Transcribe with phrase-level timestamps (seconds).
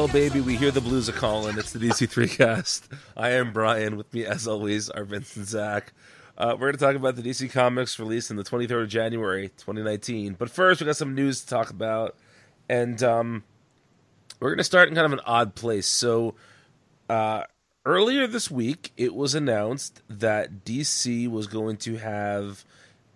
[0.00, 1.58] Well, baby, we hear the blues are calling.
[1.58, 2.88] It's the DC3cast.
[3.18, 3.98] I am Brian.
[3.98, 5.92] With me, as always, are Vince and Zach.
[6.38, 9.48] Uh, we're going to talk about the DC Comics release in the 23rd of January,
[9.58, 10.36] 2019.
[10.38, 12.16] But first, we got some news to talk about.
[12.66, 13.44] And um,
[14.40, 15.86] we're going to start in kind of an odd place.
[15.86, 16.34] So,
[17.10, 17.42] uh,
[17.84, 22.64] earlier this week, it was announced that DC was going to have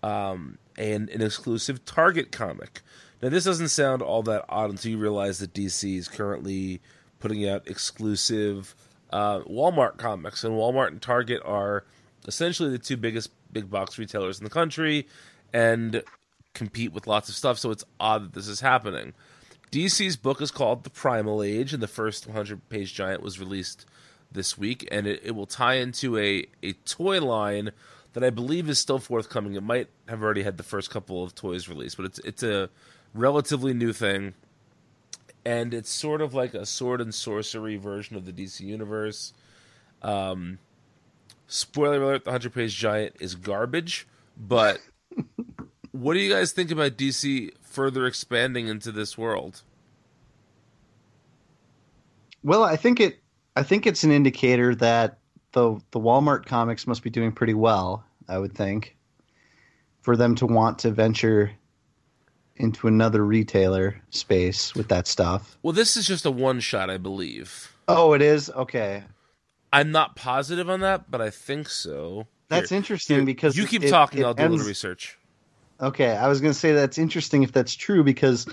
[0.03, 2.83] um, an, an exclusive Target comic.
[3.25, 6.83] Now, this doesn't sound all that odd until you realize that DC is currently
[7.21, 8.75] putting out exclusive
[9.09, 11.85] uh, Walmart comics, and Walmart and Target are
[12.29, 15.09] essentially the two biggest big box retailers in the country,
[15.55, 16.03] and
[16.53, 17.59] compete with lots of stuff.
[17.59, 19.15] So it's odd that this is happening.
[19.73, 23.87] DC's book is called The Primal Age, and the first 100 page giant was released
[24.31, 27.71] this week, and it, it will tie into a, a toy line
[28.13, 29.55] that I believe is still forthcoming.
[29.55, 32.69] It might have already had the first couple of toys released, but it's it's a
[33.15, 34.35] relatively new thing,
[35.45, 39.33] and it's sort of like a sword and sorcery version of the DC universe.
[40.03, 40.59] Um,
[41.47, 44.07] spoiler alert: the hundred page giant is garbage.
[44.37, 44.81] But
[45.93, 49.63] what do you guys think about DC further expanding into this world?
[52.43, 53.21] Well, I think it.
[53.57, 55.19] I think it's an indicator that
[55.53, 58.05] the the Walmart comics must be doing pretty well.
[58.29, 58.97] I would think
[60.03, 61.53] for them to want to venture
[62.57, 65.57] into another retailer space with that stuff.
[65.63, 67.73] Well, this is just a one shot, I believe.
[67.89, 69.05] Oh, it is okay.
[69.73, 72.27] I'm not positive on that, but I think so.
[72.49, 74.21] That's Here, interesting here, because you keep it- talking.
[74.21, 75.19] it I'll do a little research.
[75.81, 78.47] Okay, I was going to say that's interesting if that's true because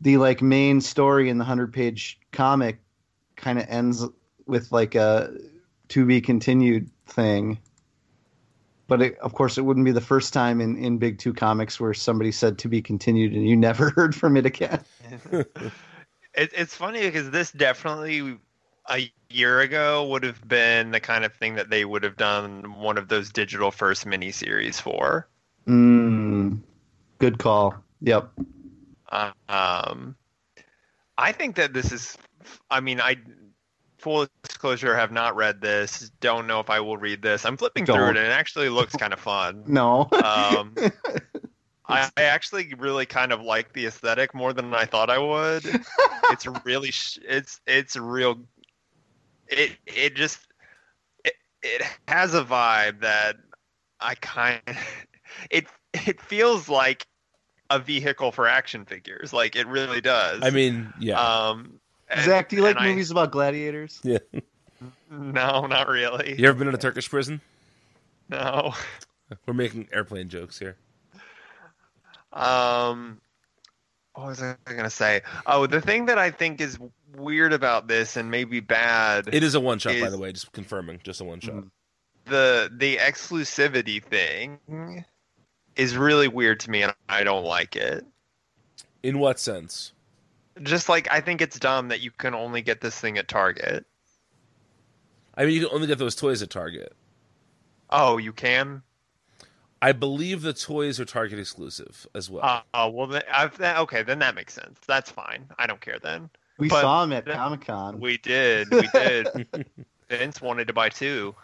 [0.00, 2.80] the like main story in the 100-page comic
[3.36, 4.04] kind of ends
[4.46, 5.32] with like a
[5.88, 7.58] to be continued thing.
[8.88, 11.80] But it, of course, it wouldn't be the first time in, in Big Two comics
[11.80, 14.80] where somebody said to be continued and you never heard from it again.
[16.36, 18.38] It, it's funny because this definitely
[18.90, 22.78] a year ago would have been the kind of thing that they would have done
[22.78, 25.26] one of those digital first miniseries for.
[25.66, 26.60] Mm,
[27.18, 27.74] good call.
[28.02, 28.30] Yep.
[29.08, 30.16] Uh, um,
[31.16, 32.18] I think that this is.
[32.70, 33.16] I mean, I
[34.06, 36.12] full disclosure have not read this.
[36.20, 37.44] Don't know if I will read this.
[37.44, 38.16] I'm flipping through Don't.
[38.16, 39.64] it, and it actually looks kind of fun.
[39.66, 40.08] No.
[40.12, 40.76] Um,
[41.88, 45.64] I, I actually really kind of like the aesthetic more than I thought I would.
[46.30, 48.38] it's really, sh- it's it's real.
[49.48, 50.38] It it just
[51.24, 53.36] it, it has a vibe that
[54.00, 54.60] I kind.
[54.68, 54.76] of,
[55.50, 57.06] It it feels like
[57.70, 59.32] a vehicle for action figures.
[59.32, 60.44] Like it really does.
[60.44, 64.00] I mean, yeah, um, and- Zach, do you like and I- movies about gladiators?
[64.02, 64.18] yeah.
[65.10, 66.34] no, not really.
[66.38, 67.40] You ever been in a Turkish prison?
[68.28, 68.72] No.
[69.46, 70.76] We're making airplane jokes here.
[72.32, 73.20] Um,
[74.14, 75.22] what was I gonna say?
[75.46, 76.78] Oh, the thing that I think is
[77.16, 80.32] weird about this and maybe bad It is a one shot, by the way.
[80.32, 81.64] Just confirming, just a one shot.
[82.26, 85.04] the the exclusivity thing
[85.76, 88.04] is really weird to me, and I don't like it.
[89.02, 89.92] In what sense?
[90.62, 93.86] Just like I think it's dumb that you can only get this thing at Target.
[95.34, 96.94] I mean, you can only get those toys at Target.
[97.90, 98.82] Oh, you can.
[99.82, 102.42] I believe the toys are Target exclusive as well.
[102.44, 104.78] Uh, oh well, then, I've, that, okay, then that makes sense.
[104.88, 105.46] That's fine.
[105.58, 106.30] I don't care then.
[106.58, 108.00] We But- saw him at Comic Con.
[108.00, 108.70] We did.
[108.70, 109.26] We did.
[110.08, 111.34] Vince wanted to buy two.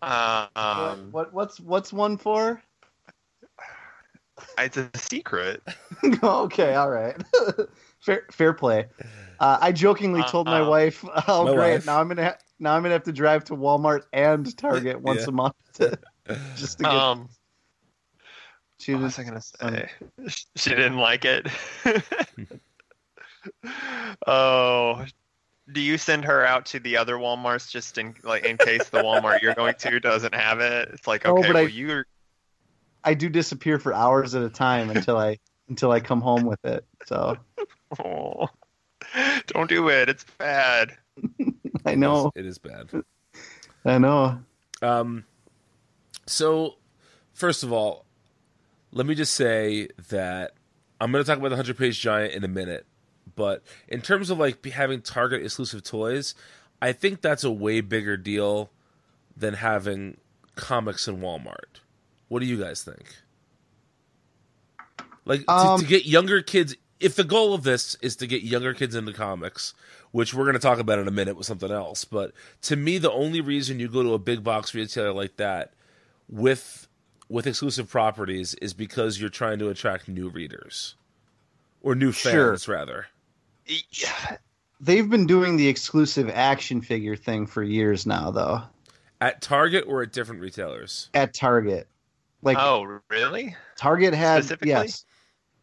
[0.00, 2.62] Uh, um, what what's what's one for?
[4.58, 5.62] It's a secret.
[6.22, 7.16] okay, all right.
[8.00, 8.86] fair fair play.
[9.40, 10.68] Uh, I jokingly told my Uh-uh.
[10.70, 11.72] wife, "Oh, My great!
[11.74, 11.86] wife.
[11.86, 15.22] Now I'm gonna ha- now I'm gonna have to drive to Walmart and Target once
[15.22, 15.28] Yeah.
[15.28, 15.98] a month to,
[16.56, 17.28] just to get." Um,
[18.78, 19.88] she what was I gonna say?
[20.56, 21.46] She didn't like it.
[24.26, 25.04] oh,
[25.72, 28.98] do you send her out to the other WalMarts just in like in case the
[28.98, 30.90] Walmart you're going to doesn't have it?
[30.92, 32.06] It's like No, okay, but I- you're
[33.04, 35.38] I do disappear for hours at a time until I
[35.68, 36.84] until I come home with it.
[37.06, 37.36] So
[38.04, 38.48] oh,
[39.46, 40.08] don't do it.
[40.08, 40.96] It's bad.
[41.86, 42.90] I know, It is bad.
[43.84, 44.40] I know.
[44.80, 45.24] Um,
[46.26, 46.76] so,
[47.32, 48.06] first of all,
[48.92, 50.52] let me just say that
[51.00, 52.86] I'm going to talk about the 100 page giant in a minute.
[53.34, 56.34] But in terms of like having Target exclusive toys,
[56.80, 58.70] I think that's a way bigger deal
[59.36, 60.18] than having
[60.54, 61.80] comics in Walmart.
[62.32, 63.14] What do you guys think?
[65.26, 68.42] Like to, Um, to get younger kids if the goal of this is to get
[68.42, 69.74] younger kids into comics,
[70.12, 72.32] which we're going to talk about in a minute with something else, but
[72.62, 75.74] to me, the only reason you go to a big box retailer like that
[76.26, 76.88] with
[77.28, 80.94] with exclusive properties is because you're trying to attract new readers
[81.82, 82.52] or new Sure.
[82.52, 83.08] fans, rather.
[83.90, 84.38] Yeah.
[84.80, 88.62] They've been doing the exclusive action figure thing for years now, though.
[89.20, 91.10] At Target or at different retailers.
[91.12, 91.88] At Target,
[92.42, 93.56] like oh, really?
[93.76, 95.04] Target had yes,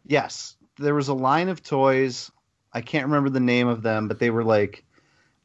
[0.06, 0.56] yes.
[0.78, 2.32] There was a line of toys.
[2.72, 4.86] I can't remember the name of them, but they were like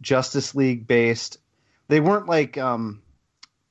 [0.00, 1.38] Justice League based.
[1.88, 3.02] They weren't like um,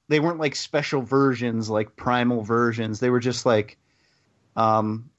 [0.09, 2.99] they weren't like special versions, like primal versions.
[2.99, 3.77] They were just like,
[4.55, 5.09] um,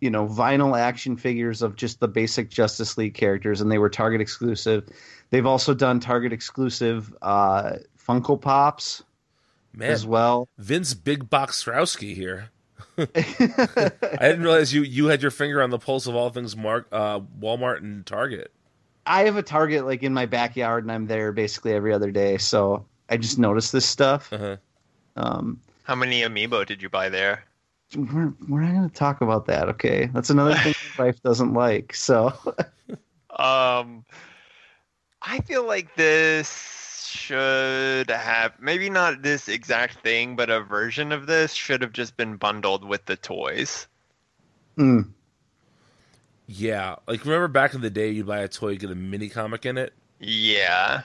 [0.00, 3.90] you know, vinyl action figures of just the basic Justice League characters, and they were
[3.90, 4.88] Target exclusive.
[5.30, 9.02] They've also done Target exclusive uh, Funko Pops
[9.74, 10.48] Man, as well.
[10.58, 12.50] Vince Big Box Strowski here.
[12.98, 13.04] I
[14.20, 17.20] didn't realize you you had your finger on the pulse of all things Mark uh,
[17.20, 18.52] Walmart and Target.
[19.06, 22.38] I have a Target like in my backyard, and I'm there basically every other day.
[22.38, 24.32] So I just noticed this stuff.
[24.32, 24.56] Uh-huh.
[25.16, 27.44] Um, How many amiibo did you buy there?
[27.96, 30.06] we're we're not going to talk about that, okay?
[30.12, 31.94] That's another thing my wife doesn't like.
[31.94, 32.32] So
[33.30, 34.04] Um,
[35.22, 36.48] I feel like this
[37.12, 42.16] should have maybe not this exact thing, but a version of this should have just
[42.16, 43.86] been bundled with the toys.
[44.76, 45.12] mm,
[46.46, 49.64] Yeah, like remember back in the day, you'd buy a toy, get a mini comic
[49.64, 49.94] in it.
[50.20, 51.04] Yeah.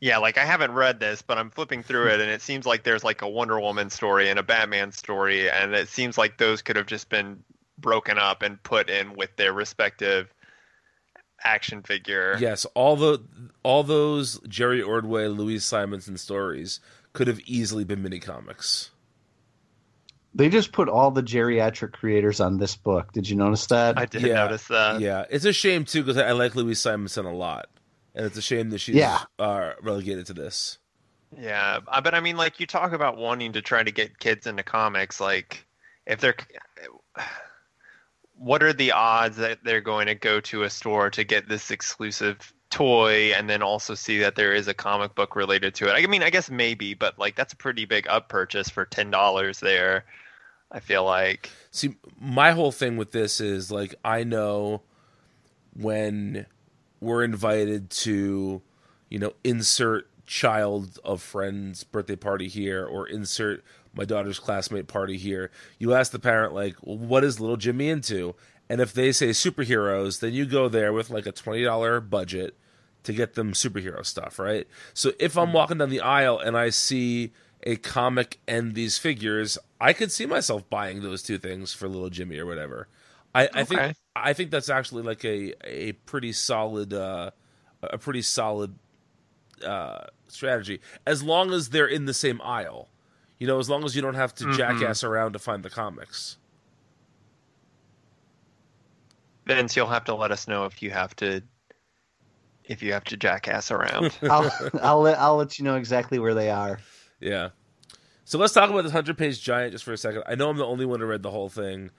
[0.00, 2.82] Yeah, like I haven't read this, but I'm flipping through it, and it seems like
[2.84, 6.62] there's like a Wonder Woman story and a Batman story, and it seems like those
[6.62, 7.44] could have just been
[7.78, 10.32] broken up and put in with their respective
[11.44, 12.36] action figure.
[12.40, 13.22] Yes, all the
[13.62, 16.80] all those Jerry Ordway, Louise Simonson stories
[17.12, 18.90] could have easily been mini comics.
[20.34, 23.12] they just put all the geriatric creators on this book.
[23.12, 23.98] Did you notice that?
[23.98, 25.00] I did Yeah, notice that.
[25.00, 27.66] yeah, it's a shame too because I, I like Louise Simonson a lot,
[28.14, 29.18] and it's a shame that she's Yeah.
[29.38, 30.78] uh, relegated to this.
[31.36, 34.62] Yeah, but I mean, like you talk about wanting to try to get kids into
[34.64, 35.20] comics.
[35.20, 35.64] Like,
[36.06, 36.34] if they're,
[38.40, 41.70] what are the odds that they're going to go to a store to get this
[41.70, 45.92] exclusive toy and then also see that there is a comic book related to it?
[45.92, 49.10] I mean, I guess maybe, but like that's a pretty big up purchase for ten
[49.10, 50.06] dollars there.
[50.72, 51.50] I feel like.
[51.70, 54.80] See, my whole thing with this is like I know
[55.74, 56.46] when
[56.98, 58.62] we're invited to,
[59.10, 63.62] you know, insert child of friends birthday party here or insert
[63.94, 65.50] my daughter's classmate party here.
[65.78, 68.34] You ask the parent like, well, "What is little Jimmy into?"
[68.68, 72.56] And if they say superheroes, then you go there with like a twenty dollar budget
[73.02, 74.66] to get them superhero stuff, right?
[74.94, 77.32] So if I'm walking down the aisle and I see
[77.62, 82.10] a comic and these figures, I could see myself buying those two things for little
[82.10, 82.88] Jimmy or whatever.
[83.34, 87.30] I, I think I think that's actually like a a pretty solid uh,
[87.82, 88.74] a pretty solid
[89.64, 92.88] uh, strategy as long as they're in the same aisle.
[93.40, 94.56] You know, as long as you don't have to Mhm.
[94.56, 96.36] jackass around to find the comics.
[99.46, 101.42] Vince, you'll have to let us know if you have to,
[102.64, 104.16] if you have to jackass around.
[104.22, 106.78] I'll I'll let I'll let you know exactly where they are.
[107.18, 107.48] Yeah.
[108.26, 110.22] So let's talk about this hundred page giant just for a second.
[110.26, 111.90] I know I'm the only one who read the whole thing.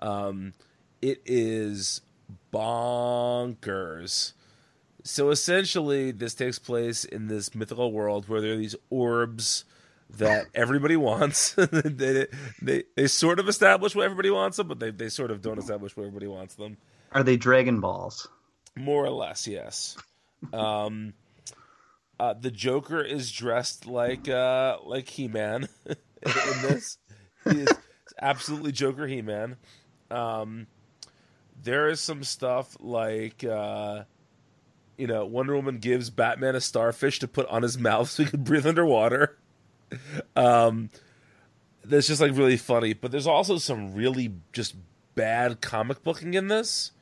[0.00, 0.52] Um,
[1.00, 2.02] it is
[2.52, 4.32] bonkers.
[5.04, 9.64] So essentially, this takes place in this mythical world where there are these orbs
[10.16, 11.52] that everybody wants.
[11.56, 12.26] they,
[12.62, 15.58] they they sort of establish what everybody wants them, but they, they sort of don't
[15.58, 16.76] establish what everybody wants them.
[17.12, 18.28] Are they Dragon Balls?
[18.76, 19.96] More or less, yes.
[20.52, 21.14] Um,
[22.20, 25.96] uh, the Joker is dressed like uh, like He Man in
[26.62, 26.98] this.
[27.44, 27.72] He is
[28.20, 29.56] absolutely Joker He Man.
[30.10, 30.66] Um,
[31.62, 34.04] there is some stuff like uh,
[34.96, 38.30] you know Wonder Woman gives Batman a starfish to put on his mouth so he
[38.30, 39.37] can breathe underwater.
[40.36, 40.90] Um,
[41.84, 44.74] that's just like really funny, but there's also some really just
[45.14, 46.92] bad comic booking in this.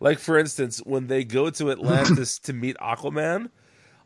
[0.00, 3.50] Like for instance, when they go to Atlantis to meet Aquaman,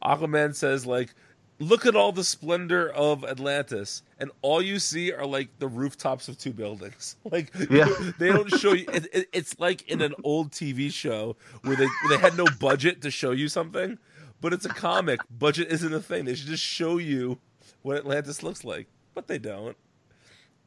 [0.03, 1.15] Aquaman says like,
[1.61, 6.29] "Look at all the splendor of Atlantis," and all you see are like the rooftops
[6.29, 7.17] of two buildings.
[7.31, 7.89] Like Yeah.
[8.19, 8.87] they don't show you.
[8.93, 12.47] It, it, it's like in an old TV show where they where they had no
[12.59, 13.99] budget to show you something,
[14.41, 15.21] but it's a comic.
[15.31, 16.25] Budget isn't a thing.
[16.25, 17.39] They should just show you
[17.85, 19.77] what Atlantis looks like, but they don't.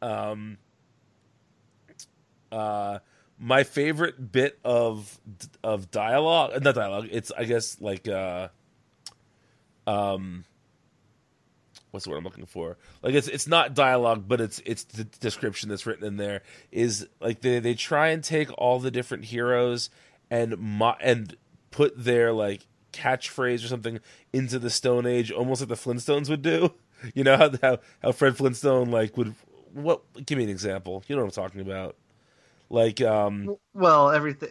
[0.02, 0.58] Um.
[2.50, 3.00] Uh,
[3.40, 5.20] my favorite bit of
[5.64, 7.10] of dialogue, not dialogue.
[7.12, 8.48] It's I guess like uh,
[9.86, 10.46] um,
[11.92, 12.78] what's the word I'm looking for?
[13.04, 17.08] Like it's it's not dialogue, but it's it's the description that's written in there is
[17.20, 19.90] like they they try and take all the different heroes
[20.30, 21.36] and mo- and
[21.70, 24.00] put their like catchphrase or something
[24.34, 26.74] into the Stone Age, almost like the Flintstones would do.
[27.14, 29.36] You know how how, how Fred Flintstone like would
[29.74, 30.02] what?
[30.26, 31.04] Give me an example.
[31.08, 31.96] You know what I'm talking about.
[32.70, 34.50] Like um, Well, everything.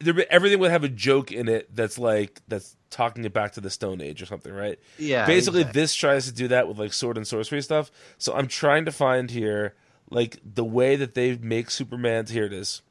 [0.00, 3.60] there, everything would have a joke in it that's like that's talking it back to
[3.60, 4.78] the Stone Age or something, right?
[4.98, 5.26] Yeah.
[5.26, 5.80] basically exactly.
[5.80, 8.92] this tries to do that with like sword and sorcery stuff so i'm trying to
[8.92, 9.74] find here
[10.10, 12.82] like the way that they make superman here it is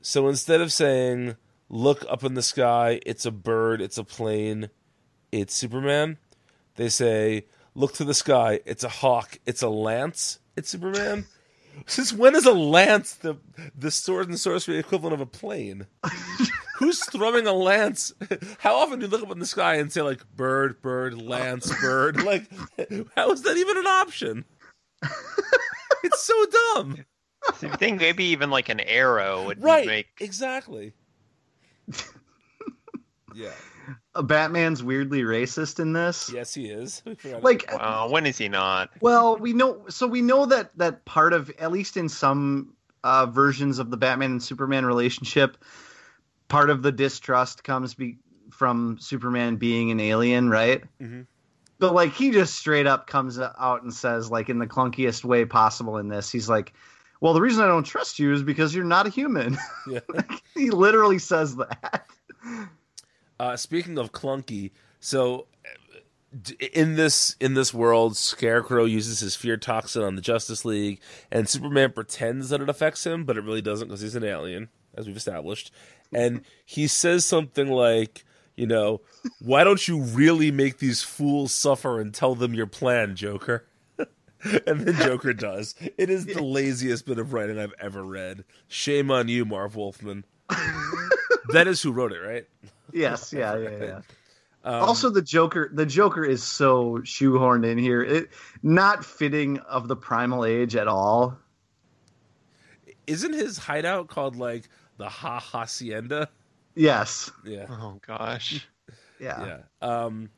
[0.00, 1.36] so instead of saying
[1.68, 4.68] look up in the sky it's a bird it's a plane
[5.32, 6.18] it's superman
[6.76, 11.24] they say look to the sky it's a hawk it's a lance it's superman
[11.86, 13.36] since when is a lance the
[13.76, 15.86] the sword and sorcery equivalent of a plane
[16.78, 18.12] Who's throwing a lance?
[18.58, 21.72] How often do you look up in the sky and say like bird, bird, lance,
[21.80, 22.24] bird?
[22.24, 22.50] Like,
[23.14, 24.44] how is that even an option?
[26.02, 27.04] It's so dumb.
[27.60, 29.86] So you think maybe even like an arrow would Right.
[29.86, 30.92] make Exactly.
[33.32, 33.52] yeah.
[34.24, 36.30] Batman's weirdly racist in this.
[36.32, 37.02] Yes, he is.
[37.42, 38.90] Like, Well, when is he not?
[39.00, 39.84] well, we know.
[39.88, 43.96] So we know that that part of, at least in some uh, versions of the
[43.96, 45.56] Batman and Superman relationship,
[46.48, 48.18] part of the distrust comes be,
[48.50, 50.82] from Superman being an alien, right?
[51.00, 51.26] Mhm.
[51.78, 55.44] But like, he just straight up comes out and says, like, in the clunkiest way
[55.44, 56.72] possible in this, he's like.
[57.20, 59.56] Well, the reason I don't trust you is because you're not a human.
[59.88, 60.00] yeah.
[60.56, 62.04] he literally says that.
[63.42, 64.70] Uh, speaking of clunky,
[65.00, 65.48] so
[66.72, 71.48] in this in this world, Scarecrow uses his fear toxin on the Justice League, and
[71.48, 75.08] Superman pretends that it affects him, but it really doesn't because he's an alien, as
[75.08, 75.72] we've established.
[76.12, 79.00] And he says something like, "You know,
[79.40, 83.66] why don't you really make these fools suffer and tell them your plan, Joker?"
[83.98, 85.74] and then Joker does.
[85.98, 88.44] It is the laziest bit of writing I've ever read.
[88.68, 90.26] Shame on you, Marv Wolfman.
[91.52, 92.46] that is who wrote it, right?
[92.92, 94.00] Yes, yeah, yeah, yeah.
[94.64, 98.28] Um, also, the Joker, the Joker is so shoehorned in here, it
[98.62, 101.36] not fitting of the primal age at all.
[103.08, 104.68] isn't his hideout called like
[104.98, 106.28] the Ha Hacienda?
[106.76, 108.66] Yes, Yeah, Oh gosh.
[109.18, 109.58] yeah, yeah.
[110.04, 110.30] Um,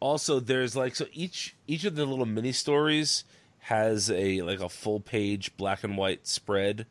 [0.00, 3.24] also, there's like so each each of the little mini stories
[3.60, 6.86] has a like a full page black and white spread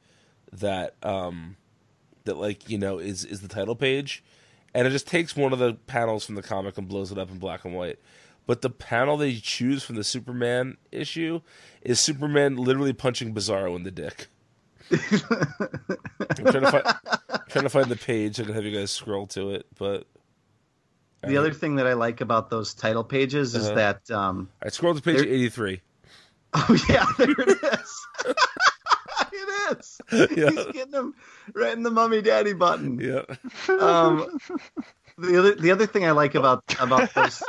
[0.52, 1.58] that um
[2.26, 4.24] that like you know is is the title page,
[4.74, 7.30] and it just takes one of the panels from the comic and blows it up
[7.30, 8.00] in black and white.
[8.48, 11.42] But the panel they choose from the Superman issue
[11.82, 14.28] is Superman literally punching Bizarro in the dick.
[14.92, 14.98] I'm
[16.46, 16.84] trying to find
[17.50, 18.40] trying to find the page.
[18.40, 20.08] I can have you guys scroll to it, but
[21.22, 23.76] The other thing that I like about those title pages is Uh-huh.
[23.76, 25.82] that, um, I scrolled to page eighty three.
[26.56, 28.08] oh yeah, there it is.
[29.78, 30.02] is.
[30.12, 30.50] Yeah.
[30.50, 31.14] He's getting him
[31.54, 33.00] right in the mummy daddy button.
[33.00, 33.24] Yeah,
[33.68, 34.38] um,
[35.18, 37.44] the other the other thing I like about about those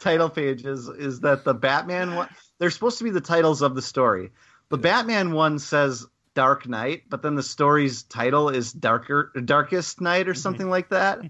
[0.00, 3.82] title pages is that the Batman one they're supposed to be the titles of the
[3.82, 4.30] story.
[4.68, 10.28] The Batman one says Dark Knight, but then the story's title is Darker Darkest Night
[10.28, 11.20] or something like that.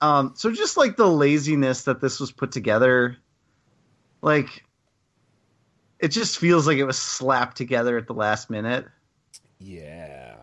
[0.00, 3.16] Um, so just like the laziness that this was put together,
[4.22, 4.64] like
[6.00, 8.86] it just feels like it was slapped together at the last minute.
[9.64, 10.36] Yeah.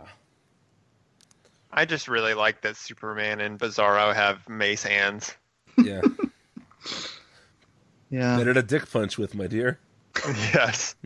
[1.71, 5.33] I just really like that Superman and Bizarro have mace hands.
[5.81, 6.01] Yeah,
[8.09, 8.37] Yeah.
[8.37, 9.79] better to dick punch with, my dear.
[10.27, 10.95] yes.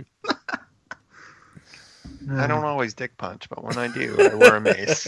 [2.31, 5.07] I don't always dick punch, but when I do, I wear a mace.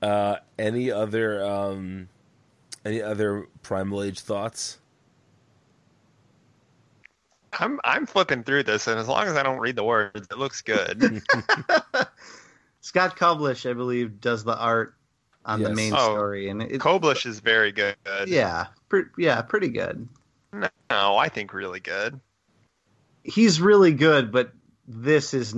[0.00, 2.08] Uh, any other um,
[2.84, 4.78] any other primal age thoughts?
[7.58, 10.38] I'm I'm flipping through this, and as long as I don't read the words, it
[10.38, 11.22] looks good.
[12.80, 14.94] Scott Koblish, I believe, does the art
[15.44, 17.96] on the main Oh, story, and it, Koblish is very good.
[18.26, 20.08] yeah, pre- yeah, pretty good.
[20.52, 22.20] No, I think really good.
[23.24, 24.52] He's really good, but
[24.86, 25.54] this is.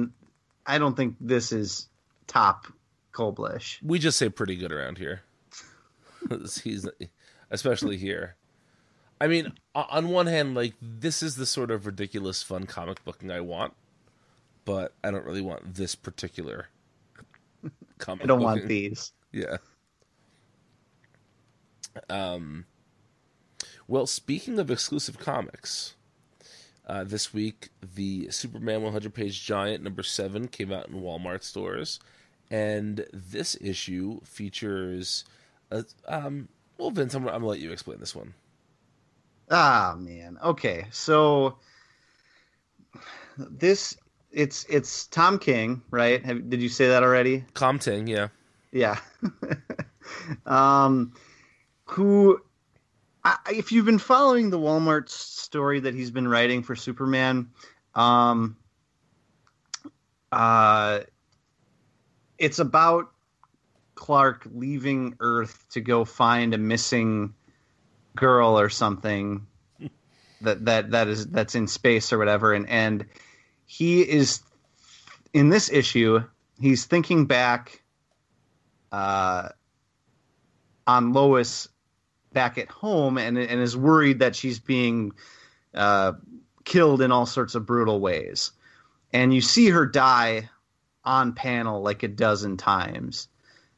[0.67, 1.89] I don't think this is
[2.27, 2.67] top
[3.13, 3.79] Koblish.
[3.83, 5.23] We just say pretty good around here.
[6.63, 6.89] He's
[7.51, 8.37] especially here.
[9.21, 13.31] I mean, on one hand, like this is the sort of ridiculous, fun comic booking
[13.31, 13.75] I want,
[14.65, 16.69] but I don't really want this particular
[17.99, 18.25] comic.
[18.25, 19.13] I don't want these.
[19.33, 19.59] Yeah.
[22.11, 22.67] Um.
[23.87, 25.95] Well, speaking of exclusive comics,
[26.87, 32.01] uh, this week the Superman 100 page giant number seven came out in Walmart stores,
[32.51, 35.25] and this issue features.
[35.71, 36.49] A, um.
[36.79, 38.35] Well, Vince, I'm, I'm gonna let you explain this one.
[39.51, 40.39] Ah man.
[40.43, 40.87] Okay.
[40.91, 41.59] So
[43.37, 43.97] this
[44.31, 46.25] it's it's Tom King, right?
[46.25, 47.45] Have, did you say that already?
[47.55, 48.29] Tom King, yeah.
[48.73, 48.99] Yeah.
[50.47, 51.13] um,
[51.85, 52.41] who,
[53.23, 57.51] I, if you've been following the Walmart story that he's been writing for Superman,
[57.95, 58.57] um,
[60.33, 61.01] uh,
[62.39, 63.13] it's about
[63.95, 67.35] Clark leaving Earth to go find a missing
[68.17, 69.47] girl or something
[70.41, 73.07] that that that is that's in space or whatever, and and
[73.67, 74.41] he is
[75.33, 76.21] in this issue.
[76.61, 77.83] He's thinking back
[78.93, 79.49] uh,
[80.87, 81.69] on Lois
[82.33, 85.13] back at home and, and is worried that she's being
[85.75, 86.13] uh,
[86.65, 88.53] killed in all sorts of brutal ways.
[89.13, 90.51] And you see her die
[91.05, 93.29] on panel like a dozen times.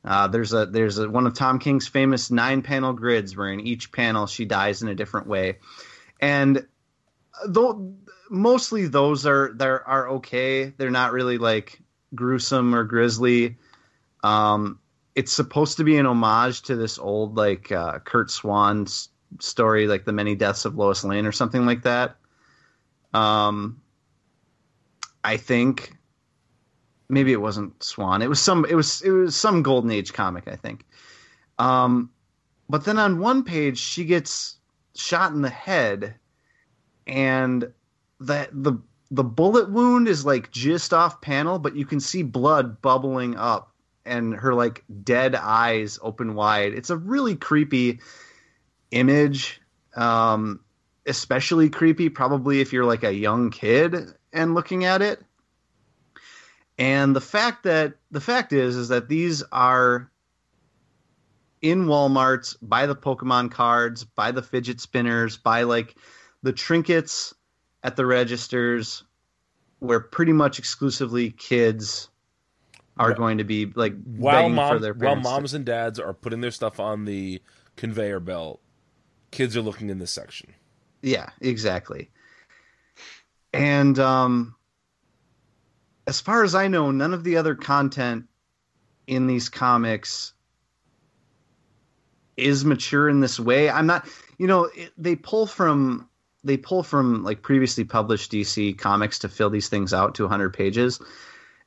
[0.07, 3.61] Uh, there's a there's a, one of Tom King's famous nine panel grids where in
[3.61, 5.59] each panel she dies in a different way,
[6.21, 6.65] and
[7.49, 7.95] though
[8.31, 10.67] mostly those are they're are okay.
[10.77, 11.83] They're not really like
[12.15, 13.57] gruesome or grisly.
[14.23, 14.79] Um,
[15.17, 18.87] it's supposed to be an homage to this old like uh, Curt Swan
[19.41, 22.17] story, like the many deaths of Lois Lane or something like that.
[23.13, 23.81] Um,
[25.25, 25.97] I think
[27.09, 28.23] maybe it wasn't Swan.
[28.23, 28.65] It was some.
[28.69, 30.85] It was it was some Golden Age comic, I think.
[31.59, 32.11] Um,
[32.69, 34.57] but then on one page she gets
[34.95, 36.15] shot in the head,
[37.07, 37.73] and
[38.21, 38.79] that the
[39.11, 43.73] the bullet wound is like just off panel, but you can see blood bubbling up
[44.05, 46.73] and her like dead eyes open wide.
[46.75, 48.01] It's a really creepy
[48.91, 49.61] image.
[49.95, 50.61] Um,
[51.07, 53.95] especially creepy probably if you're like a young kid
[54.33, 55.23] and looking at it.
[56.79, 60.11] And the fact that the fact is is that these are
[61.63, 65.95] in Walmart's buy the Pokemon cards, buy the fidget spinners, buy like
[66.43, 67.35] the trinkets
[67.83, 69.05] at the registers
[69.79, 72.09] where pretty much exclusively kids
[72.99, 75.29] are going to be like While begging mom, for their while parents.
[75.29, 77.43] to- moms and dads are putting their stuff on the
[77.77, 78.61] conveyor belt,
[79.31, 80.53] kids are looking in this section.
[81.03, 82.11] Yeah, exactly.
[83.53, 84.56] And um,
[86.07, 88.27] as far as I know, none of the other content
[89.07, 90.33] in these comics
[92.37, 93.71] is mature in this way.
[93.71, 94.07] I'm not,
[94.39, 96.09] you know, it, they pull from
[96.45, 100.51] they pull from like previously published DC comics to fill these things out to 100
[100.53, 101.01] pages.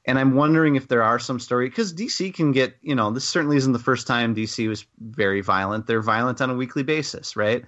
[0.05, 3.27] And I'm wondering if there are some story because DC can get, you know, this
[3.27, 5.85] certainly isn't the first time DC was very violent.
[5.85, 7.65] They're violent on a weekly basis, right?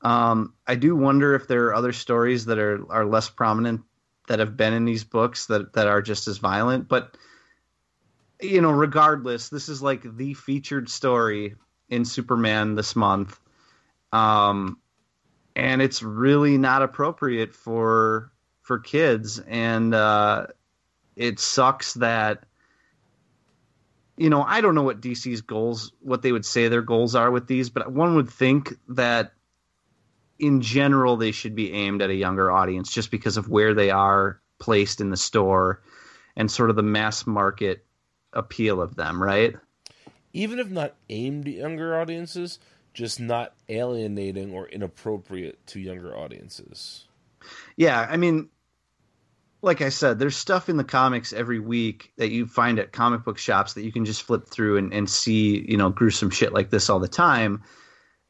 [0.00, 3.82] Um, I do wonder if there are other stories that are are less prominent
[4.28, 6.88] that have been in these books that that are just as violent.
[6.88, 7.16] But
[8.40, 11.56] you know, regardless, this is like the featured story
[11.88, 13.38] in Superman this month,
[14.12, 14.78] um,
[15.56, 18.30] and it's really not appropriate for
[18.62, 19.40] for kids.
[19.40, 20.46] And uh,
[21.16, 22.44] it sucks that
[24.16, 27.30] you know I don't know what DC's goals, what they would say their goals are
[27.30, 29.32] with these, but one would think that
[30.38, 33.90] in general they should be aimed at a younger audience just because of where they
[33.90, 35.82] are placed in the store
[36.36, 37.84] and sort of the mass market
[38.32, 39.56] appeal of them, right?
[40.32, 42.58] Even if not aimed at younger audiences,
[42.94, 47.06] just not alienating or inappropriate to younger audiences.
[47.76, 48.50] Yeah, I mean
[49.60, 53.24] like I said, there's stuff in the comics every week that you find at comic
[53.24, 56.52] book shops that you can just flip through and, and see, you know, gruesome shit
[56.52, 57.62] like this all the time.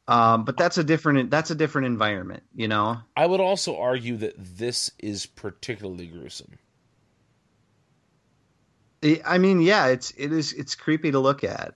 [0.09, 2.97] Um, but that's a different that's a different environment, you know.
[3.15, 6.57] I would also argue that this is particularly gruesome.
[9.03, 11.75] I- I mean, yeah, it's it is it's creepy to look at.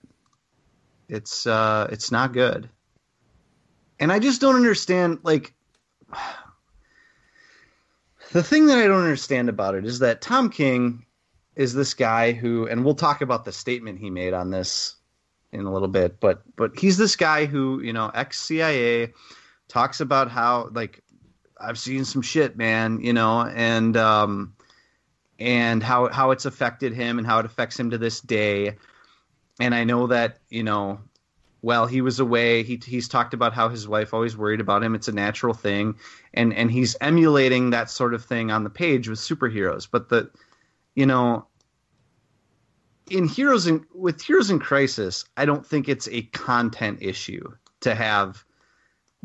[1.08, 2.68] It's uh it's not good.
[4.00, 5.54] And I just don't understand like
[8.32, 11.06] the thing that I don't understand about it is that Tom King
[11.54, 14.96] is this guy who and we'll talk about the statement he made on this
[15.54, 19.12] in a little bit, but but he's this guy who, you know, ex CIA
[19.68, 21.02] talks about how like
[21.58, 24.54] I've seen some shit, man, you know, and um
[25.38, 28.76] and how how it's affected him and how it affects him to this day.
[29.60, 30.98] And I know that you know,
[31.60, 34.94] while he was away, he he's talked about how his wife always worried about him.
[34.94, 35.94] It's a natural thing,
[36.34, 39.88] and and he's emulating that sort of thing on the page with superheroes.
[39.90, 40.30] But the,
[40.96, 41.46] you know,
[43.10, 47.94] in heroes in with heroes in crisis, I don't think it's a content issue to
[47.94, 48.44] have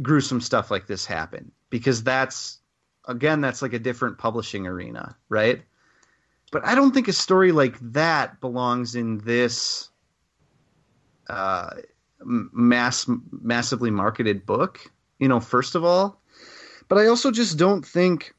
[0.02, 2.60] gruesome stuff like this happen because that's
[3.08, 5.64] again that's like a different publishing arena, right?
[6.52, 9.90] but I don't think a story like that belongs in this
[11.30, 11.70] uh,
[12.24, 14.92] mass massively marketed book.
[15.20, 16.22] You know, first of all,
[16.88, 18.34] But I also just don't think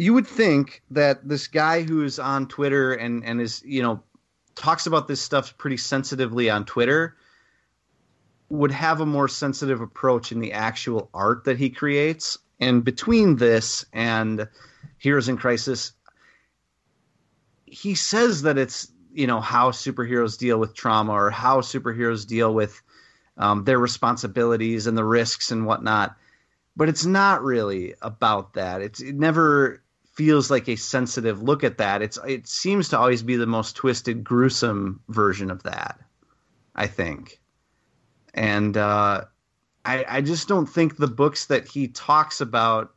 [0.00, 4.02] you would think that this guy who is on Twitter and and is you know
[4.54, 7.16] talks about this stuff pretty sensitively on Twitter
[8.48, 12.38] would have a more sensitive approach in the actual art that he creates.
[12.58, 14.48] And between this and
[14.98, 15.92] Heroes in Crisis,
[17.66, 22.54] he says that it's you know how superheroes deal with trauma or how superheroes deal
[22.54, 22.80] with
[23.36, 26.16] um, their responsibilities and the risks and whatnot.
[26.74, 28.80] But it's not really about that.
[28.80, 29.82] It's it never
[30.20, 32.02] feels like a sensitive look at that.
[32.02, 35.98] It's it seems to always be the most twisted, gruesome version of that.
[36.74, 37.40] I think,
[38.34, 39.24] and uh,
[39.86, 42.92] I I just don't think the books that he talks about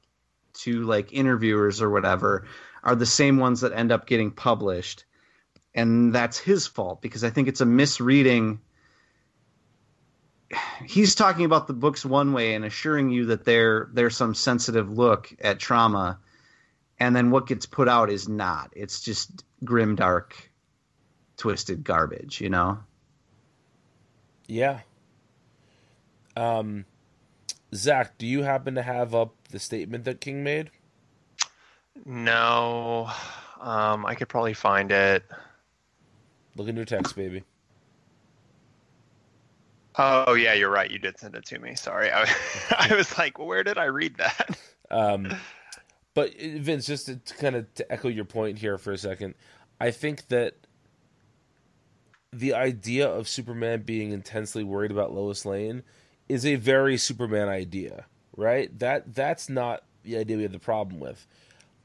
[0.56, 2.46] to like interviewers or whatever
[2.84, 5.06] are the same ones that end up getting published,
[5.74, 8.60] and that's his fault because I think it's a misreading.
[10.86, 14.92] He's talking about the books one way and assuring you that they're there's some sensitive
[14.92, 16.20] look at trauma
[17.04, 18.72] and then what gets put out is not.
[18.76, 20.52] It's just grim, dark,
[21.38, 22.40] twisted garbage.
[22.40, 22.80] You know.
[24.48, 24.80] Yeah.
[26.36, 26.86] Um,
[27.76, 30.72] Zach, do you happen to have up the statement that King made?
[32.06, 33.10] No,
[33.62, 35.24] um, I could probably find it.
[36.56, 37.44] Look in your text, baby.
[39.96, 40.90] Oh yeah, you're right.
[40.90, 41.76] You did send it to me.
[41.76, 42.28] Sorry, I,
[42.72, 44.58] I was like, where did I read that?
[44.90, 45.28] Um,
[46.14, 48.98] but uh, Vince, just to, to kind of to echo your point here for a
[48.98, 49.36] second,
[49.80, 50.56] I think that
[52.32, 55.84] the idea of Superman being intensely worried about Lois Lane
[56.28, 58.78] is a very Superman idea, right?
[58.80, 61.28] That that's not the idea we have the problem with.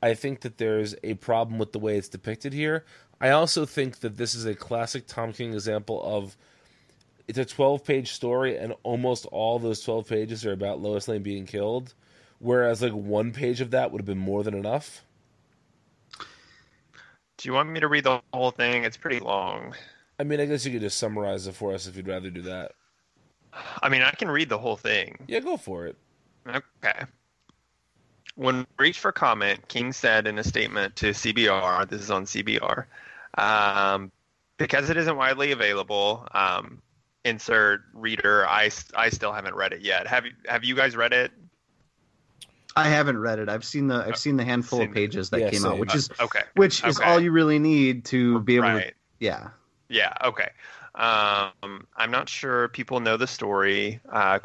[0.03, 2.85] I think that there's a problem with the way it's depicted here.
[3.21, 6.37] I also think that this is a classic Tom King example of
[7.27, 11.23] it's a 12 page story and almost all those 12 pages are about Lois Lane
[11.23, 11.95] being killed
[12.39, 15.05] whereas like one page of that would have been more than enough.
[17.39, 18.85] Do you want me to read the whole thing?
[18.85, 19.75] It's pretty long.
[20.19, 22.43] I mean, I guess you could just summarize it for us if you'd rather do
[22.43, 22.73] that.
[23.81, 25.19] I mean, I can read the whole thing.
[25.29, 25.97] Yeah, go for it.
[26.49, 27.05] Okay.
[28.35, 32.85] When reached for comment, King said in a statement to CBR, this is on CBR,
[33.37, 34.11] um,
[34.57, 36.81] because it isn't widely available, um,
[37.25, 40.07] insert reader, I, I still haven't read it yet.
[40.07, 41.33] Have you, have you guys read it?
[42.79, 43.49] I haven't read it.
[43.49, 45.73] I've seen the I've seen the handful Seen of pages that Yeah, came same.
[45.73, 46.43] out, which is Uh, okay.
[46.55, 48.93] which is all you really need to be able to.
[49.19, 49.49] Yeah.
[49.89, 50.13] Yeah.
[50.25, 50.51] Okay.
[50.95, 54.01] Um, I'm not sure people know the story.
[54.11, 54.39] Uh,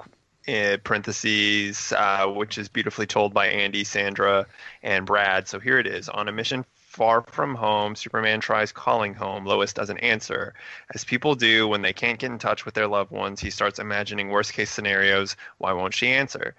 [0.46, 4.46] in parentheses, uh, which is beautifully told by Andy, Sandra,
[4.82, 5.48] and Brad.
[5.48, 6.10] So here it is.
[6.10, 9.46] On a mission far from home, Superman tries calling home.
[9.46, 10.54] Lois doesn't answer.
[10.94, 13.80] As people do when they can't get in touch with their loved ones, he starts
[13.80, 15.38] imagining worst case scenarios.
[15.60, 16.56] Why won't she answer?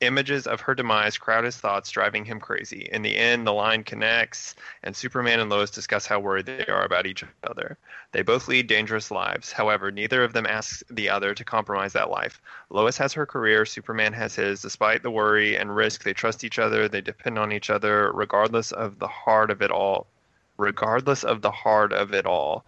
[0.00, 2.88] Images of her demise crowd his thoughts, driving him crazy.
[2.92, 6.84] In the end, the line connects, and Superman and Lois discuss how worried they are
[6.84, 7.78] about each other.
[8.12, 9.52] They both lead dangerous lives.
[9.52, 12.42] However, neither of them asks the other to compromise that life.
[12.68, 14.60] Lois has her career, Superman has his.
[14.60, 18.72] Despite the worry and risk, they trust each other, they depend on each other, regardless
[18.72, 20.06] of the heart of it all.
[20.58, 22.66] Regardless of the heart of it all.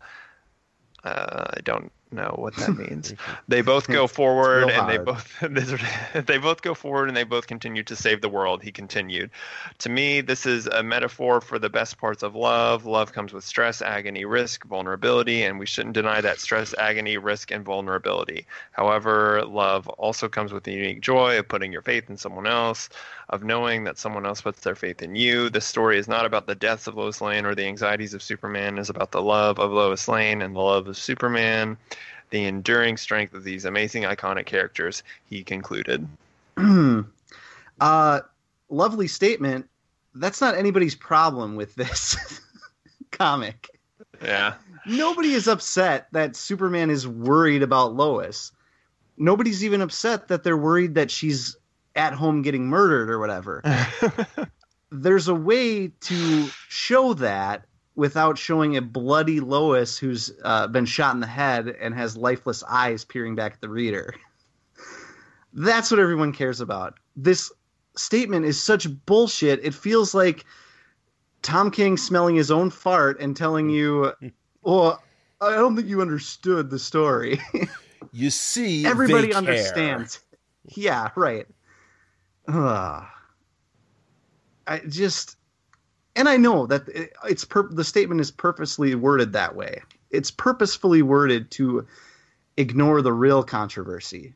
[1.05, 3.15] Uh, I don't know what that means.
[3.49, 5.39] they both go forward, and they both
[6.27, 8.63] they both go forward, and they both continue to save the world.
[8.63, 9.31] He continued.
[9.79, 12.87] To me, this is a metaphor for the best parts of love.
[12.87, 17.51] Love comes with stress, agony, risk, vulnerability, and we shouldn't deny that stress, agony, risk,
[17.51, 18.47] and vulnerability.
[18.73, 22.89] However, love also comes with the unique joy of putting your faith in someone else,
[23.29, 25.49] of knowing that someone else puts their faith in you.
[25.49, 28.79] This story is not about the deaths of Lois Lane or the anxieties of Superman.
[28.79, 31.77] It's about the love of Lois Lane and the love of Superman,
[32.33, 35.05] the enduring strength of these amazing, iconic characters.
[35.27, 36.09] He concluded.
[37.81, 38.21] uh,
[38.69, 39.69] lovely statement.
[40.15, 42.41] That's not anybody's problem with this
[43.13, 43.69] comic.
[44.21, 44.55] Yeah.
[44.87, 48.51] Nobody is upset that Superman is worried about Lois.
[49.17, 51.57] Nobody's even upset that they're worried that she's
[51.95, 53.63] at home getting murdered or whatever.
[54.91, 61.15] There's a way to show that without showing a bloody Lois who's uh, been shot
[61.15, 64.15] in the head and has lifeless eyes peering back at the reader.
[65.53, 66.95] That's what everyone cares about.
[67.17, 67.53] This
[67.97, 69.61] statement is such bullshit.
[69.63, 70.47] It feels like
[71.43, 74.13] Tom King smelling his own fart and telling you,
[74.63, 75.03] "Well,
[75.41, 77.41] I don't think you understood the story."
[78.13, 80.21] You see, Everybody understands.
[80.67, 81.47] Yeah, right.
[82.47, 83.05] Ugh.
[84.67, 85.37] I just,
[86.17, 89.83] and I know that it- it's pur- the statement is purposely worded that way.
[90.11, 91.87] It's purposefully worded to
[92.57, 94.35] ignore the real controversy.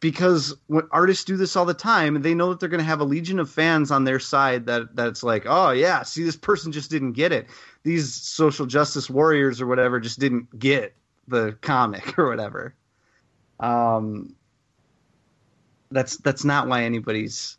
[0.00, 3.00] because when artists do this all the time, they know that they're going to have
[3.00, 6.70] a legion of fans on their side that that's like, oh yeah, see this person
[6.70, 7.48] just didn't get it.
[7.82, 10.94] These social justice warriors or whatever just didn't get
[11.26, 12.74] the comic or whatever.
[13.60, 14.34] Um,
[15.90, 17.56] that's that's not why anybody's.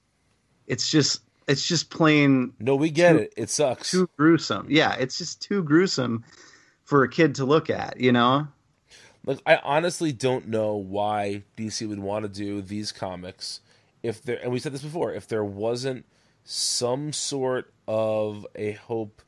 [0.68, 3.34] It's just it's just plain No, we get Too- it.
[3.36, 3.92] It sucks.
[3.92, 4.68] too gruesome.
[4.70, 6.24] Yeah, it's just too gruesome
[6.84, 8.00] for a kid to look at.
[8.00, 8.48] You know.
[9.26, 13.60] Like I honestly don't know why DC would want to do these comics
[14.02, 16.06] if there and we said this before, if there wasn't
[16.46, 19.22] some sort of a hope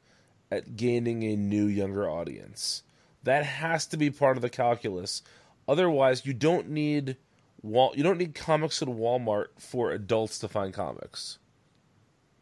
[0.49, 2.83] at gaining a new younger audience.
[3.23, 5.21] That has to be part of the calculus.
[5.67, 7.17] Otherwise, you don't need
[7.61, 11.37] Wal- you don't need comics at Walmart for adults to find comics.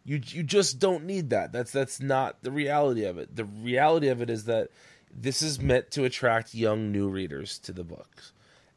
[0.06, 1.52] You you just don't need that.
[1.52, 3.36] That's that's not the reality of it.
[3.36, 4.70] The reality of it is that
[5.14, 8.32] this is meant to attract young new readers to the books.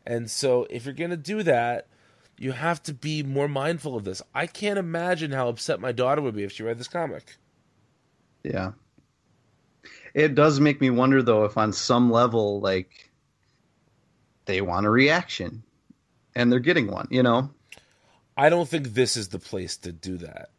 [0.06, 1.87] And so if you're going to do that,
[2.38, 4.22] you have to be more mindful of this.
[4.35, 7.37] I can't imagine how upset my daughter would be if she read this comic.
[8.42, 8.72] Yeah.
[10.14, 13.11] It does make me wonder though if on some level like
[14.46, 15.62] they want a reaction
[16.35, 17.50] and they're getting one, you know?
[18.37, 20.50] I don't think this is the place to do that.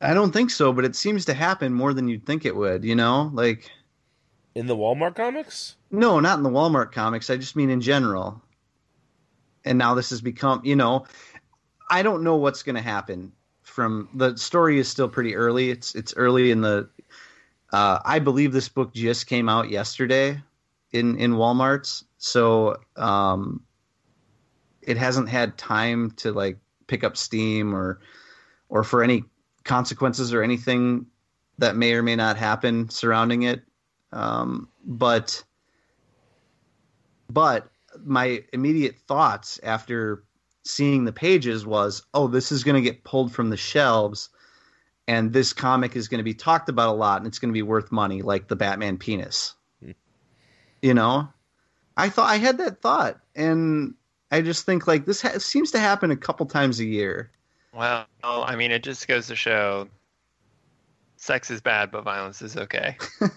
[0.00, 2.84] I don't think so, but it seems to happen more than you'd think it would,
[2.84, 3.30] you know?
[3.34, 3.70] Like
[4.54, 5.76] In the Walmart comics?
[5.90, 8.40] no, not in the Walmart comics, I just mean in general.
[9.64, 11.04] And now this has become, you know,
[11.90, 13.32] I don't know what's going to happen
[13.62, 15.70] from the story is still pretty early.
[15.70, 16.88] It's it's early in the
[17.72, 20.42] uh, I believe this book just came out yesterday
[20.92, 23.62] in in Walmart's, so um,
[24.82, 28.00] it hasn't had time to like pick up steam or
[28.68, 29.24] or for any
[29.70, 31.06] consequences or anything
[31.58, 33.62] that may or may not happen surrounding it.
[34.12, 35.44] Um, but
[37.28, 37.70] but
[38.04, 40.24] my immediate thoughts after
[40.64, 44.30] seeing the pages was, oh, this is going to get pulled from the shelves
[45.06, 47.60] and this comic is going to be talked about a lot and it's going to
[47.60, 49.54] be worth money like the batman penis.
[50.82, 51.28] You know?
[51.96, 53.94] I thought i had that thought and
[54.30, 57.30] i just think like this ha- seems to happen a couple times a year
[57.72, 59.88] Well, I mean, it just goes to show
[61.16, 62.96] sex is bad, but violence is okay.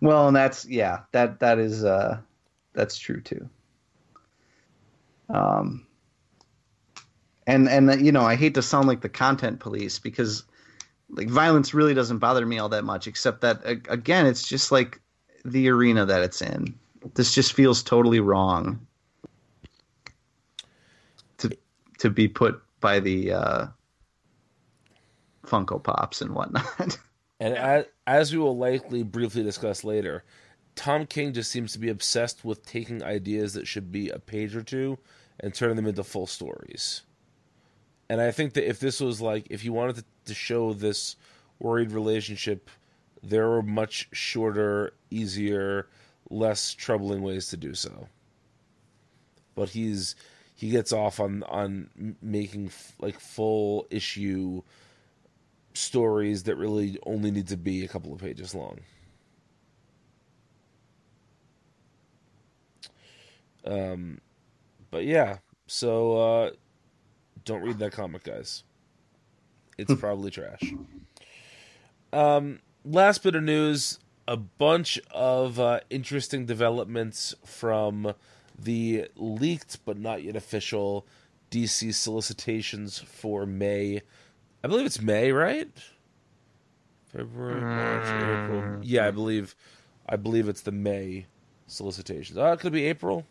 [0.00, 2.18] well and that's yeah that that is uh
[2.74, 3.48] that's true too.
[5.30, 5.86] Um
[7.46, 10.44] and and you know i hate to sound like the content police because
[11.10, 15.00] like violence really doesn't bother me all that much except that again it's just like
[15.44, 16.74] the arena that it's in.
[17.14, 18.86] This just feels totally wrong
[21.98, 23.66] to be put by the uh
[25.44, 26.98] funko pops and whatnot
[27.40, 30.24] And as, as we will likely briefly discuss later,
[30.74, 34.56] Tom King just seems to be obsessed with taking ideas that should be a page
[34.56, 34.98] or two
[35.40, 37.02] and turning them into full stories.
[38.08, 41.16] And I think that if this was like, if you wanted to, to show this
[41.58, 42.70] worried relationship,
[43.22, 45.88] there were much shorter, easier,
[46.30, 48.08] less troubling ways to do so.
[49.54, 50.16] But he's
[50.58, 54.60] he gets off on on making f- like full issue
[55.72, 58.80] stories that really only need to be a couple of pages long.
[63.64, 64.20] Um,
[64.90, 66.50] but yeah, so uh,
[67.44, 68.64] don't read that comic, guys.
[69.76, 70.74] It's probably trash.
[72.12, 78.14] Um, last bit of news: a bunch of uh, interesting developments from
[78.58, 81.06] the leaked but not yet official
[81.50, 84.02] DC solicitations for May.
[84.62, 85.68] I believe it's May, right?
[87.06, 88.80] February, March, April.
[88.82, 89.54] Yeah, I believe,
[90.08, 91.26] I believe it's the May
[91.66, 92.36] solicitations.
[92.36, 93.24] Oh, it could be April.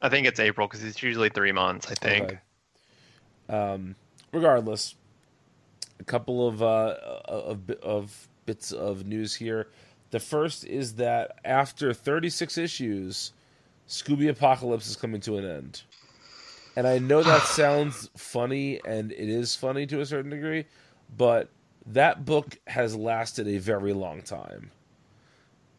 [0.00, 1.90] I think it's April because it's usually three months.
[1.90, 2.24] I think.
[2.24, 2.38] Okay.
[3.48, 3.94] Um,
[4.32, 4.96] regardless,
[6.00, 9.68] a couple of uh, of of bits of news here.
[10.10, 13.32] The first is that after 36 issues,
[13.88, 15.82] Scooby Apocalypse is coming to an end.
[16.76, 20.64] And I know that sounds funny, and it is funny to a certain degree,
[21.16, 21.50] but
[21.86, 24.70] that book has lasted a very long time.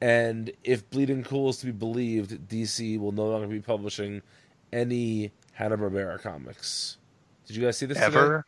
[0.01, 4.21] And if Bleeding Cool is to be believed, DC will no longer be publishing
[4.73, 6.97] any Hanna Barbera comics.
[7.47, 8.41] Did you guys see this today?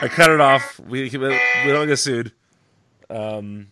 [0.00, 0.78] I cut it off.
[0.80, 1.18] We we
[1.72, 2.32] don't get sued.
[3.08, 3.68] Um,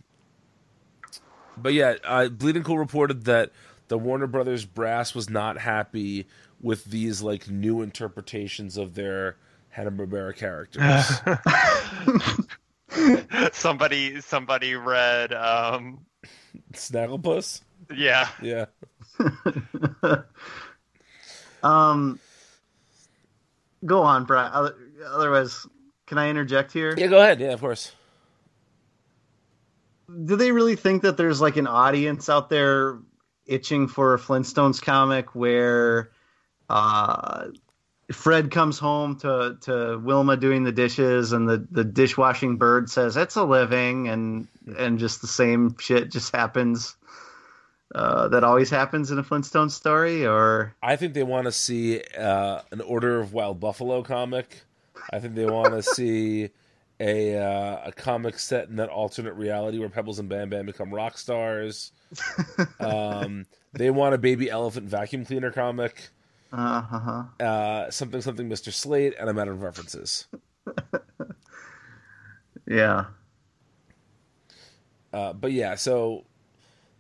[1.57, 3.51] but yeah, uh, Bleeding Cool reported that
[3.89, 6.27] the Warner Brothers brass was not happy
[6.61, 9.37] with these like new interpretations of their
[9.69, 11.21] Hanna Barbera characters.
[13.53, 16.07] somebody somebody read um
[16.73, 17.61] Snagglepuss.
[17.95, 18.67] yeah Yeah.
[21.63, 22.19] um,
[23.85, 24.53] go on, Brad.
[25.07, 25.67] Otherwise,
[26.15, 26.95] can I interject here?
[26.97, 27.09] Yeah.
[27.09, 27.41] Go ahead.
[27.41, 27.53] Yeah.
[27.53, 27.93] Of course.
[30.09, 32.99] Do they really think that there's like an audience out there
[33.47, 36.11] itching for a Flintstones comic where
[36.71, 37.49] uh,
[38.13, 43.17] Fred comes home to, to Wilma doing the dishes and the, the dishwashing bird says
[43.17, 44.47] it's a living and
[44.79, 46.97] and just the same shit just happens
[47.95, 52.03] uh, that always happens in a Flintstone story or I think they want to see
[52.17, 54.63] uh, an Order of Wild Buffalo comic.
[55.11, 56.51] I think they want to see
[57.01, 60.93] a uh, a comic set in that alternate reality where Pebbles and Bam Bam become
[60.93, 61.93] rock stars.
[62.81, 66.11] um, they want a baby elephant vacuum cleaner comic.
[66.53, 67.45] uh, uh-huh.
[67.45, 68.73] Uh, something something Mr.
[68.73, 70.27] Slate, and I'm out of references.
[72.67, 73.05] yeah
[75.13, 76.25] Uh, but yeah, so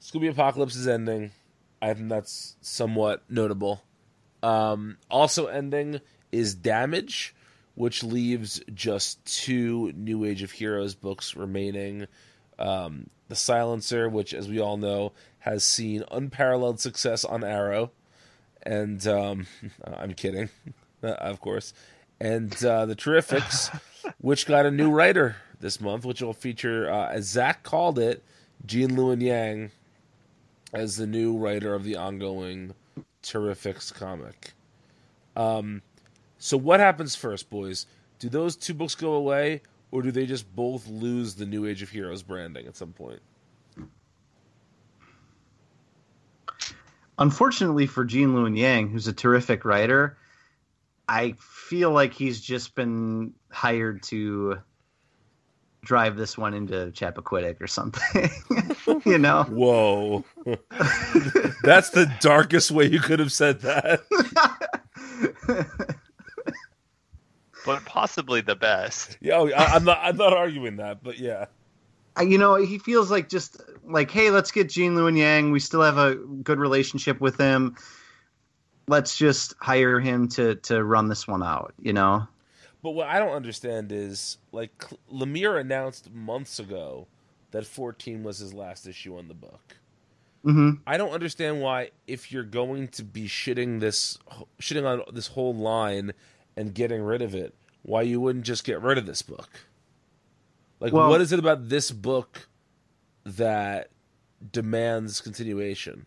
[0.00, 1.30] Scooby Apocalypse is ending.
[1.80, 3.82] I think that's somewhat notable.
[4.42, 7.34] Um, also ending is Damage,
[7.74, 12.06] which leaves just two New Age of Heroes books remaining.
[12.58, 17.90] Um, the Silencer, which, as we all know, has seen unparalleled success on Arrow,
[18.62, 19.46] and um,
[19.84, 20.50] I'm kidding,
[21.02, 21.74] of course,
[22.20, 23.76] and uh, the Terrifics,
[24.18, 28.22] which got a new writer this month, which will feature, uh, as Zach called it,
[28.64, 29.70] Gene Luen Yang
[30.72, 32.74] as the new writer of the ongoing
[33.22, 34.52] Terrifics comic.
[35.36, 35.82] Um,
[36.44, 37.86] so what happens first, boys?
[38.18, 41.80] Do those two books go away, or do they just both lose the New Age
[41.80, 43.20] of Heroes branding at some point?
[47.18, 50.18] unfortunately for Gene Luen Yang, who's a terrific writer,
[51.08, 54.58] I feel like he's just been hired to
[55.82, 58.30] drive this one into Chappaquiddick or something.
[59.06, 59.44] you know?
[59.44, 60.24] Whoa,
[61.62, 64.00] that's the darkest way you could have said that.
[67.64, 69.98] but possibly the best Yeah, oh, I, I'm not.
[70.02, 71.46] I'm not arguing that, but yeah.
[72.20, 75.50] You know, he feels like just like, hey, let's get Gene Luen Yang.
[75.50, 77.76] We still have a good relationship with him.
[78.86, 81.74] Let's just hire him to to run this one out.
[81.80, 82.28] You know?
[82.82, 87.08] But what I don't understand is like Lemire announced months ago
[87.50, 89.76] that 14 was his last issue on the book.
[90.42, 94.18] hmm I don't understand why if you're going to be shitting this
[94.60, 96.12] shitting on this whole line
[96.56, 99.48] and getting rid of it, why you wouldn't just get rid of this book?
[100.80, 102.48] Like Well- what is it about this book
[103.24, 103.90] that
[104.52, 106.06] demands continuation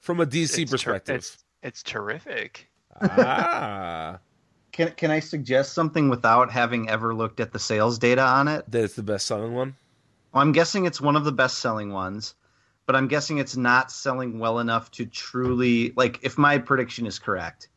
[0.00, 1.16] from a DC It's ter- perspective?
[1.16, 4.18] it's, it's terrific ah,
[4.72, 8.68] Can can I suggest something without having ever looked at the sales data on it?
[8.70, 9.76] That it's the best selling one.
[10.32, 12.34] Well, I'm guessing it's one of the best selling ones,
[12.86, 17.20] but I'm guessing it's not selling well enough to truly like if my prediction is
[17.20, 17.68] correct.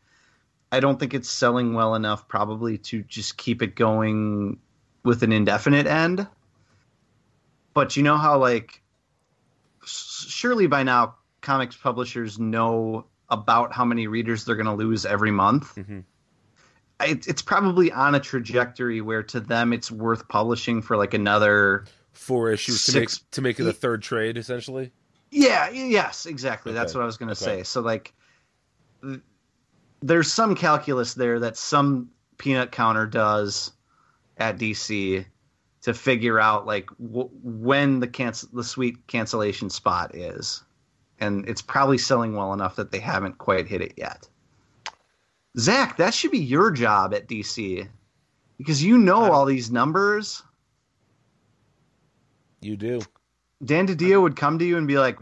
[0.71, 4.59] I don't think it's selling well enough probably to just keep it going
[5.03, 6.27] with an indefinite end.
[7.73, 8.81] But you know how like
[9.85, 15.31] surely by now comics publishers know about how many readers they're going to lose every
[15.31, 15.75] month.
[15.75, 16.03] Mhm.
[16.99, 21.85] It, it's probably on a trajectory where to them it's worth publishing for like another
[22.13, 24.91] Four issues to Six- make to make it a third trade essentially.
[25.29, 26.73] Yeah, yes, exactly.
[26.73, 27.59] That's what I was going to okay.
[27.59, 27.63] say.
[27.63, 28.11] So like
[30.01, 33.71] there's some calculus there that some peanut counter does
[34.37, 35.25] at DC
[35.81, 40.63] to figure out like w- when the cancel the sweet cancellation spot is.
[41.19, 44.27] And it's probably selling well enough that they haven't quite hit it yet.
[45.57, 47.87] Zach, that should be your job at DC
[48.59, 50.43] because you know all these numbers.
[52.61, 53.01] You do.
[53.63, 55.17] Dan DiDio would come to you and be like,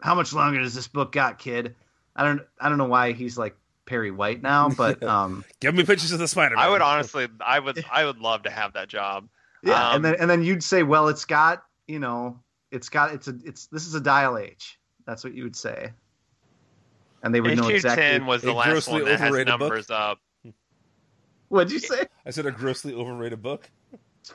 [0.00, 1.76] "How much longer does this book got, kid?"
[2.16, 3.56] I don't, I don't know why he's like
[3.86, 6.64] Perry White now, but um, Give me pictures of the Spider-Man.
[6.64, 9.28] i would honestly i would i would love to have that job
[9.62, 12.38] yeah, Um, and then and then you'd say, "Well, it's got, you know,
[12.70, 15.92] it's got, it's a, it's this is a dial H." That's what you would say,
[17.22, 18.02] and they would know exactly.
[18.04, 19.90] 10 was the A last grossly one that has overrated book?
[19.90, 20.18] up
[21.48, 22.04] What'd you say?
[22.26, 23.70] I said a grossly overrated book.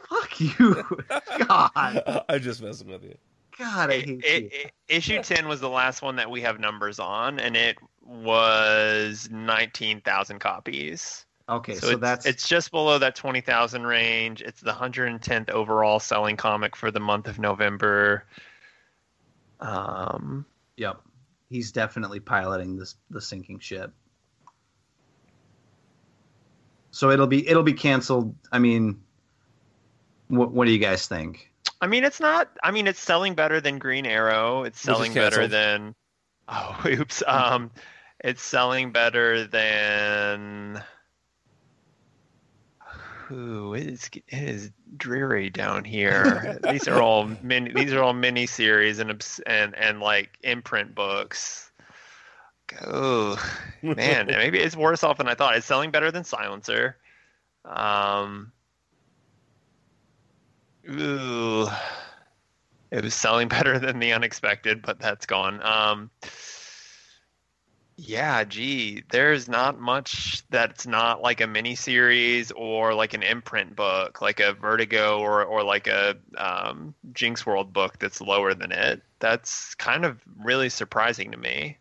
[0.09, 0.83] Fuck you,
[1.47, 3.15] God, I'm just messing with you.
[3.57, 4.49] God, I hate it- you.
[4.51, 9.29] it- issue 10 was the last one that we have numbers on and it was
[9.31, 14.71] 19,000 copies Okay, so, so, it's, that's it's just below that 20,000 range it's the
[14.71, 18.25] 110th overall selling comic for the month of november
[19.59, 20.45] um
[20.81, 20.99] Yep.
[21.49, 23.93] He's definitely piloting this the sinking ship.
[26.89, 28.33] So it'll be it'll be canceled.
[28.51, 29.03] I mean
[30.29, 31.51] What, what do you guys think?
[31.81, 32.49] I mean, it's not.
[32.63, 34.63] I mean, it's selling better than Green Arrow.
[34.63, 35.95] It's selling better than.
[36.51, 37.23] Oh, oops.
[37.25, 37.71] Um,
[38.19, 40.83] it's selling better than.
[43.31, 46.59] Ooh, it is it is dreary down here.
[46.69, 47.71] these are all mini.
[47.73, 49.09] These are all mini series and
[49.45, 51.71] and and like imprint books.
[52.85, 53.41] Oh
[53.81, 55.55] man, maybe it's worse off than I thought.
[55.55, 56.97] It's selling better than Silencer.
[57.63, 58.51] Um.
[60.89, 61.67] Ooh.
[62.91, 65.61] It was selling better than the unexpected, but that's gone.
[65.63, 66.11] Um,
[67.97, 73.75] yeah, gee, there's not much that's not like a mini series or like an imprint
[73.75, 79.03] book, like a Vertigo or or like a um, Jinxworld book that's lower than it.
[79.19, 81.77] That's kind of really surprising to me.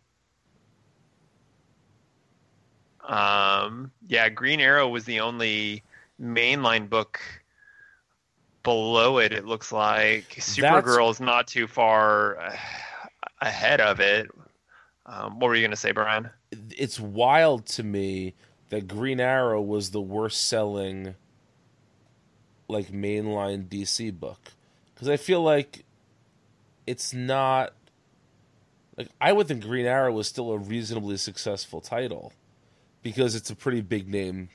[3.03, 5.83] Um, yeah, Green Arrow was the only
[6.21, 7.19] mainline book
[8.63, 9.31] below it.
[9.31, 12.55] It looks like Supergirl's not too far uh,
[13.41, 14.29] ahead of it.
[15.05, 16.29] Um, what were you going to say, Brian?
[16.77, 18.35] It's wild to me
[18.69, 21.15] that Green Arrow was the worst selling
[22.67, 24.39] like mainline DC book
[24.93, 25.83] because I feel like
[26.87, 27.73] it's not
[28.97, 32.33] like I would think Green Arrow was still a reasonably successful title
[33.03, 34.49] because it's a pretty big name.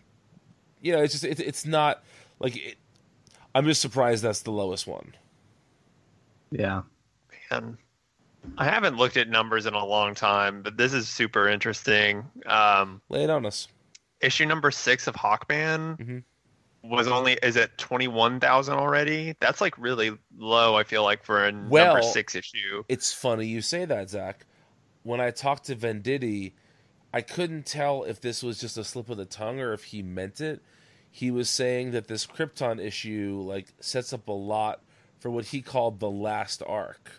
[0.80, 2.02] You know, it's just it, it's not
[2.38, 2.76] like it,
[3.57, 5.14] I'm just surprised that's the lowest one.
[6.50, 6.82] Yeah.
[7.50, 7.78] Man.
[8.59, 12.24] I haven't looked at numbers in a long time, but this is super interesting.
[12.44, 13.68] Um, Lay it on us.
[14.20, 16.22] issue number six of Hawkman Mhm.
[16.82, 19.34] was only is at twenty one thousand already.
[19.40, 20.76] That's like really low.
[20.76, 22.84] I feel like for a number six issue.
[22.88, 24.44] It's funny you say that, Zach.
[25.02, 26.52] When I talked to Venditti,
[27.14, 30.02] I couldn't tell if this was just a slip of the tongue or if he
[30.02, 30.61] meant it.
[31.17, 34.83] He was saying that this Krypton issue like sets up a lot
[35.19, 37.11] for what he called the last arc.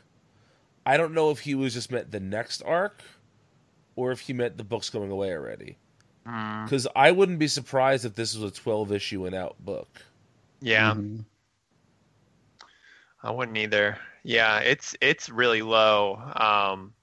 [0.86, 3.02] I don't know if he was just meant the next arc
[3.96, 5.78] or if he meant the book's going away already.
[6.24, 10.04] Because I wouldn't be surprised if this was a 12 issue and out book.
[10.62, 10.94] Yeah.
[10.94, 11.26] Mhm.
[13.24, 13.98] I wouldn't either.
[14.22, 16.18] Yeah, it's it's really low.
[16.36, 16.94] Um,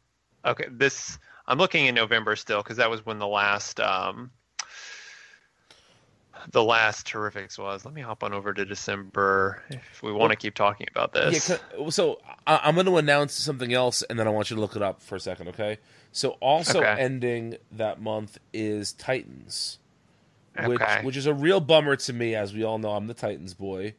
[0.45, 1.19] okay, this
[1.49, 4.31] I'm looking in November still because that was when the last um,
[6.51, 7.85] the last Terrifics was.
[7.85, 11.51] Let me hop on over to December if we want to keep talking about this.
[11.51, 14.61] Yeah, so I, I'm going to announce something else, and then I want you to
[14.61, 15.79] look it up for a second, okay?
[16.13, 17.01] So also Okay.
[17.01, 19.79] ending that month is Titans,
[20.65, 21.03] which Okay.
[21.03, 22.91] which is a real bummer to me, as we all know.
[22.91, 23.95] I'm the Titans boy,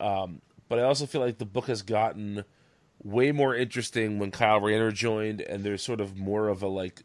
[0.00, 2.44] um, but I also feel like the book has gotten
[3.02, 7.02] way more interesting when Kyle Rayner joined, and there's sort of more of a like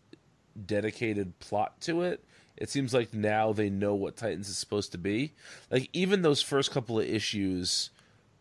[0.65, 2.23] dedicated plot to it.
[2.57, 5.33] It seems like now they know what Titans is supposed to be.
[5.69, 7.91] Like even those first couple of issues,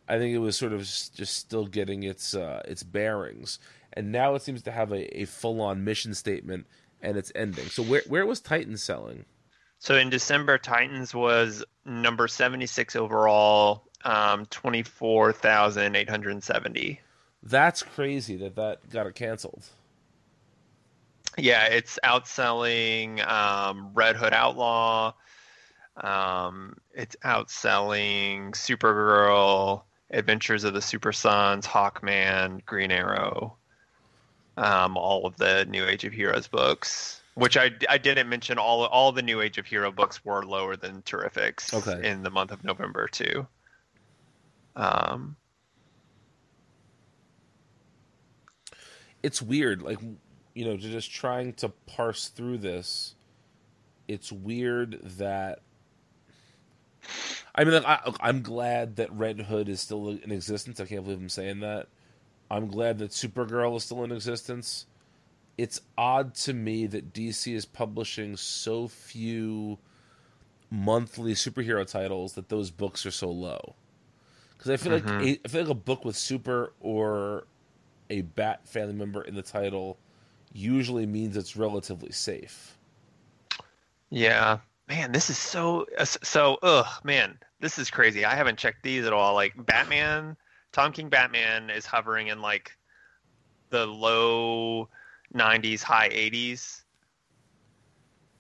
[0.09, 3.59] I think it was sort of just still getting its uh, its bearings,
[3.93, 6.67] and now it seems to have a, a full on mission statement
[7.03, 7.67] and it's ending.
[7.69, 9.25] So where where was Titans selling?
[9.79, 17.01] So in December, Titans was number 76 overall, um, 24,870.
[17.43, 19.65] That's crazy that that got it canceled.
[21.37, 25.13] Yeah, it's outselling um, Red Hood Outlaw.
[26.03, 33.57] Um, it's outselling Supergirl, Adventures of the Super Sons, Hawkman, Green Arrow,
[34.57, 37.21] um, all of the New Age of Heroes books.
[37.35, 40.75] Which I, I didn't mention all all the New Age of Hero books were lower
[40.75, 42.09] than Terrifics Okay.
[42.09, 43.47] in the month of November too.
[44.75, 45.37] Um,
[49.23, 49.99] it's weird like
[50.57, 53.15] you know just trying to parse through this
[54.09, 55.61] it's weird that
[57.55, 60.81] i mean like, I, i'm glad that red hood is still in existence.
[60.81, 61.89] I can't believe i'm saying that.
[62.51, 64.87] I'm glad that supergirl is still in existence.
[65.59, 69.79] It's odd to me that dc is publishing so few
[70.71, 73.75] monthly superhero titles that those books are so low.
[74.57, 75.23] Because i feel like mm-hmm.
[75.23, 77.47] a, i feel like a book with super or
[78.09, 79.99] a bat family member in the title
[80.53, 82.77] usually means it's relatively safe.
[84.11, 86.59] Yeah, man, this is so uh, so.
[86.63, 88.25] Ugh, man, this is crazy.
[88.25, 89.35] I haven't checked these at all.
[89.35, 90.37] Like Batman,
[90.73, 92.77] Tom King Batman is hovering in like
[93.71, 94.89] the low
[95.35, 96.83] 90s, high 80s.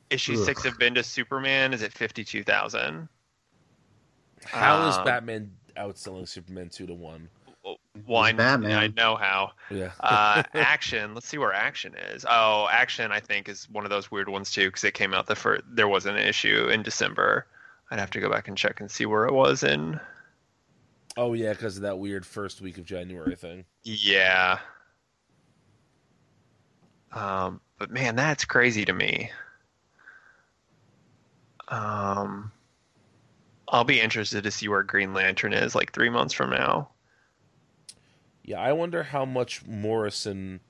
[0.09, 0.45] Issue Ugh.
[0.45, 3.09] six of Bendis Superman is at 52,000.
[4.45, 7.29] How is Um, Batman outselling Superman two to one?
[8.07, 8.79] Well, I, Batman.
[8.79, 9.53] I know how.
[9.71, 11.15] Yeah, Uh, action.
[11.15, 12.25] Let's see where action is.
[12.29, 13.13] Oh, action.
[13.13, 15.65] I think is one of those weird ones too because it came out the first.
[15.69, 17.47] There was an issue in December.
[17.91, 20.01] I'd have to go back and check and see where it was in.
[21.17, 23.65] Oh yeah, because of that weird first week of January thing.
[23.85, 24.59] Yeah.
[27.13, 29.31] Um, but man, that's crazy to me.
[31.69, 32.53] Um,
[33.69, 36.91] I'll be interested to see where Green Lantern is like three months from now.
[38.47, 40.61] Yeah, I wonder how much Morrison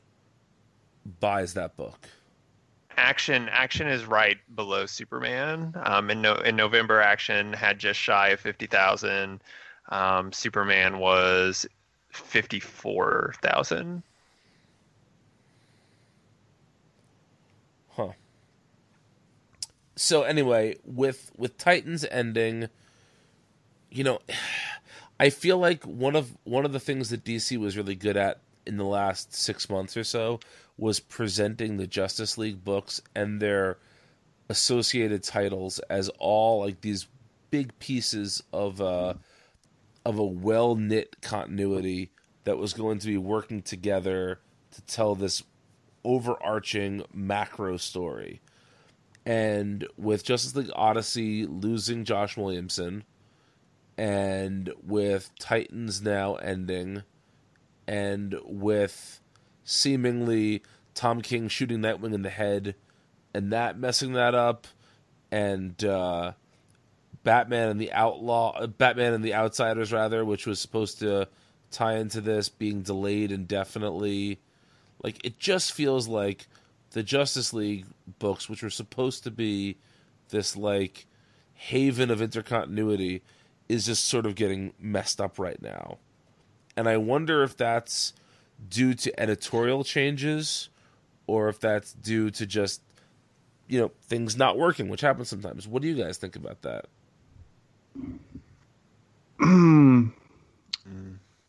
[1.21, 2.09] buys that book.
[2.97, 5.75] Action Action is right below Superman.
[5.85, 9.43] Um, in no, in November, Action had just shy of fifty thousand.
[9.91, 11.67] Um, Superman was
[12.09, 14.03] fifty four thousand.
[17.91, 18.13] Huh.
[19.97, 22.71] So anyway, with with Titans ending,
[23.91, 24.21] you know,
[25.19, 28.41] I feel like one of one of the things that DC was really good at
[28.67, 30.41] in the last 6 months or so
[30.77, 33.79] was presenting the Justice League books and their
[34.49, 37.07] associated titles as all like these
[37.51, 39.15] big pieces of uh
[40.05, 42.11] of a well-knit continuity
[42.45, 44.39] that was going to be working together
[44.71, 45.43] to tell this
[46.05, 48.41] overarching macro story.
[49.25, 53.03] And with Justice League Odyssey losing Josh Williamson,
[53.99, 57.03] and with Titans now ending,
[57.87, 59.21] and with
[59.65, 60.63] seemingly
[60.95, 62.75] Tom King shooting Nightwing in the head,
[63.35, 64.67] and that messing that up,
[65.31, 66.33] and uh,
[67.23, 71.29] Batman and the Outlaw, Batman and the Outsiders, rather, which was supposed to
[71.71, 74.41] tie into this, being delayed indefinitely.
[75.03, 76.47] Like it just feels like
[76.93, 77.87] the Justice League
[78.19, 79.77] books, which were supposed to be
[80.29, 81.07] this like
[81.55, 83.23] haven of intercontinuity,
[83.69, 85.99] is just sort of getting messed up right now.
[86.77, 88.13] And I wonder if that's
[88.69, 90.69] due to editorial changes
[91.27, 92.83] or if that's due to just
[93.69, 95.67] you know things not working, which happens sometimes.
[95.67, 96.87] What do you guys think about that?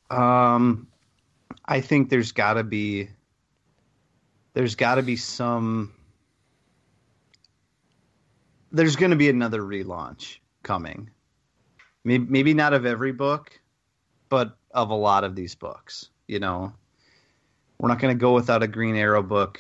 [0.10, 0.88] Um,
[1.66, 3.10] I think there's got to be
[4.54, 5.94] there's got to be some
[8.72, 11.10] there's going to be another relaunch coming.
[12.08, 13.60] Maybe, maybe not of every book,
[14.30, 16.10] but of a lot of these books.
[16.28, 16.72] You know,
[17.80, 19.60] we're not going to go without a Green Arrow book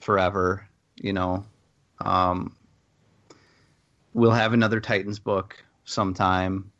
[0.00, 0.64] forever.
[0.94, 1.44] You know,
[1.98, 2.54] um,
[4.14, 6.70] we'll have another Titans book sometime.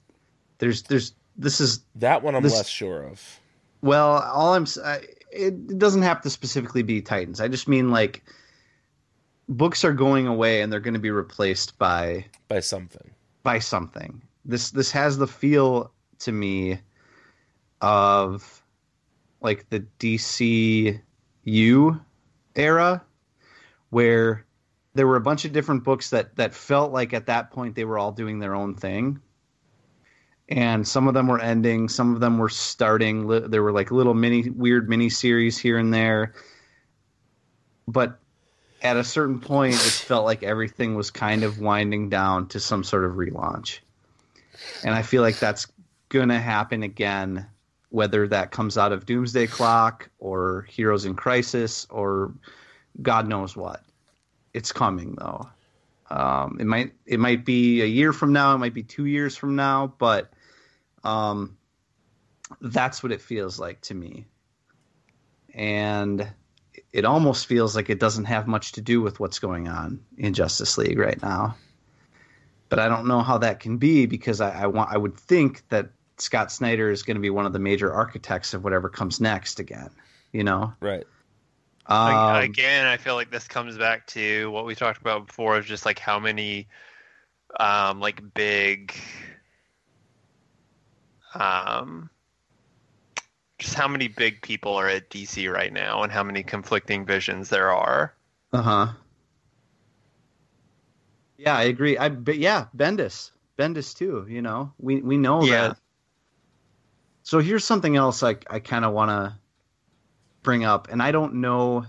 [0.59, 3.41] There's, there's, this is That one I'm This- less sure of.
[3.83, 5.01] well, all I'm I,
[5.33, 7.41] it doesn't have to specifically be Titans.
[7.41, 8.23] I just mean like
[9.49, 13.11] books are going away and they're going to be replaced by By something.
[13.43, 14.23] by something.
[14.45, 16.81] This this has the feel to me
[17.81, 18.63] of
[19.41, 21.01] like the DCU
[22.57, 23.03] era
[23.91, 24.45] where
[24.95, 27.85] there were a bunch of different books that that felt like at that point they
[27.85, 29.21] were all doing their own thing.
[30.49, 33.29] And some of them were ending, some of them were starting.
[33.29, 36.35] There were like little mini weird mini series here and there.
[37.87, 38.19] But
[38.83, 42.83] at a certain point it felt like everything was kind of winding down to some
[42.83, 43.79] sort of relaunch.
[44.85, 45.67] And I feel like that's
[46.09, 47.47] going to happen again
[47.91, 52.33] whether that comes out of Doomsday Clock or Heroes in Crisis or
[53.03, 53.83] God knows what.
[54.55, 55.49] It's coming though.
[56.11, 59.37] Um, it might it might be a year from now, it might be two years
[59.37, 60.33] from now, but
[61.05, 61.57] um,
[62.61, 64.27] that's what it feels like to me.
[65.55, 66.29] And
[66.93, 70.35] it almost feels like it doesn't have much to do with what's going on in
[70.35, 71.57] Justice League right now.
[72.71, 75.69] But I don't know how that can be because I, I want I would think
[75.69, 79.21] that Scott Snyder is going to be one of the major architects of whatever comes
[79.21, 79.91] next again.
[80.33, 81.05] You know, Right.
[81.87, 85.67] um, Again, I feel like this comes back to what we talked about before of
[85.67, 86.69] just like how many
[87.59, 88.95] um like big
[91.35, 92.09] um
[93.59, 97.49] just how many big people are at DC right now and how many conflicting visions
[97.49, 98.15] there are.
[98.53, 98.93] Uh huh.
[101.41, 101.97] Yeah, I agree.
[101.97, 104.27] I but yeah, Bendis, Bendis too.
[104.29, 105.69] You know, we we know Yeah.
[105.69, 105.77] that.
[107.23, 109.39] So here's something else I I kind of want to
[110.43, 111.87] bring up, and I don't know.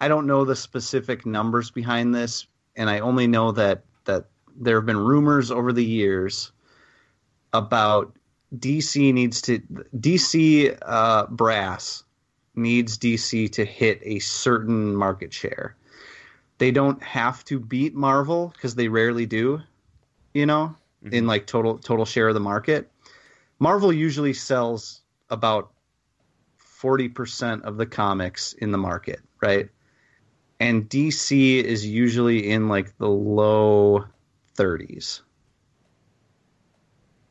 [0.00, 4.76] I don't know the specific numbers behind this, and I only know that that there
[4.76, 6.52] have been rumors over the years
[7.52, 8.16] about
[8.56, 9.58] DC needs to
[9.98, 12.04] DC uh, brass
[12.54, 15.74] needs DC to hit a certain market share.
[16.58, 19.60] They don't have to beat Marvel because they rarely do,
[20.32, 21.26] you know, in mm-hmm.
[21.26, 22.90] like total total share of the market.
[23.58, 25.72] Marvel usually sells about
[26.82, 29.68] 40% of the comics in the market, right?
[30.60, 34.04] And DC is usually in like the low
[34.56, 35.20] 30s.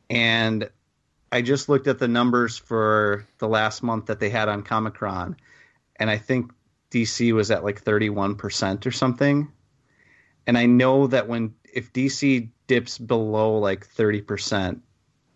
[0.09, 0.69] and
[1.31, 5.35] I just looked at the numbers for the last month that they had on Comichron,
[5.95, 6.51] and I think
[6.93, 9.51] DC was at like 31% or something.
[10.45, 14.79] And I know that when if DC dips below like 30%,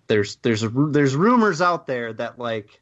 [0.07, 2.81] there's there's there's rumors out there that like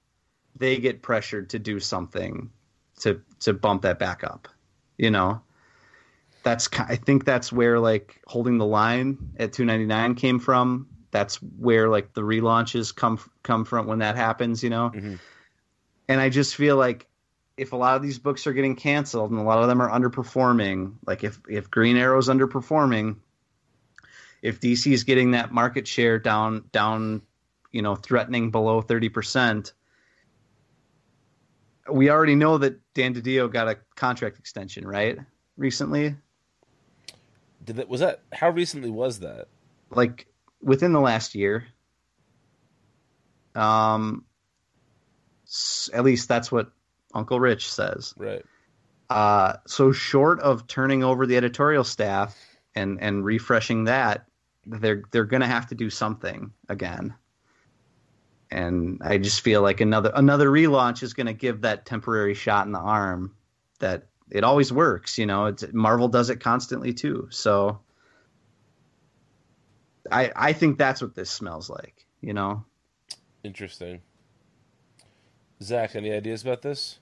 [0.55, 2.51] they get pressured to do something
[2.99, 4.47] to to bump that back up.
[4.97, 5.41] You know,
[6.43, 10.88] that's I think that's where like holding the line at 299 came from.
[11.11, 14.91] That's where like the relaunches come come from when that happens, you know.
[14.91, 15.19] Mhm.
[16.07, 17.07] And I just feel like
[17.58, 19.89] if a lot of these books are getting canceled and a lot of them are
[19.89, 23.18] underperforming, like if if Green Arrow's underperforming,
[24.41, 27.22] if DC is getting that market share down down,
[27.72, 29.72] you know, threatening below 30%,
[31.91, 35.18] we already know that Dan DiDio got a contract extension, right?
[35.58, 36.16] Recently,
[37.64, 39.47] Did that was that how recently was that?
[39.91, 40.28] like
[40.62, 41.68] within the last year.
[43.56, 44.26] Um,
[45.93, 46.72] at least that's what
[47.16, 48.13] Uncle Rich says.
[48.18, 48.43] Right.
[49.09, 52.38] Uh, so short of turning over the editorial staff
[52.76, 54.28] and and refreshing that,
[54.66, 57.16] they're they're gonna have to do something again.
[58.51, 62.74] And I just feel like another another relaunch is gonna give that temporary shot in
[62.74, 63.36] the arm
[63.80, 65.18] that it always works.
[65.18, 67.28] You know, it's Marvel does it constantly too.
[67.32, 67.80] So
[70.11, 72.05] I I think that's what this smells like.
[72.22, 72.66] You know.
[73.43, 74.01] Interesting.
[75.61, 76.99] Zach, any ideas about this?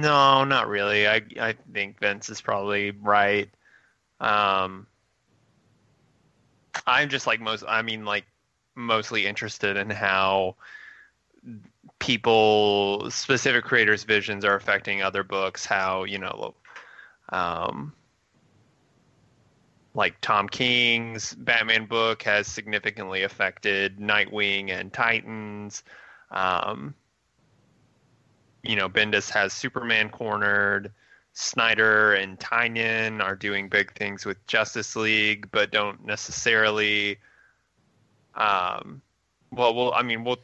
[0.00, 1.06] No, not really.
[1.06, 3.50] I I think Vince is probably right.
[4.18, 4.86] Um,
[6.86, 7.64] I'm just like most.
[7.68, 8.24] I mean, like
[8.74, 10.56] mostly interested in how
[11.98, 15.66] people, specific creators' visions are affecting other books.
[15.66, 16.54] How you know,
[17.28, 17.92] um,
[19.94, 25.82] like Tom King's Batman book has significantly affected Nightwing and Titans.
[26.30, 26.94] Um,
[28.62, 30.92] you know, Bendis has Superman cornered.
[31.32, 37.18] Snyder and Tynion are doing big things with Justice League, but don't necessarily.
[38.34, 39.00] Um,
[39.52, 39.92] well, we'll.
[39.94, 40.40] I mean, we'll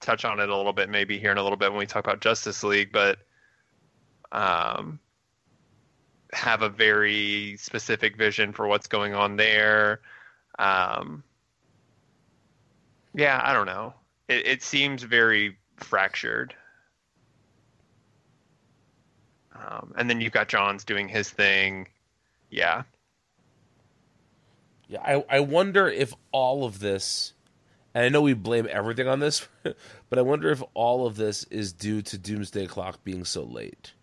[0.00, 2.04] touch on it a little bit maybe here in a little bit when we talk
[2.04, 3.18] about Justice League, but
[4.32, 4.98] um,
[6.32, 10.00] have a very specific vision for what's going on there.
[10.58, 11.24] Um,
[13.14, 13.94] yeah, I don't know.
[14.28, 16.54] It, it seems very fractured.
[19.56, 21.88] Um, and then you've got Johns doing his thing.
[22.50, 22.82] Yeah.
[24.88, 27.32] Yeah, I, I wonder if all of this,
[27.94, 31.44] and I know we blame everything on this, but I wonder if all of this
[31.44, 33.94] is due to Doomsday Clock being so late.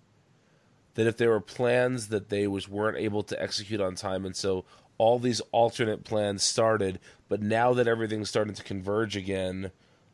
[0.95, 4.35] That if there were plans that they was weren't able to execute on time, and
[4.35, 4.65] so
[4.97, 6.99] all these alternate plans started,
[7.29, 9.71] but now that everything's starting to converge again,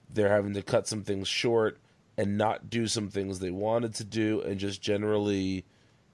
[0.10, 1.80] they're having to cut some things short
[2.20, 5.64] and not do some things they wanted to do, and just generally,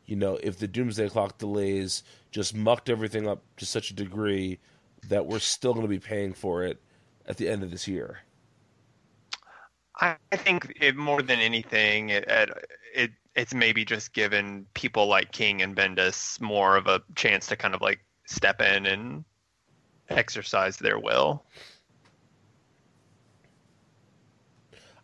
[0.05, 4.59] you know, if the Doomsday Clock delays just mucked everything up to such a degree
[5.09, 6.79] that we're still going to be paying for it
[7.27, 8.19] at the end of this year.
[9.99, 12.25] I think it more than anything, it
[12.93, 17.55] it it's maybe just given people like King and Bendis more of a chance to
[17.55, 19.25] kind of like step in and
[20.09, 21.45] exercise their will.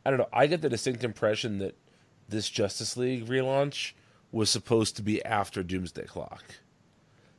[0.05, 0.29] I don't know.
[0.33, 1.75] I get the distinct impression that
[2.27, 3.93] this Justice League relaunch
[4.31, 6.43] was supposed to be after Doomsday Clock,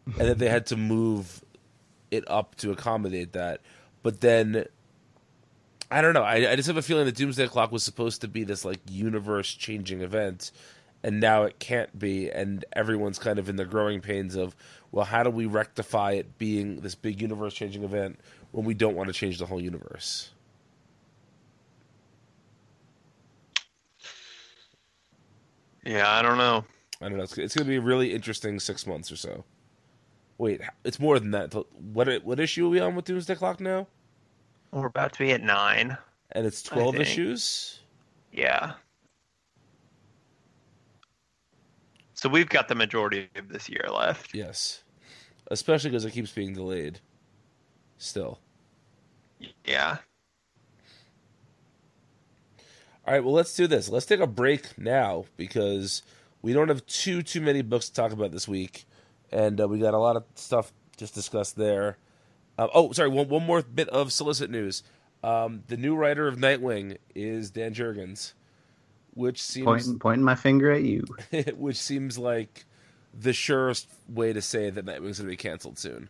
[0.06, 1.42] and that they had to move
[2.10, 3.60] it up to accommodate that.
[4.02, 4.66] But then,
[5.90, 6.22] I don't know.
[6.22, 8.80] I, I just have a feeling that Doomsday Clock was supposed to be this like
[8.88, 10.52] universe changing event,
[11.02, 12.30] and now it can't be.
[12.30, 14.54] And everyone's kind of in the growing pains of,
[14.90, 18.94] well, how do we rectify it being this big universe changing event when we don't
[18.94, 20.31] want to change the whole universe?
[25.84, 26.64] Yeah, I don't know.
[27.00, 27.24] I don't know.
[27.24, 29.44] It's, it's going to be a really interesting six months or so.
[30.38, 31.52] Wait, it's more than that.
[31.92, 33.86] What what issue are we on with Doomsday Clock now?
[34.70, 35.96] We're about to be at nine.
[36.32, 37.80] And it's twelve issues.
[38.32, 38.72] Yeah.
[42.14, 44.34] So we've got the majority of this year left.
[44.34, 44.84] Yes,
[45.50, 47.00] especially because it keeps being delayed.
[47.98, 48.38] Still.
[49.64, 49.98] Yeah.
[53.12, 53.24] All right.
[53.24, 53.90] Well, let's do this.
[53.90, 56.02] Let's take a break now because
[56.40, 58.86] we don't have too too many books to talk about this week,
[59.30, 61.98] and uh, we got a lot of stuff just discussed there.
[62.56, 63.10] Uh, oh, sorry.
[63.10, 64.82] One one more bit of solicit news.
[65.22, 68.32] Um, the new writer of Nightwing is Dan Jurgens,
[69.12, 71.04] which seems Pointing pointing my finger at you.
[71.58, 72.64] which seems like
[73.12, 76.08] the surest way to say that Nightwing's going to be canceled soon.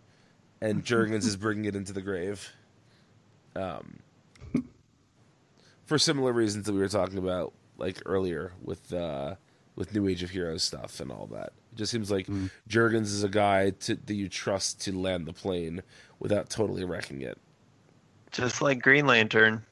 [0.61, 2.48] and Jurgens is bringing it into the grave.
[3.57, 3.98] Um,
[5.87, 9.35] for similar reasons that we were talking about like earlier with uh,
[9.76, 11.53] with New Age of Heroes stuff and all that.
[11.72, 12.51] It just seems like mm.
[12.68, 15.83] Jurgens is a guy to, that you trust to land the plane
[16.18, 17.39] without totally wrecking it.
[18.30, 19.64] Just like Green Lantern.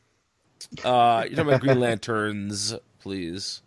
[0.84, 3.62] Uh, you're talking about Green Lanterns, please.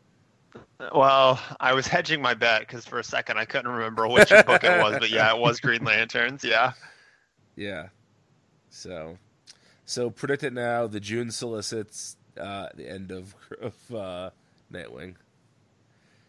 [0.94, 4.64] Well, I was hedging my bet because for a second I couldn't remember which book
[4.64, 6.44] it was, but yeah, it was Green Lanterns.
[6.44, 6.74] Yeah.
[7.56, 7.88] Yeah.
[8.70, 9.18] So,
[9.86, 10.88] so predict it now.
[10.88, 14.30] The June solicits uh, the end of of uh,
[14.72, 15.16] Nightwing.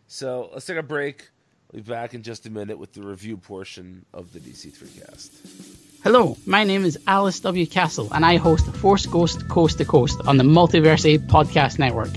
[0.07, 1.30] So let's take a break.
[1.72, 5.80] We'll be back in just a minute with the review portion of the DC3cast.
[6.05, 7.66] Hello, my name is Alice W.
[7.66, 12.11] Castle, and I host Force Ghost Coast to Coast on the Multiverse Podcast Network.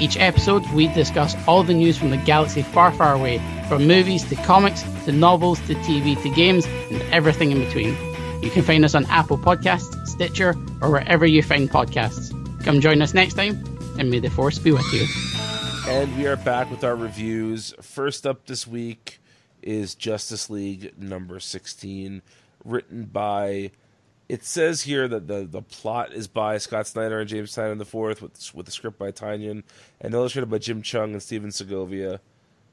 [0.00, 4.24] Each episode, we discuss all the news from the galaxy far, far away, from movies
[4.24, 8.11] to comics to novels to TV to games and everything in between.
[8.42, 12.32] You can find us on Apple Podcasts, Stitcher, or wherever you find podcasts.
[12.64, 13.62] Come join us next time,
[14.00, 15.06] and may the Force be with you.
[15.88, 17.72] And we are back with our reviews.
[17.80, 19.20] First up this week
[19.62, 22.20] is Justice League number 16,
[22.64, 23.70] written by.
[24.28, 28.20] It says here that the, the plot is by Scott Snyder and James the fourth,
[28.20, 29.62] with with the script by Tynion
[30.00, 32.20] and illustrated by Jim Cheung and Stephen Segovia.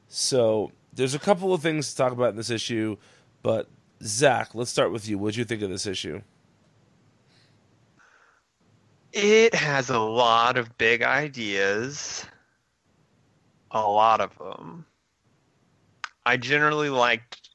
[0.08, 2.98] So there's a couple of things to talk about in this issue,
[3.44, 3.68] but
[4.04, 5.18] Zach, let's start with you.
[5.18, 6.22] What did you think of this issue?
[9.12, 12.26] It has a lot of big ideas,
[13.72, 14.86] a lot of them.
[16.26, 17.50] I generally liked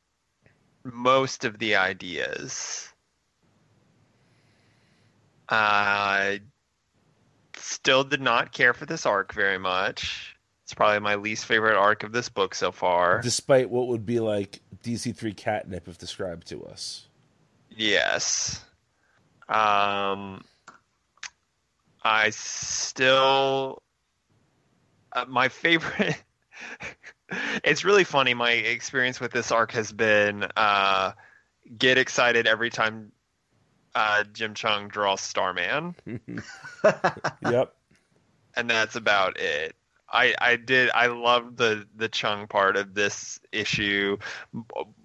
[0.84, 2.92] most of the ideas.
[5.48, 6.40] I
[7.56, 10.36] still did not care for this arc very much.
[10.64, 13.20] It's probably my least favorite arc of this book so far.
[13.20, 17.08] Despite what would be like DC3 catnip if described to us.
[17.70, 18.64] Yes.
[19.48, 20.44] Um,
[22.02, 23.82] I still.
[25.12, 26.22] Uh, my favorite.
[27.64, 28.34] it's really funny.
[28.34, 31.12] My experience with this arc has been uh,
[31.78, 33.12] get excited every time
[33.94, 35.94] uh, Jim Cheung draws Starman.
[37.42, 37.74] yep.
[38.56, 39.74] And that's about it.
[40.14, 44.16] I I did I loved the the Cheung part of this issue.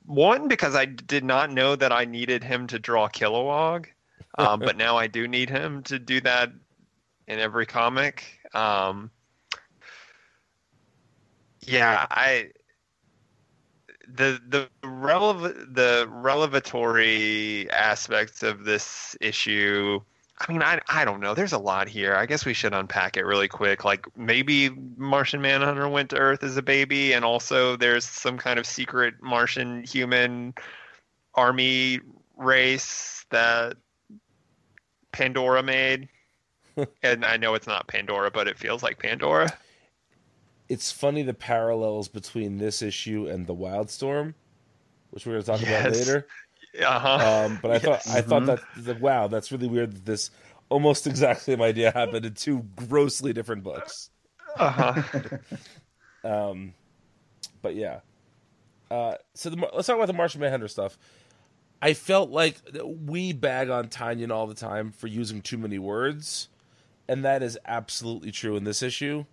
[0.05, 3.87] One because I did not know that I needed him to draw Kilowog,
[4.37, 6.51] um, but now I do need him to do that
[7.27, 8.39] in every comic.
[8.53, 9.11] Um,
[11.61, 12.51] yeah, I
[14.07, 20.01] the the relevant the relevatory aspects of this issue
[20.39, 21.33] I mean, I I don't know.
[21.33, 22.15] There's a lot here.
[22.15, 23.83] I guess we should unpack it really quick.
[23.83, 28.57] Like maybe Martian Manhunter went to Earth as a baby, and also there's some kind
[28.57, 30.53] of secret Martian human
[31.35, 31.99] army
[32.37, 33.75] race that
[35.11, 36.07] Pandora made.
[37.03, 39.51] and I know it's not Pandora, but it feels like Pandora.
[40.69, 44.35] It's funny the parallels between this issue and the Wildstorm,
[45.09, 45.81] which we're going to talk yes.
[45.81, 46.27] about later.
[46.77, 47.45] Uh-huh.
[47.45, 47.83] Um, but I yes.
[47.83, 48.45] thought I mm-hmm.
[48.45, 49.93] thought that, wow, that's really weird.
[49.93, 50.31] That this
[50.69, 54.09] almost exactly same idea happened in two grossly different books.
[54.55, 55.37] Uh huh.
[56.23, 56.73] um,
[57.61, 57.99] but yeah.
[58.89, 60.97] Uh, so the, let's talk about the Martian Manhunter stuff.
[61.81, 66.49] I felt like we bag on Tynion all the time for using too many words,
[67.07, 69.25] and that is absolutely true in this issue,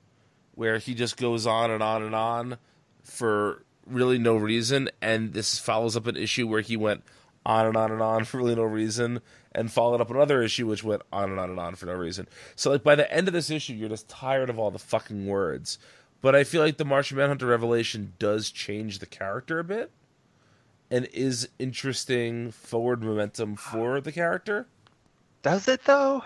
[0.55, 2.59] where he just goes on and on and on
[3.03, 7.03] for really no reason, and this follows up an issue where he went
[7.47, 9.21] on and on and on for really no reason,
[9.53, 12.29] and followed up another issue which went on and on and on for no reason.
[12.55, 15.27] So like by the end of this issue, you're just tired of all the fucking
[15.27, 15.79] words.
[16.21, 19.91] But I feel like the Martian Manhunter revelation does change the character a bit,
[20.91, 24.67] and is interesting forward momentum for the character.
[25.43, 26.25] Does it though?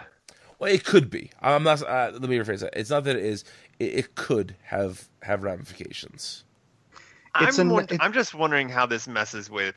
[0.58, 1.30] Well, it could be.
[1.40, 1.82] I'm not.
[1.82, 2.78] Uh, let me rephrase that.
[2.78, 3.44] It's not that it is.
[3.78, 6.44] It, it could have have ramifications.
[7.34, 9.74] I'm, an, I'm just wondering how this messes with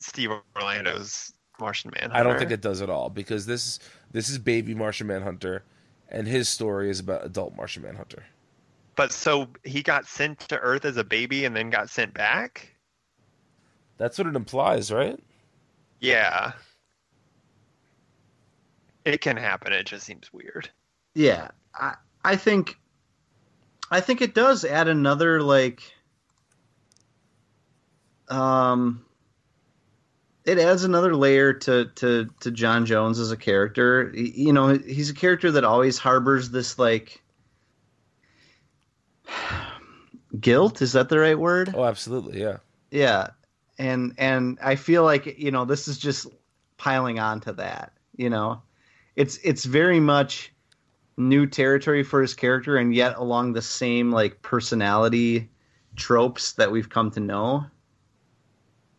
[0.00, 2.16] Steve Orlando's Martian Manhunter.
[2.16, 3.78] I don't think it does at all because this
[4.12, 5.64] this is baby Martian Manhunter,
[6.08, 8.24] and his story is about adult Martian Manhunter.
[8.96, 12.74] But so he got sent to Earth as a baby and then got sent back.
[13.96, 15.18] That's what it implies, right?
[16.00, 16.52] Yeah.
[19.04, 19.72] It can happen.
[19.72, 20.68] It just seems weird.
[21.14, 21.94] Yeah, I
[22.24, 22.78] I think
[23.90, 25.82] I think it does add another like
[28.28, 29.04] um
[30.48, 34.10] it adds another layer to to to J'onn J'onzz as a character.
[34.14, 37.22] You know, he's a character that always harbors this like
[40.40, 40.80] guilt.
[40.80, 41.74] Is that the right word?
[41.76, 42.56] Oh, absolutely, yeah.
[42.90, 43.28] Yeah,
[43.78, 46.26] and and I feel like you know this is just
[46.78, 47.92] piling on to that.
[48.16, 48.62] You know,
[49.16, 50.50] it's it's very much
[51.18, 55.50] new territory for his character, and yet along the same like personality
[55.96, 57.66] tropes that we've come to know.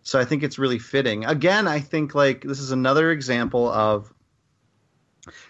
[0.09, 1.23] So I think it's really fitting.
[1.25, 4.11] Again, I think like this is another example of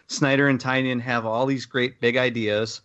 [0.08, 2.82] Snyder and Tynion have all these great big ideas,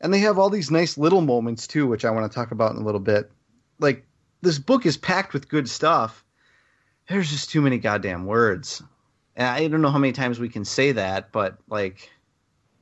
[0.00, 2.72] and they have all these nice little moments too, which I want to talk about
[2.72, 3.30] in a little bit.
[3.78, 4.04] Like
[4.42, 6.24] this book is packed with good stuff.
[7.08, 8.82] There's just too many goddamn words.
[9.36, 12.10] And I don't know how many times we can say that, but like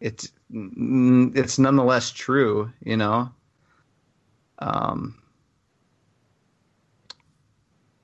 [0.00, 3.30] it's it's nonetheless true, you know.
[4.60, 5.18] Um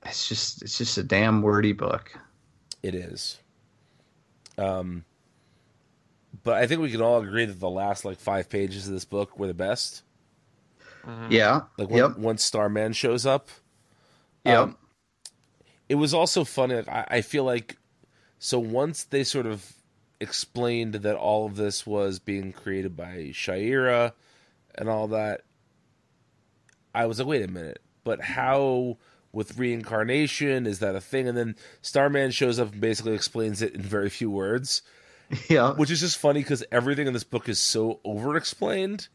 [0.05, 2.11] it's just it's just a damn wordy book.
[2.83, 3.39] It is.
[4.57, 5.05] Um,
[6.43, 9.05] but I think we can all agree that the last like five pages of this
[9.05, 10.03] book were the best.
[11.29, 11.61] Yeah.
[11.77, 12.17] Like when, yep.
[12.17, 13.49] once Starman shows up.
[14.45, 14.57] Yep.
[14.57, 14.77] Um,
[15.89, 16.75] it was also funny.
[16.75, 17.77] Like, I, I feel like
[18.39, 19.73] so once they sort of
[20.19, 24.13] explained that all of this was being created by Shaira
[24.75, 25.41] and all that,
[26.93, 28.97] I was like, wait a minute, but how
[29.33, 31.27] with reincarnation is that a thing?
[31.27, 34.81] And then Starman shows up and basically explains it in very few words,
[35.49, 35.73] yeah.
[35.73, 39.07] which is just funny because everything in this book is so over explained.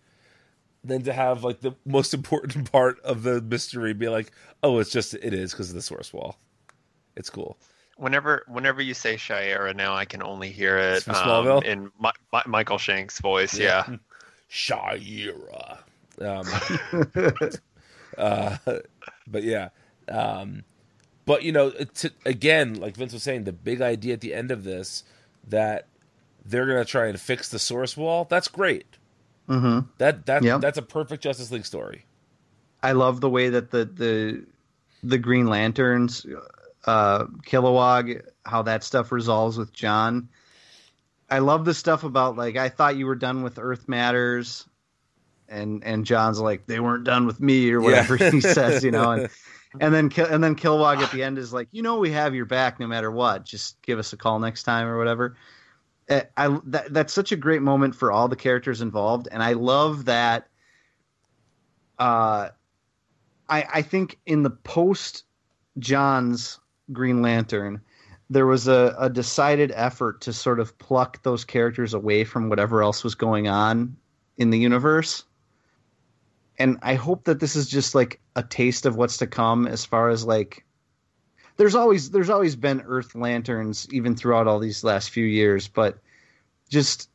[0.84, 4.30] Then to have like the most important part of the mystery be like,
[4.62, 6.38] oh, it's just it is because of the source wall.
[7.16, 7.58] It's cool.
[7.96, 12.40] Whenever whenever you say Shira now, I can only hear it um, in Mi- Mi-
[12.46, 13.58] Michael Shanks' voice.
[13.58, 13.86] Yeah.
[14.50, 15.78] Shaira.
[16.20, 16.46] Um,
[18.18, 18.56] uh,
[19.26, 19.70] but yeah.
[20.08, 20.64] Um,
[21.24, 24.50] but you know, to, again, like Vince was saying, the big idea at the end
[24.50, 25.02] of this
[25.48, 25.86] that
[26.44, 28.24] they're gonna try and fix the source wall.
[28.28, 28.86] That's great.
[29.48, 29.88] Mm-hmm.
[29.98, 30.58] That that Yeah.
[30.58, 32.04] that's a perfect Justice League story.
[32.82, 34.44] I love the way that the the
[35.02, 36.24] the Green Lanterns,
[36.84, 40.28] uh, Kilowog, how that stuff resolves with John.
[41.28, 44.66] I love the stuff about like I thought you were done with Earth Matters,
[45.48, 49.10] and and John's like they weren't done with me or whatever he says, you know,
[49.10, 49.28] and
[49.80, 52.44] and then and then Kilowog at the end is like, you know, we have your
[52.44, 53.44] back no matter what.
[53.44, 55.36] Just give us a call next time or whatever.
[56.08, 59.54] Uh, I that, that's such a great moment for all the characters involved, and I
[59.54, 60.48] love that.
[61.98, 62.50] Uh,
[63.48, 65.24] I I think in the post
[65.78, 66.58] Johns
[66.92, 67.80] Green Lantern,
[68.30, 72.82] there was a, a decided effort to sort of pluck those characters away from whatever
[72.82, 73.96] else was going on
[74.36, 75.24] in the universe.
[76.58, 79.84] And I hope that this is just like a taste of what's to come as
[79.84, 80.64] far as like
[81.56, 85.98] there's always there's always been Earth Lanterns even throughout all these last few years, but
[86.68, 87.08] just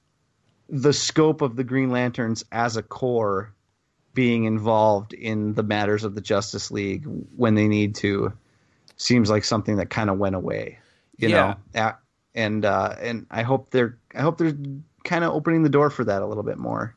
[0.69, 3.53] the scope of the Green Lanterns as a core
[4.13, 8.33] being involved in the matters of the Justice League when they need to
[8.97, 10.79] seems like something that kind of went away,
[11.17, 11.55] you Yeah.
[11.75, 11.95] know.
[12.33, 14.55] And uh, and I hope they're I hope they're
[15.03, 16.95] kind of opening the door for that a little bit more.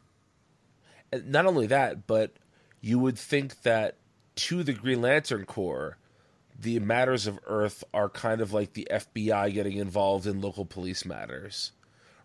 [1.25, 2.33] Not only that, but
[2.81, 3.97] you would think that
[4.37, 5.97] to the Green Lantern Corps,
[6.59, 11.05] the matters of Earth are kind of like the FBI getting involved in local police
[11.05, 11.73] matters.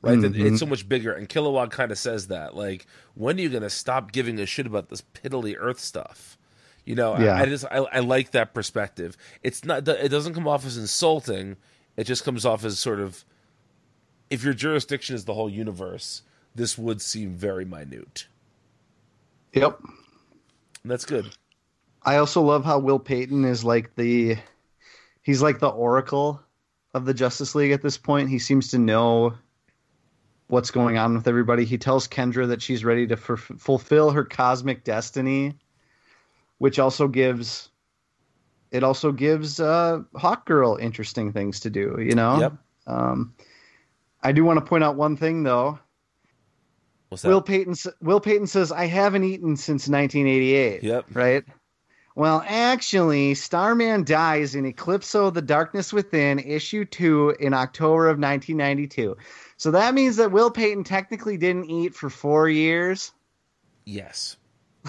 [0.02, 0.20] Right?
[0.20, 0.56] That It's mm-hmm.
[0.56, 1.12] so much bigger.
[1.12, 2.56] And Kilowog kind of says that.
[2.56, 2.86] Like,
[3.16, 6.38] when are you going to stop giving a shit about this piddly Earth stuff?
[6.86, 9.18] You know, I- I, just I, I like that perspective.
[9.44, 11.58] It's not it doesn't come off as insulting.
[11.98, 13.26] It just comes off as sort of
[14.30, 16.22] if your jurisdiction is the whole universe,
[16.56, 18.28] this would seem very minute.
[19.54, 19.82] Yep.
[20.86, 21.26] That's good.
[22.04, 24.38] I also love how Will Payton is like the
[25.22, 26.42] he's like the oracle
[26.94, 28.30] of the Justice League at this point.
[28.30, 29.34] He seems to know
[30.48, 31.66] what's going on with everybody.
[31.66, 35.54] He tells Kendra that she's ready to f- fulfill her cosmic destiny,
[36.58, 37.70] which also gives
[38.72, 41.98] it also gives uh, Hawkgirl interesting things to do.
[42.00, 42.40] You know.
[42.40, 42.54] Yep.
[42.88, 43.36] Um,
[44.22, 45.80] I do want to point out one thing though.
[47.10, 47.30] What's that?
[47.30, 50.84] Will Payton Will Payton says I haven't eaten since 1988.
[50.84, 51.06] Yep.
[51.14, 51.44] Right.
[52.16, 58.20] Well, actually, Starman dies in Eclipso: of The Darkness Within, issue two, in October of
[58.20, 59.18] 1992.
[59.58, 63.12] So that means that Will Payton technically didn't eat for four years.
[63.86, 64.38] Yes.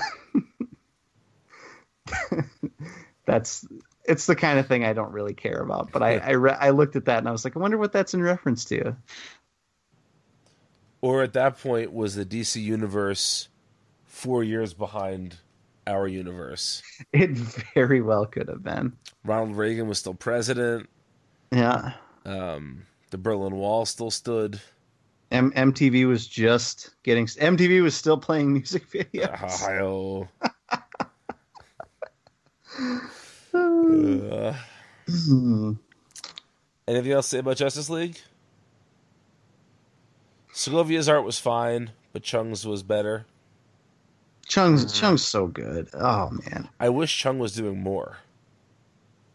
[3.26, 3.66] That's
[4.04, 5.92] it's the kind of thing I don't really care about.
[5.92, 7.92] But I I, re- I looked at that and I was like, I wonder what
[7.92, 8.96] that's in reference to.
[11.02, 13.48] Or at that point, was the DC universe
[14.04, 15.38] four years behind
[15.86, 16.82] our universe?
[17.12, 17.30] It
[17.74, 18.96] very well could have been.
[19.24, 20.88] Ronald Reagan was still president.
[21.52, 21.92] Yeah.
[22.24, 24.60] Um, the Berlin Wall still stood.
[25.32, 27.26] M- MTV was just getting.
[27.26, 29.42] MTV was still playing music videos.
[29.42, 30.28] Ohio.
[33.52, 34.54] Uh,
[35.08, 35.72] Hmm.
[36.86, 38.20] anything else to say about Justice League?
[40.52, 43.26] Segovia's art was fine, but Cheung's was better.
[44.48, 45.00] Cheung's Mhm.
[45.00, 45.88] Cheung's so good.
[45.94, 46.68] Oh man.
[46.80, 48.18] I wish Cheung was doing more.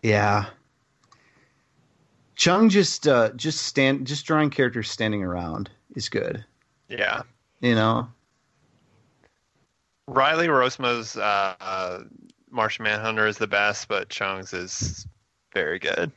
[0.04, 0.48] Yeah.
[2.36, 6.44] Cheung just uh just stand just drawing characters standing around is good.
[6.90, 7.22] Yeah.
[7.62, 8.10] You know?
[10.08, 12.04] Riley Rossmo's uh, uh,
[12.52, 15.08] Martian Manhunter is the best, but Cheung's is
[15.54, 16.12] very good.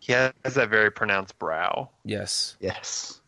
[0.00, 1.88] He has that very pronounced brow.
[2.04, 3.20] Yes, Yes.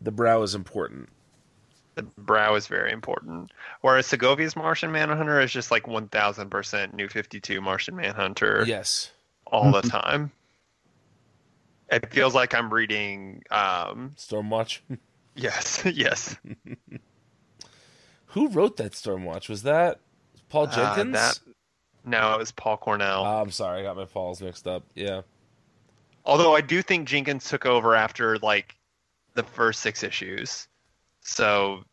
[0.00, 1.08] The brow is important.
[1.94, 3.50] The brow is very important.
[3.80, 9.10] Whereas Segovia's Martian Manhunter is just like 1000% New 52 Martian Manhunter Yes.
[9.46, 10.30] all the time.
[11.90, 13.42] It feels like I'm reading.
[13.50, 14.80] Um, Stormwatch.
[15.34, 16.36] yes, yes.
[18.26, 19.48] Who wrote that Stormwatch?
[19.48, 19.98] Was that
[20.50, 21.14] Paul Uh, Jenkins?
[21.14, 21.40] that-
[22.04, 23.24] No, it was Paul Cornell.
[23.24, 24.84] Ah, I'm sorry, I got my Pauls mixed up.
[24.94, 25.22] Yeah.
[26.24, 28.76] Although I do think Jenkins took over after like
[29.38, 30.66] the first six issues.
[31.20, 31.84] So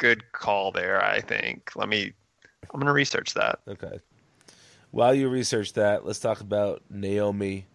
[0.00, 1.70] good call there, I think.
[1.76, 2.12] Let me
[2.74, 3.60] I'm gonna research that.
[3.68, 4.00] Okay.
[4.90, 7.66] While you research that, let's talk about Naomi.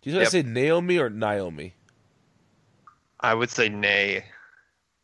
[0.00, 0.42] Do you want Yep.
[0.44, 1.74] to say Naomi or Naomi?
[3.20, 4.24] I would say nay.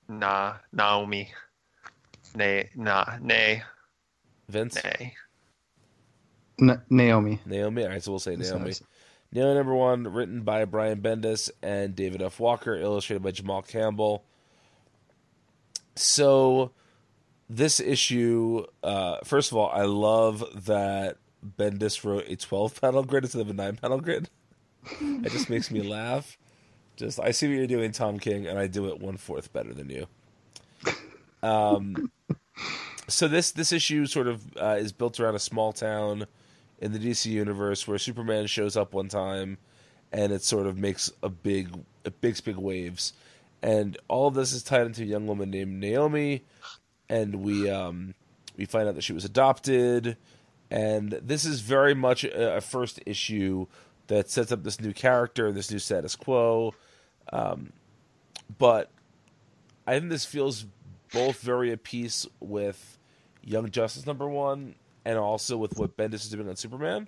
[0.09, 1.33] Nah, Naomi.
[2.35, 3.63] Nay, nah, nay,
[4.49, 4.77] Vince?
[4.83, 5.15] nay.
[6.61, 7.41] N- Naomi.
[7.45, 7.83] Naomi?
[7.83, 8.67] All right, so we'll say That's Naomi.
[8.67, 8.83] nice.
[9.33, 12.41] Naomi number one, written by Brian Bendis and David F.
[12.41, 14.25] Walker, illustrated by Jamal Campbell.
[15.95, 16.73] So,
[17.49, 21.19] this issue, uh, first of all, I love that
[21.59, 24.31] Bendis wrote a 12 panel grid instead of a 9 panel grid.
[25.01, 26.39] it just makes me laugh.
[26.97, 29.75] Just, I see what you're doing, Tom King, and I do it one fourth better
[29.75, 30.07] than you.
[31.43, 32.11] Um,
[33.09, 36.27] so this this issue sort of uh, is built around a small town
[36.79, 39.59] in the DC universe where Superman shows up one time,
[40.13, 41.69] and it sort of makes a big,
[42.23, 43.13] makes big waves,
[43.63, 46.45] and all of this is tied into a young woman named Naomi,
[47.09, 48.15] and we um,
[48.57, 50.17] we find out that she was adopted,
[50.71, 53.67] and this is very much a, a first issue
[54.09, 56.75] that sets up this new character, this new status quo,
[57.33, 57.73] um,
[58.59, 58.91] but
[59.87, 60.67] I think this feels
[61.13, 62.99] both very at peace with
[63.43, 64.75] Young Justice number one
[65.07, 67.07] and also with what Bendis is doing on Superman.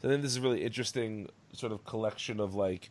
[0.00, 2.90] So I think this is a really interesting sort of collection of like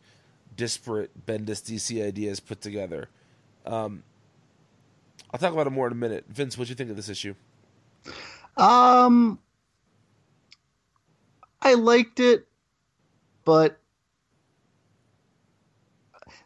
[0.57, 3.07] disparate Bendis DC ideas put together.
[3.65, 4.03] Um,
[5.33, 6.25] I'll talk about it more in a minute.
[6.27, 7.33] Vince, what do you think of this issue?
[8.57, 9.39] Um,
[11.61, 12.45] I liked it,
[13.45, 13.79] but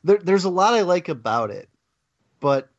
[0.03, 1.69] there, there's a lot I like about it,
[2.39, 2.69] but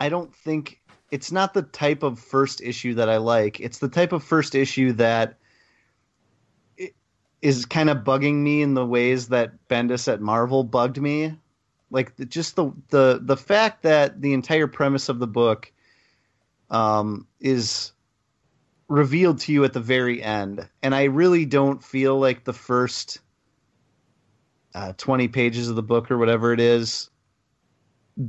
[0.00, 0.77] I don't think
[1.10, 3.60] it's not the type of first issue that I like.
[3.60, 5.38] It's the type of first issue that
[7.40, 11.36] is kind of bugging me in the ways that Bendis at Marvel bugged me.
[11.90, 15.72] Like the, just the the the fact that the entire premise of the book
[16.70, 17.92] um, is
[18.88, 20.68] revealed to you at the very end.
[20.82, 23.20] And I really don't feel like the first
[24.74, 27.10] uh, 20 pages of the book or whatever it is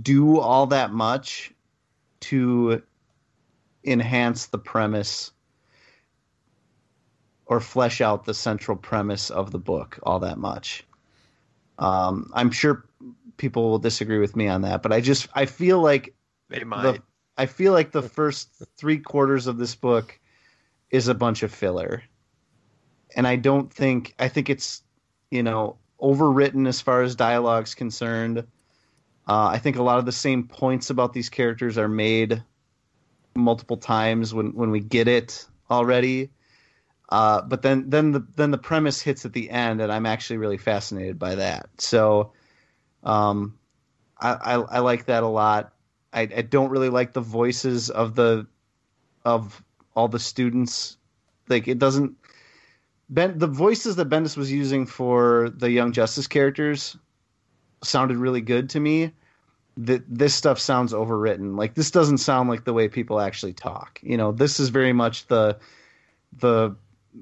[0.01, 1.51] do all that much
[2.22, 2.82] to
[3.84, 5.32] enhance the premise
[7.45, 10.86] or flesh out the central premise of the book all that much.
[11.80, 12.86] Um, I'm sure
[13.38, 16.13] people will disagree with me on that, but I just I feel like
[16.49, 16.84] They might.
[16.84, 17.01] the
[17.38, 20.20] I feel like the first three quarters of this book
[20.91, 22.03] is a bunch of filler,
[23.15, 24.84] and I don't think I think it's
[25.32, 28.45] you know overwritten as far as dialogue's concerned.
[29.30, 32.43] Uh, I think a lot of the same points about these characters are made
[33.36, 36.32] multiple times when when we get it already.
[37.09, 40.38] Uh, but then then the then the premise hits at the end, and I'm actually
[40.38, 41.69] really fascinated by that.
[41.77, 42.32] So,
[43.03, 43.55] um,
[44.19, 45.75] I, I I like that a lot.
[46.11, 48.47] I, I don't really like the voices of the
[49.25, 49.63] of
[49.95, 50.97] all the students.
[51.49, 52.15] Like it doesn't.
[53.11, 56.97] Ben the voices that Bendis was using for the Young Justice characters
[57.84, 59.13] sounded really good to me.
[59.80, 61.57] That this stuff sounds overwritten.
[61.57, 63.99] Like this doesn't sound like the way people actually talk.
[64.03, 65.57] You know, this is very much the
[66.38, 66.75] the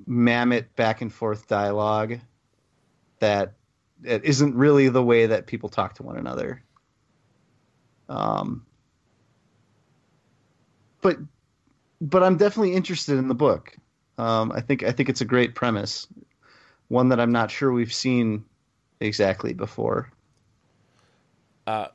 [0.05, 2.19] mammoth back and forth dialogue
[3.19, 3.53] that
[4.03, 6.63] it isn't really the way that people talk to one another.
[8.09, 8.65] Um,
[11.01, 11.17] but
[11.99, 13.75] but I'm definitely interested in the book.
[14.17, 16.07] Um, I think I think it's a great premise,
[16.87, 18.45] one that I'm not sure we've seen
[18.99, 20.11] exactly before.
[21.65, 21.87] Uh,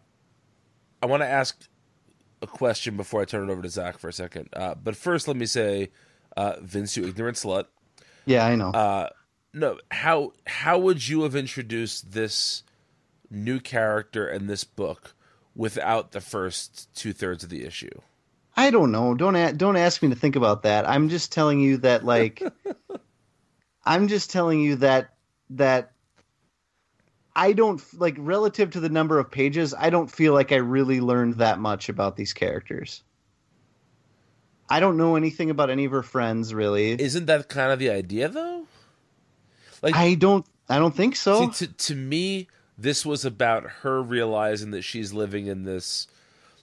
[1.02, 1.60] I want to ask
[2.40, 4.48] a question before I turn it over to Zach for a second.
[4.52, 5.90] Uh, but first, let me say,
[6.36, 7.66] uh, Vince, you ignorant slut.
[8.24, 8.70] Yeah, I know.
[8.70, 9.08] Uh,
[9.52, 12.62] no, how how would you have introduced this
[13.30, 15.14] new character and this book
[15.54, 18.00] without the first two thirds of the issue?
[18.56, 19.14] I don't know.
[19.14, 20.88] Don't a- don't ask me to think about that.
[20.88, 22.42] I'm just telling you that like
[23.84, 25.14] I'm just telling you that
[25.50, 25.91] that
[27.34, 31.00] I don't like relative to the number of pages, I don't feel like I really
[31.00, 33.02] learned that much about these characters.
[34.68, 36.92] I don't know anything about any of her friends really.
[36.92, 38.66] Isn't that kind of the idea though?
[39.82, 41.50] Like I don't I don't think so.
[41.50, 46.06] See, to to me, this was about her realizing that she's living in this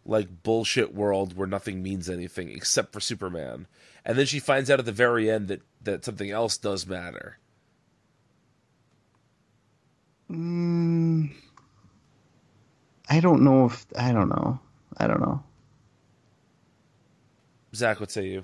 [0.05, 3.67] like bullshit world where nothing means anything except for Superman,
[4.03, 7.37] and then she finds out at the very end that that something else does matter.
[10.31, 11.31] Mm,
[13.09, 14.59] I don't know if I don't know.
[14.97, 15.43] I don't know.
[17.73, 18.43] Zach, what say you?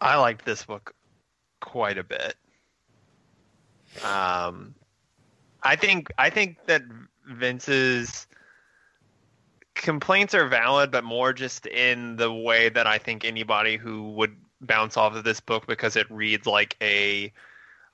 [0.00, 0.94] I liked this book
[1.60, 2.34] quite a bit.
[4.04, 4.74] Um,
[5.62, 6.82] I think I think that
[7.28, 8.26] Vince's
[9.74, 14.36] complaints are valid, but more just in the way that I think anybody who would
[14.60, 17.32] bounce off of this book because it reads like a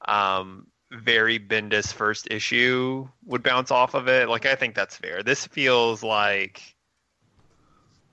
[0.07, 4.29] um, very Bendis first issue would bounce off of it.
[4.29, 5.23] Like I think that's fair.
[5.23, 6.63] This feels like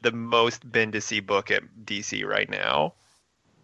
[0.01, 2.93] the most Bendisy book at DC right now,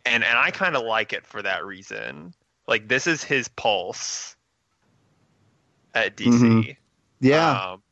[0.05, 2.34] and and I kind of like it for that reason.
[2.68, 4.36] Like this is his pulse
[5.93, 6.28] at DC.
[6.28, 6.78] Mhm.
[7.22, 7.72] Yeah.
[7.72, 7.84] Um,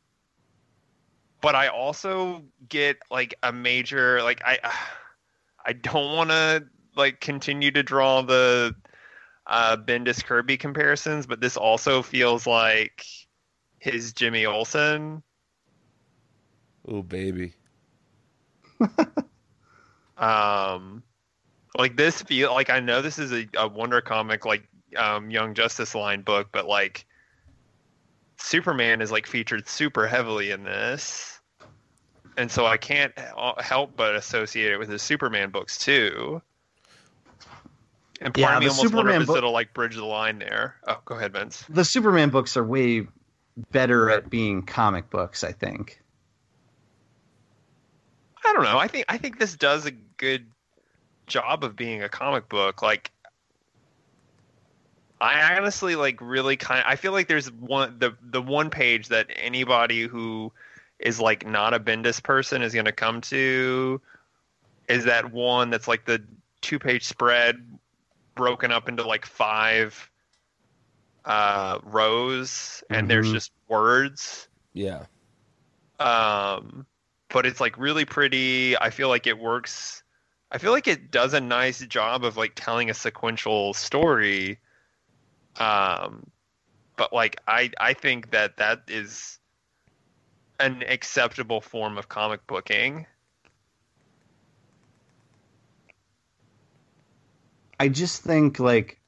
[1.40, 4.58] but I also get like a major like I
[5.66, 6.66] I don't want to
[6.96, 8.74] like continue to draw the
[9.46, 13.04] uh, Bendis Kirby comparisons, but this also feels like
[13.78, 15.22] his Jimmy Olsen.
[16.86, 17.54] Oh baby,
[20.16, 21.02] Um,
[21.76, 25.54] like this feel like I know this is a, a Wonder Comic like um, Young
[25.54, 27.04] Justice line book, but like
[28.38, 31.40] Superman is like featured super heavily in this,
[32.36, 33.12] and so I can't
[33.58, 36.40] help but associate it with the Superman books too.
[38.24, 40.04] And part Yeah, of me the almost wonder Superman if book- it'll like bridge the
[40.04, 40.76] line there.
[40.88, 41.64] Oh, go ahead, Vince.
[41.68, 43.06] the Superman books are way
[43.70, 46.00] better at being comic books, I think.
[48.44, 48.78] I don't know.
[48.78, 50.46] I think I think this does a good
[51.26, 52.82] job of being a comic book.
[52.82, 53.10] Like
[55.20, 59.28] I honestly like really kind I feel like there's one the the one page that
[59.36, 60.52] anybody who
[60.98, 64.00] is like not a Bendis person is going to come to
[64.88, 66.22] is that one that's like the
[66.60, 67.62] two page spread
[68.34, 70.10] broken up into like five
[71.24, 73.32] uh rows and there's Mhm.
[73.32, 74.48] just words.
[74.74, 75.06] Yeah,
[75.98, 76.86] um
[77.30, 78.76] but it's like really pretty.
[78.78, 80.02] I feel like it works.
[80.50, 84.58] I feel like it does a nice job of like telling a sequential story.
[85.58, 86.30] Um
[86.96, 89.38] but like i i think that that is
[90.60, 93.06] an acceptable form of comic booking
[97.78, 99.00] I just think like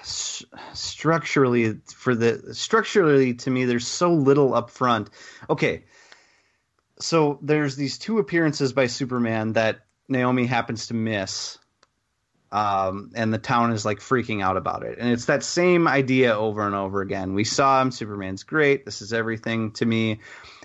[0.00, 5.10] s- structurally for the structurally to me there's so little up front.
[5.48, 5.84] Okay.
[6.98, 11.58] So there's these two appearances by Superman that Naomi happens to miss.
[12.52, 14.98] Um, and the town is like freaking out about it.
[14.98, 17.34] And it's that same idea over and over again.
[17.34, 20.20] We saw him, Superman's great, this is everything to me.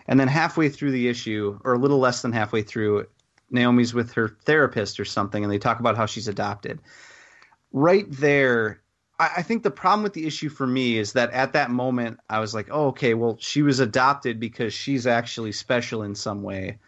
[0.08, 3.08] And then halfway through the issue, or a little less than halfway through,
[3.52, 6.82] Naomi's with her therapist or something, and they talk about how she's adopted.
[7.72, 8.82] Right there,
[9.20, 12.20] I, I think the problem with the issue for me is that at that moment,
[12.30, 16.44] I was like, oh, okay, well, she was adopted because she's actually special in some
[16.44, 16.80] way.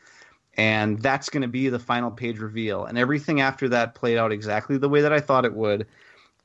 [0.56, 2.86] And that's going to be the final page reveal.
[2.86, 5.88] And everything after that played out exactly the way that I thought it would.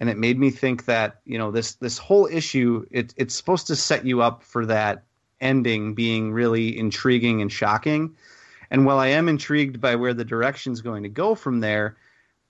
[0.00, 3.66] And it made me think that, you know, this this whole issue, it, it's supposed
[3.66, 5.04] to set you up for that
[5.40, 8.16] ending being really intriguing and shocking.
[8.70, 11.96] And while I am intrigued by where the direction's going to go from there,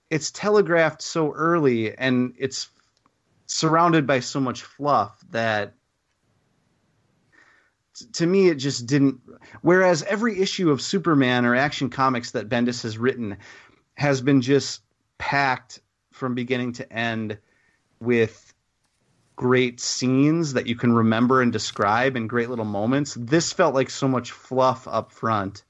[0.09, 2.69] it's telegraphed so early and it's
[3.45, 5.73] surrounded by so much fluff that
[8.13, 9.19] to me it just didn't
[9.61, 13.37] whereas every issue of Superman or Action Comics that Bendis has written
[13.95, 14.81] has been just
[15.17, 15.81] packed
[16.11, 17.37] from beginning to end
[17.99, 18.53] with
[19.35, 23.15] great scenes that you can remember and describe and great little moments.
[23.19, 25.63] This felt like so much fluff up front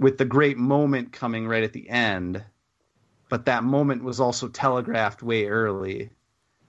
[0.00, 2.42] with the great moment coming right at the end.
[3.28, 6.10] But that moment was also telegraphed way early.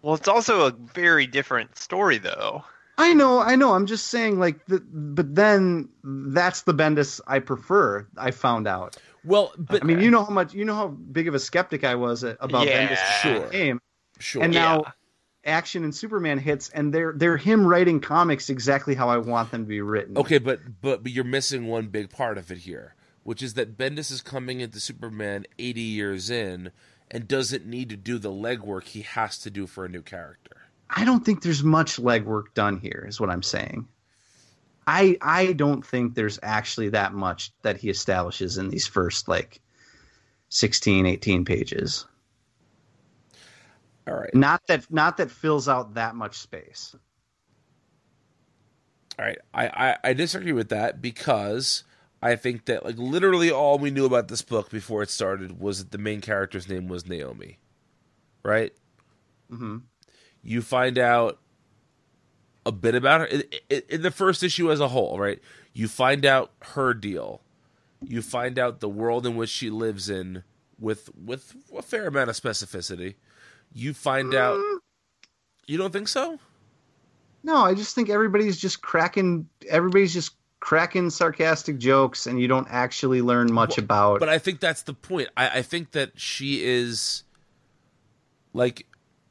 [0.03, 2.63] well it's also a very different story though
[2.97, 3.73] I know, I know.
[3.73, 8.05] I'm just saying, like, the, but then that's the Bendis I prefer.
[8.15, 8.95] I found out.
[9.23, 11.83] Well, but I mean, you know how much, you know how big of a skeptic
[11.83, 12.87] I was about Yeah.
[12.89, 13.49] Bendis Sure.
[13.49, 13.81] game,
[14.19, 14.43] sure.
[14.43, 14.59] and Yeah.
[14.61, 14.93] now
[15.45, 19.61] Action and Superman hits, and they're they're him writing comics exactly how I want them
[19.63, 20.15] to be written.
[20.17, 23.77] Okay, but, but but you're missing one big part of it here, which is that
[23.77, 26.71] Bendis is coming into Superman 80 years in
[27.09, 30.57] and doesn't need to do the legwork he has to do for a new character.
[30.89, 33.05] I don't think there's much legwork done here.
[33.07, 33.87] Is what I'm saying.
[34.87, 39.61] I I don't think there's actually that much that he establishes in these first like
[40.49, 42.05] 16, 18 pages.
[44.07, 44.33] All right.
[44.33, 46.95] Not that not that fills out that much space.
[49.19, 51.83] All right, I, I, I disagree with that because
[52.21, 55.79] I think that like literally all we knew about this book before it started was
[55.79, 57.57] that the main character's name was Naomi,
[58.43, 58.73] right?
[59.49, 59.77] hmm
[60.43, 61.39] You find out
[62.65, 65.39] a bit about her in, in, in the first issue as a whole, right?
[65.73, 67.41] You find out her deal.
[68.03, 70.43] You find out the world in which she lives in
[70.79, 73.15] with with a fair amount of specificity.
[73.73, 74.59] You find out.
[75.67, 76.39] You don't think so?
[77.43, 79.47] No, I just think everybody's just cracking.
[79.67, 84.21] Everybody's just cracking sarcastic jokes, and you don't actually learn much about.
[84.21, 85.27] But I think that's the point.
[85.35, 87.23] I, I think that she is
[88.53, 88.85] like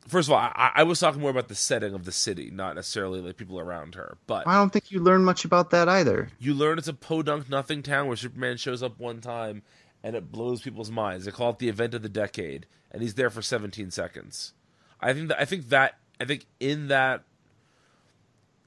[0.06, 2.74] first of all, I, I was talking more about the setting of the city, not
[2.74, 4.18] necessarily like people around her.
[4.26, 6.28] But I don't think you learn much about that either.
[6.38, 9.62] you learn it's a podunk nothing town where Superman shows up one time
[10.02, 11.24] and it blows people's minds.
[11.24, 14.52] They call it the event of the decade, and he's there for 17 seconds.
[15.00, 17.22] I think that I think that I think in that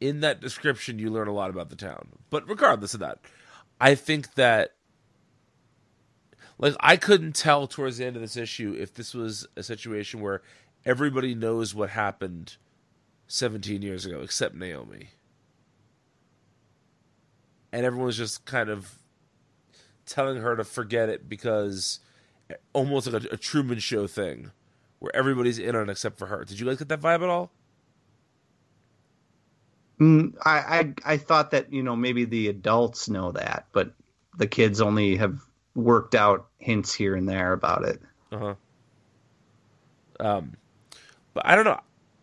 [0.04, 2.10] in that description you learn a lot about the town.
[2.30, 3.20] But regardless of that,
[3.80, 4.74] I think that
[6.58, 10.20] like I couldn't tell towards the end of this issue if this was a situation
[10.20, 10.42] where
[10.86, 12.58] everybody knows what happened
[13.28, 15.12] 17 years ago except Naomi.
[17.72, 18.96] And everyone's just kind of
[20.06, 22.02] telling her to forget it because
[22.74, 24.52] almost like a, a Truman Show thing
[25.00, 26.44] where everybody's in on it except for her.
[26.44, 27.52] Did you guys get that vibe at all?
[30.04, 33.94] Mm, I, I I thought that you know maybe the adults know that, but
[34.38, 35.40] the kids only have
[35.76, 38.02] worked out hints here and there about it.
[38.32, 38.56] Uh huh.
[40.20, 40.54] Um,
[41.34, 41.80] but I don't know.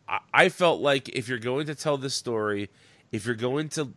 [0.09, 2.69] I, I felt like if you're going to tell this story,
[3.13, 3.93] if you're going to,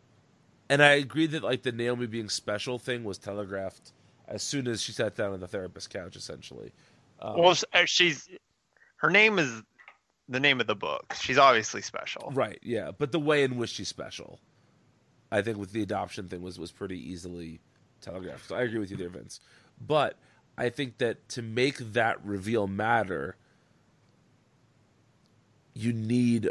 [0.69, 3.91] and I agree that like the Naomi being special thing was telegraphed
[4.29, 6.71] as soon as she sat down on the therapist couch, essentially.
[7.19, 8.29] Um, Well, uh, she's
[8.97, 9.61] her name is
[10.29, 11.15] the name of the book.
[11.19, 12.31] She's obviously special.
[12.33, 14.39] right, yeah, but the way in which she's special,
[15.31, 17.59] I think with the adoption thing was was pretty easily
[18.01, 18.47] telegraphed.
[18.47, 19.39] So I agree with you there, Vince.
[19.79, 20.17] But
[20.57, 23.35] I think that to make that reveal matter,
[25.73, 26.49] you need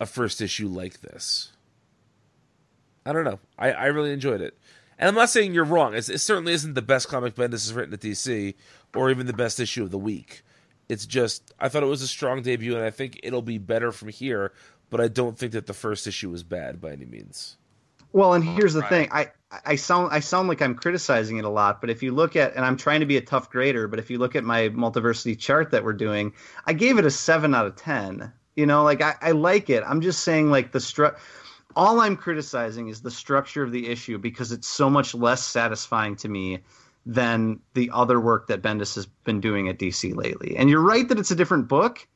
[0.00, 1.52] a first issue like this.
[3.04, 3.40] I don't know.
[3.58, 4.56] I, I really enjoyed it.
[4.98, 5.94] And I'm not saying you're wrong.
[5.94, 8.54] It's, it certainly isn't the best comic Bendis has written at DC
[8.94, 10.42] or even the best issue of the week.
[10.92, 13.92] It's just, I thought it was a strong debut, and I think it'll be better
[13.92, 14.52] from here,
[14.90, 17.56] but I don't think that the first issue was bad by any means.
[18.12, 18.88] Well, and here's the Right.
[18.88, 19.08] thing.
[19.12, 19.30] I
[19.64, 22.54] I sound I sound like I'm criticizing it a lot, but if you look at
[22.56, 25.38] and I'm trying to be a tough grader, but if you look at my multiversity
[25.38, 26.32] chart that we're doing,
[26.66, 28.32] I gave it a 7 out of 10.
[28.56, 29.82] You know, like I, I like it.
[29.86, 31.16] I'm just saying like the stru-
[31.76, 36.16] all I'm criticizing is the structure of the issue because it's so much less satisfying
[36.16, 36.60] to me
[37.04, 40.56] than the other work that Bendis has been doing at DC lately.
[40.56, 42.06] And you're right that it's a different book,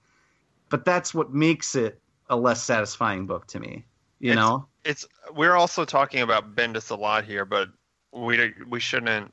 [0.68, 2.00] but that's what makes it
[2.30, 3.84] a less satisfying book to me.
[4.20, 4.66] You It's- know?
[4.84, 5.04] It's
[5.34, 7.68] we're also talking about Bendis a lot here, but
[8.12, 9.32] we we shouldn't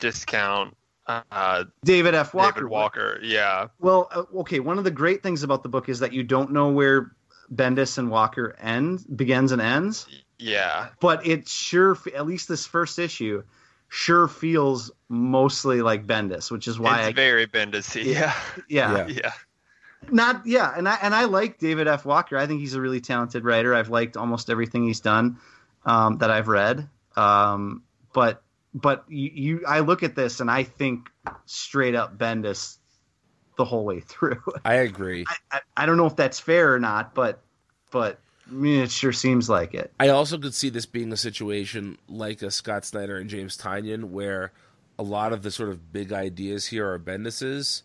[0.00, 0.76] discount
[1.06, 2.34] uh, David F.
[2.34, 2.52] Walker.
[2.60, 3.18] David Walker.
[3.22, 4.60] Yeah, Well, uh, okay.
[4.60, 7.12] One of the great things about the book is that you don't know where
[7.54, 10.06] Bendis and Walker end begins and ends,
[10.38, 10.88] yeah.
[11.00, 13.42] but it sure, at least this first issue,
[13.88, 18.02] sure feels mostly like Bendis, which is why it's I, very Bendis.
[18.04, 18.34] Yeah,
[18.68, 19.06] yeah, Yeah.
[19.08, 19.32] yeah.
[20.10, 22.04] not yeah, and I and I like David F.
[22.04, 22.36] Walker.
[22.36, 23.74] I think he's a really talented writer.
[23.74, 25.38] I've liked almost everything he's done
[25.84, 26.88] um, that I've read.
[27.16, 27.82] Um,
[28.12, 28.42] but
[28.74, 31.08] but you, you, I look at this and I think
[31.46, 32.76] straight up Bendis
[33.56, 34.42] the whole way through.
[34.64, 35.24] I agree.
[35.50, 37.42] I, I don't know if that's fair or not, but
[37.90, 38.18] but I mean,
[38.50, 39.92] it sure seems like it.
[40.00, 44.04] I also could see this being a situation like a Scott Snyder and James Tynion,
[44.10, 44.52] where
[44.98, 47.82] a lot of the sort of big ideas here are Bendis's,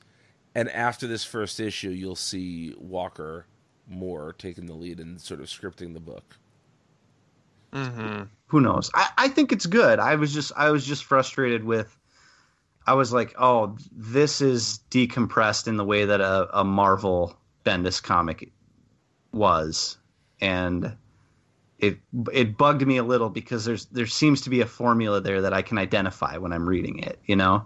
[0.56, 3.46] and after this first issue, you'll see Walker
[3.88, 6.38] more taking the lead and sort of scripting the book.
[7.74, 8.90] hmm Who knows?
[8.94, 10.00] I, I think it's good.
[10.00, 11.98] I was just I was just frustrated with.
[12.86, 18.04] I was like, oh, this is decompressed in the way that a, a Marvel Bendis
[18.04, 18.52] comic
[19.32, 19.98] was.
[20.42, 20.96] And
[21.80, 22.00] it
[22.32, 25.54] it bugged me a little because there's there seems to be a formula there that
[25.54, 27.20] I can identify when I'm reading it.
[27.26, 27.66] You know,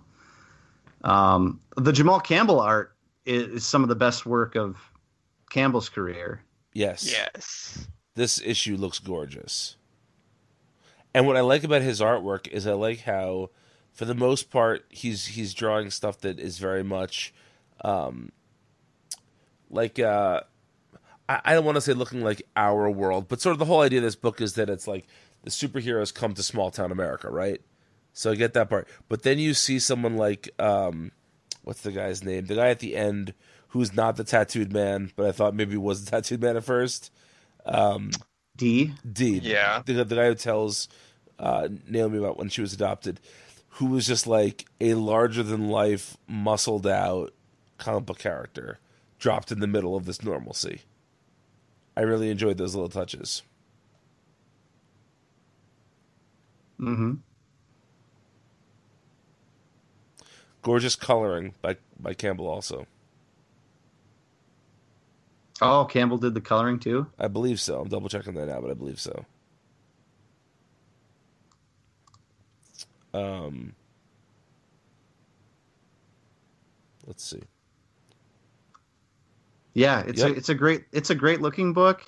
[1.03, 2.95] um, the Jamal Campbell art
[3.26, 4.77] is, is some of the best work of
[5.49, 6.41] Campbell's career.
[6.73, 7.11] Yes.
[7.11, 7.88] Yes.
[8.15, 9.76] This issue looks gorgeous.
[11.14, 13.49] And what I like about his artwork is I like how
[13.94, 17.34] for the most part he's he's drawing stuff that is very much
[17.84, 18.31] um
[19.69, 20.41] like uh
[21.28, 23.82] I, I don't want to say looking like our world, but sort of the whole
[23.82, 25.08] idea of this book is that it's like
[25.44, 27.62] the superheroes come to small town America, right?
[28.14, 28.88] So I get that part.
[29.10, 31.12] But then you see someone like um
[31.64, 32.45] what's the guy's name?
[32.45, 33.34] The guy at the end
[33.70, 37.12] who's not the tattooed man, but I thought maybe was the tattooed man at first.
[37.66, 38.12] Um
[38.56, 38.94] D.
[39.10, 39.40] D.
[39.44, 39.84] Yeah.
[39.86, 40.90] The, the guy who tells
[41.40, 43.20] uh, Naomi about when she was adopted,
[43.70, 47.34] who was just like a larger than life, muscled out
[47.78, 48.80] comic book character
[49.20, 50.82] dropped in the middle of this normalcy.
[51.98, 53.41] I really enjoyed those little touches.
[56.80, 57.14] Mm-hmm.
[60.61, 62.86] Gorgeous coloring by by Campbell also.
[65.60, 67.07] Oh, Campbell did the coloring too.
[67.18, 67.82] I believe so.
[67.82, 69.26] I'm double checking that now, but I believe so.
[73.11, 73.74] Um,
[77.07, 77.41] let's see.
[79.78, 80.32] Yeah, it's Yep.
[80.32, 82.02] a it's a great it's a great looking book.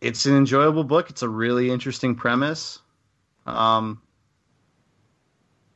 [0.00, 1.10] It's an enjoyable book.
[1.10, 2.80] It's a really interesting premise.
[3.46, 4.02] Um,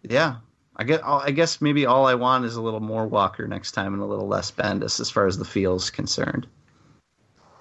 [0.03, 0.39] yeah,
[0.75, 1.03] I get.
[1.07, 4.07] I guess maybe all I want is a little more Walker next time and a
[4.07, 6.49] little less Bendis as far as the feels concerned.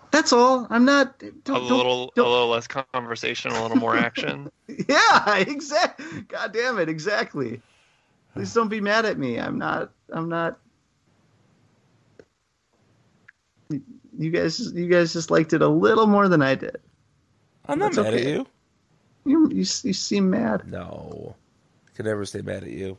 [0.09, 0.65] That's all.
[0.71, 1.19] I'm not.
[1.19, 4.49] Don't, A don't- little, don't- a little less conversation, a little more action.
[4.87, 6.21] Yeah, exactly.
[6.27, 7.61] God damn it, exactly.
[8.33, 9.37] Please don't be mad at me.
[9.39, 9.91] I'm not.
[10.11, 10.57] I'm not.
[13.71, 16.77] You guys, you guys just liked it a little more than I did.
[17.67, 18.47] I'm not That's mad at you.
[19.25, 19.63] You, you, you
[19.93, 20.67] seem mad.
[20.67, 21.35] No,
[21.87, 22.97] I could never stay mad at you.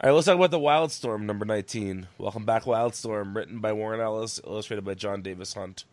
[0.00, 2.06] All right, let's talk about the Wildstorm number 19.
[2.18, 5.84] Welcome back, Wildstorm, written by Warren Ellis, illustrated by Jon Davis-Hunt.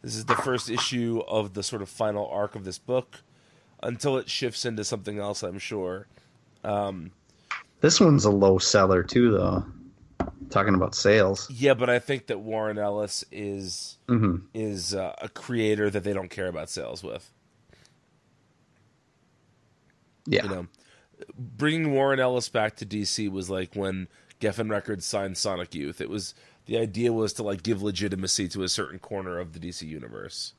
[0.00, 3.20] This is the first issue of the sort of final arc of this book
[3.82, 6.06] until it shifts into something else, I'm sure.
[6.62, 7.10] Um,
[7.82, 9.66] This one's a low seller too, though.
[10.50, 11.50] Talking about sales.
[11.50, 16.12] yeah, but I think that Warren Ellis is hmm is uh, a creator that they
[16.12, 17.30] don't care about sales with.
[20.26, 20.44] Yeah.
[20.44, 20.66] you know,
[21.36, 24.08] bringing Warren Ellis back to DC was like when
[24.40, 26.00] Geffen Records signed Sonic Youth.
[26.00, 26.34] It was
[26.66, 30.54] the idea was to like give legitimacy to a certain corner of the DC universe.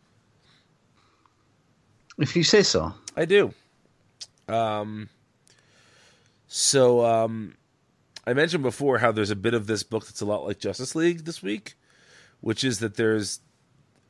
[2.17, 2.93] If you say so.
[3.15, 3.53] I do.
[4.47, 5.09] Um,
[6.47, 7.55] so um,
[8.27, 10.95] I mentioned before how there's a bit of this book that's a lot like Justice
[10.95, 11.75] League this week,
[12.41, 13.39] which is that there's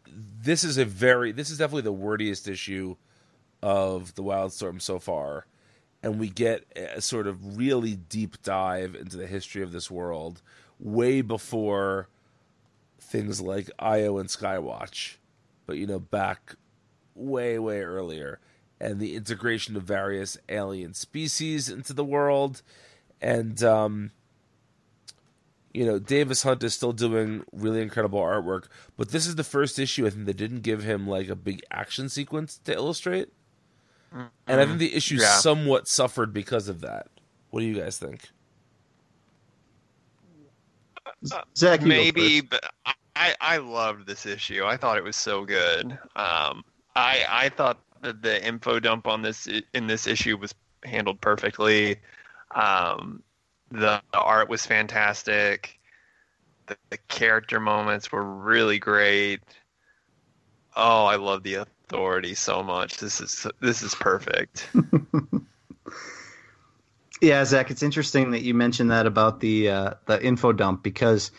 [0.08, 2.96] this is a very this is definitely the wordiest issue
[3.62, 5.48] of the Wildstorm so far,
[6.02, 10.42] and we get a sort of really deep dive into the history of this world
[10.80, 12.08] way before
[13.00, 15.16] things like Io and Skywatch,
[15.66, 16.56] but you know back
[17.16, 18.40] way way earlier.
[18.80, 22.62] And the integration of various alien species into the world
[23.26, 24.12] and um
[25.74, 28.66] you know Davis Hunt is still doing really incredible artwork
[28.98, 31.62] but this is the first issue I think that didn't give him like a big
[31.72, 33.30] action sequence to illustrate
[34.48, 35.38] and I think the issue Yeah.
[35.40, 37.08] somewhat suffered because of that
[37.50, 38.30] what do you guys think
[41.58, 42.64] Zach, Maybe, but
[43.16, 44.64] I I loved this issue.
[44.66, 45.98] I thought it was so good.
[46.16, 46.64] Um,
[46.96, 50.54] I I thought that the info dump on this in this issue was
[50.84, 51.98] handled perfectly.
[52.56, 53.22] Um,
[53.72, 55.80] the, the art was fantastic.
[56.68, 59.42] The, the character moments were really great.
[60.76, 62.98] Oh, I love the authority so much.
[62.98, 64.70] This is this is perfect.
[67.22, 71.32] Yeah, Zach, it's interesting that you mentioned that about the uh, the info dump because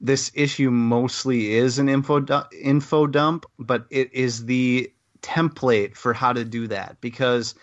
[0.00, 2.24] this issue mostly is an info
[2.60, 4.92] info dump, but it is the
[5.22, 7.54] template for how to do that because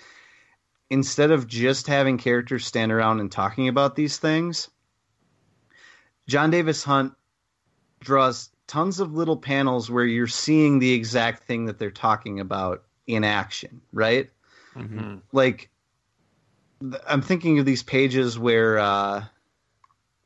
[0.89, 4.69] instead of just having characters stand around and talking about these things,
[6.27, 7.14] Jon Davis-Hunt
[7.99, 12.84] draws tons of little panels where you're seeing the exact thing that they're talking about
[13.07, 14.30] in action, right?
[14.76, 15.22] Mhm.
[15.31, 15.69] like
[17.07, 19.23] I'm thinking of these pages where uh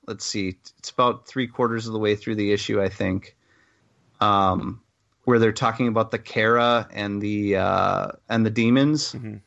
[0.07, 3.35] let's see it's about three quarters of the way through the issue I think
[4.21, 4.81] um
[5.25, 9.41] where they're talking about the Kara and the uh and the demons Mhm.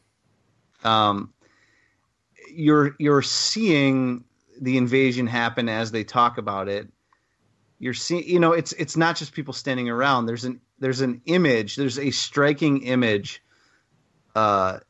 [0.85, 1.33] Um
[2.53, 4.25] you're you're seeing
[4.61, 6.89] the invasion happen as they talk about it.
[7.79, 10.27] You're seeing you know it's it's not just people standing around.
[10.27, 13.43] There's an there's an image there's a striking image
[14.35, 14.81] uh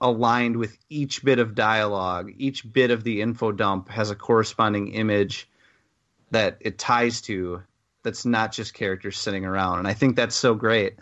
[0.00, 2.32] aligned with each bit of dialogue.
[2.36, 5.48] Each bit of the info dump has a corresponding image
[6.30, 7.62] that it ties to
[8.02, 9.80] that's not just characters sitting around.
[9.80, 10.98] And i think that's so great.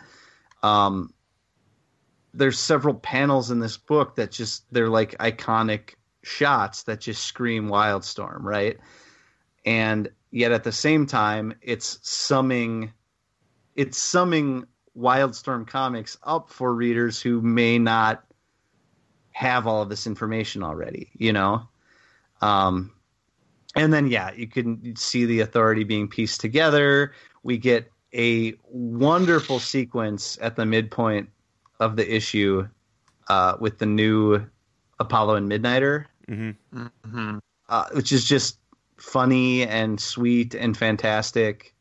[0.62, 1.12] Um
[2.37, 7.69] there's several panels in this book that just they're like iconic shots that just scream
[7.69, 8.79] wildstorm right?
[9.65, 12.93] And yet at the same time it's summing
[13.75, 18.25] it's summing wildstorm comics up for readers who may not
[19.33, 21.67] have all of this information already you know?
[22.43, 22.93] Um
[23.75, 27.13] and then yeah you can see the authority being pieced together.
[27.43, 31.31] We get a wonderful sequence at the midpoint
[31.81, 32.66] of the issue
[33.28, 34.44] uh, with the new
[34.98, 37.40] apollo and midnighter Mhm.
[37.69, 38.59] uh, which is just
[38.97, 41.74] funny and sweet and fantastic.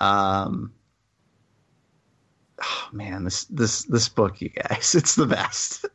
[0.00, 0.72] Um,
[2.62, 5.86] oh man, this this this book, you guys, it's the best,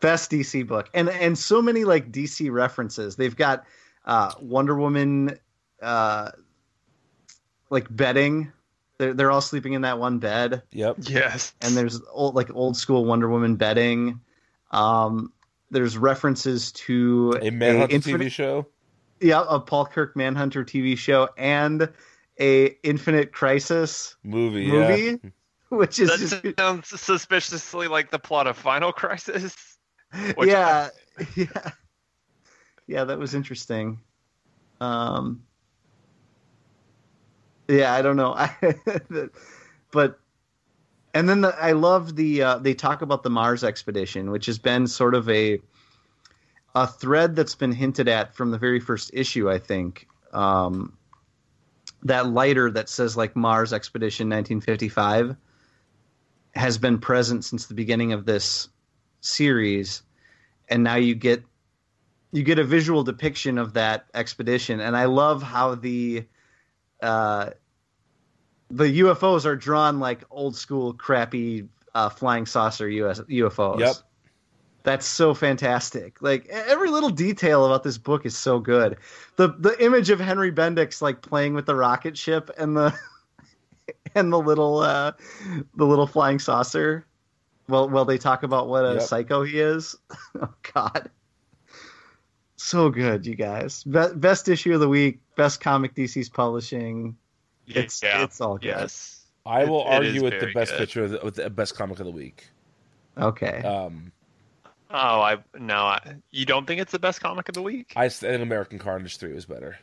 [0.00, 3.16] best DC book, and and so many like DC references.
[3.16, 3.64] They've got
[4.06, 5.38] uh, Wonder Woman,
[5.82, 6.30] uh,
[7.70, 8.52] like bedding.
[9.02, 10.96] They're they're all sleeping in that one bed Yep.
[11.00, 11.54] Yes.
[11.60, 14.20] and there's old like old school Wonder Woman bedding.
[14.70, 15.32] Um,
[15.72, 18.68] there's references to A Manhunt Infinite- TV show.
[19.20, 21.88] yeah, a Paul Kirk Manhunter TV show and
[22.38, 24.70] a Infinite Crisis Movie.
[24.70, 25.30] movie, Yeah.
[25.76, 29.56] which is That just sounds suspiciously like the plot of Final Crisis.
[30.36, 30.90] which- yeah,
[31.34, 31.70] yeah,
[32.86, 33.02] yeah.
[33.04, 33.98] That was interesting.
[34.80, 35.42] Um,
[37.68, 38.34] yeah, I don't know,
[39.90, 40.18] but
[41.14, 44.58] and then the, I love the uh, they talk about the Mars expedition, which has
[44.58, 45.60] been sort of a
[46.74, 50.08] a thread that's been hinted at from the very first issue, I think.
[50.32, 50.96] Um,
[52.04, 55.36] that lighter that says like Mars Expedition 1955
[56.54, 58.68] has been present since the beginning of this
[59.20, 60.02] series,
[60.68, 61.44] and now you get
[62.32, 66.24] you get a visual depiction of that expedition, and I love how the
[67.02, 67.50] uh,
[68.70, 73.78] the UFOs are drawn like old school crappy uh, flying saucer US, UFOs.
[73.80, 73.96] Yep.
[74.84, 76.20] That's so fantastic.
[76.22, 78.96] Like every little detail about this book is so good.
[79.36, 82.92] The the image of Henry Bendix like playing with the rocket ship and the
[84.14, 85.12] and the little uh
[85.76, 87.06] the little flying saucer.
[87.68, 89.02] Well well they talk about what a Yep.
[89.02, 89.96] psycho he is.
[90.40, 91.10] oh god.
[92.62, 93.82] So good, you guys.
[93.82, 97.16] Be- best issue of the week, best comic DC's publishing.
[97.66, 98.22] It's yeah.
[98.22, 98.68] it's all good.
[98.68, 99.26] Yes.
[99.44, 100.78] I will It- it is argue with the best good.
[100.78, 102.48] picture, of the, with the best comic of the week.
[103.18, 103.62] Okay.
[103.62, 104.12] Um,
[104.94, 105.76] Oh, I no.
[105.76, 107.94] I, you don't think it's the best comic of the week?
[107.96, 109.78] I think American Carnage three was better.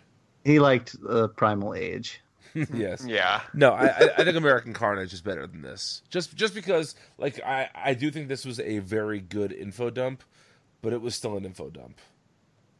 [0.45, 2.21] he liked uh, Primal Age.
[2.73, 3.03] yes.
[3.05, 3.41] Yeah.
[3.55, 6.03] No, I, I, I think American Carnage is better than this.
[6.11, 10.23] Just just because, like, I, I do think this was a very good info dump,
[10.83, 11.97] but it was still an info dump,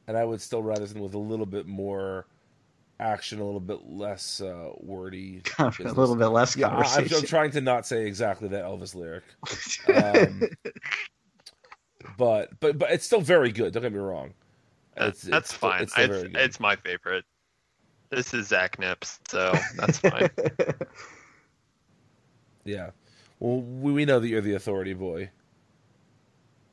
[0.10, 2.26] and I would still rather something with a little bit more
[3.00, 7.18] action, a little bit less uh, wordy, a little bit less Yeah, I, I'm, conversation.
[7.18, 9.24] I'm trying to not say exactly that Elvis lyric,
[9.96, 10.42] um,
[12.18, 13.72] but but but it's still very good.
[13.72, 14.34] Don't get me wrong.
[14.98, 15.84] It's, that's it's fine.
[15.84, 17.24] It's, It's, still very it's, my favorite.
[18.10, 20.28] This is Zach Nips, so that's fine.
[22.66, 22.90] Yeah.
[23.40, 25.30] Well, we, we know that you're the authority boy.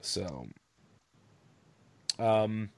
[0.00, 0.46] So,
[2.18, 2.70] um,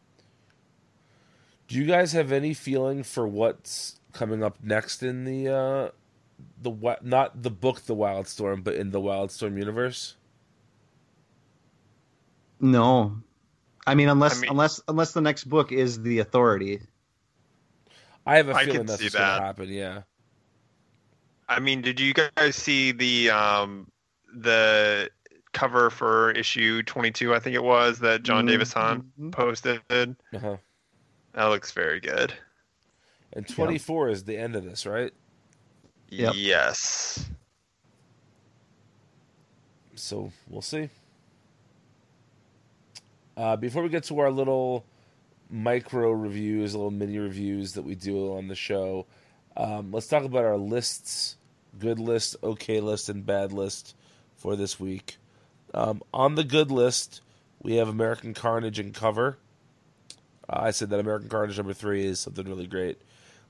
[1.68, 5.88] do you guys have any feeling for what's coming up next in the uh,
[6.62, 10.16] the wi- not the book The Wildstorm, but in the Wildstorm universe?
[12.60, 13.18] No,
[13.86, 16.80] I mean unless I mean- unless unless the next book is the Authority.
[18.26, 19.68] I have a feeling that's see going to happen.
[19.70, 20.02] Yeah.
[21.48, 23.90] I mean, did you guys see the um
[24.34, 25.08] the
[25.52, 27.34] cover for issue 22?
[27.34, 29.32] I think it was that Jon Davis-Hunt Mhm.
[29.32, 29.80] posted.
[29.90, 30.56] Uh-huh.
[31.38, 32.32] That looks very good.
[33.32, 35.12] And 24 is the end of this, right?
[36.08, 36.32] Yep.
[36.34, 37.30] Yes.
[39.94, 40.88] So we'll see.
[43.36, 44.84] Uh, before we get to our little
[45.48, 49.06] micro reviews, little mini reviews that we do on the show,
[49.56, 51.36] um, let's talk about our lists
[51.78, 53.94] good list, okay list, and bad list
[54.34, 55.18] for this week.
[55.72, 57.20] Um, on the good list,
[57.62, 59.38] we have American Carnage and cover.
[60.48, 63.00] Uh, I said that American Carnage number three is something really great.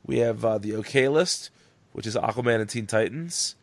[0.04, 1.50] We have uh, the okay list,
[1.92, 3.56] which is Aquaman and Teen Titans.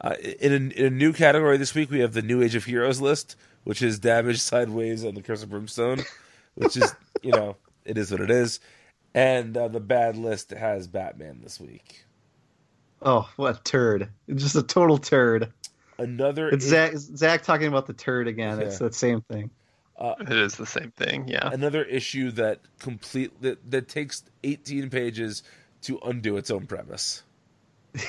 [0.00, 2.64] Uh, in, a, in a new category this week, we have the New Age of
[2.64, 6.04] Heroes list, which is Damage, Sideways, and the Curse of Brimstone,
[6.54, 8.60] which is, you know, it is what it is.
[9.14, 12.04] And uh, the bad list has Batman this week.
[13.00, 14.08] Oh, what a turd!
[14.32, 15.52] Just a total turd.
[15.98, 18.60] Another It's Zach, Zach talking about the turd again.
[18.60, 19.50] It's the same thing.
[20.00, 21.26] It is the same thing.
[21.28, 21.50] Yeah.
[21.52, 25.42] another issue that complete that, that takes 18 pages
[25.82, 27.22] to undo its own premise.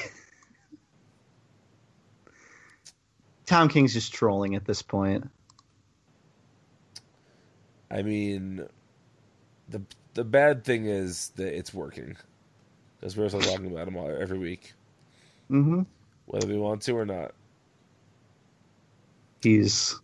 [3.46, 5.30] Tom King's just trolling at this point.
[7.90, 8.68] I mean,
[9.68, 9.82] the
[10.14, 12.16] the bad thing is that it's working
[13.00, 14.74] because we're still talking about them all, every week,
[15.50, 15.82] mm-hmm.
[16.26, 17.34] whether we want to or not.
[19.42, 20.00] He's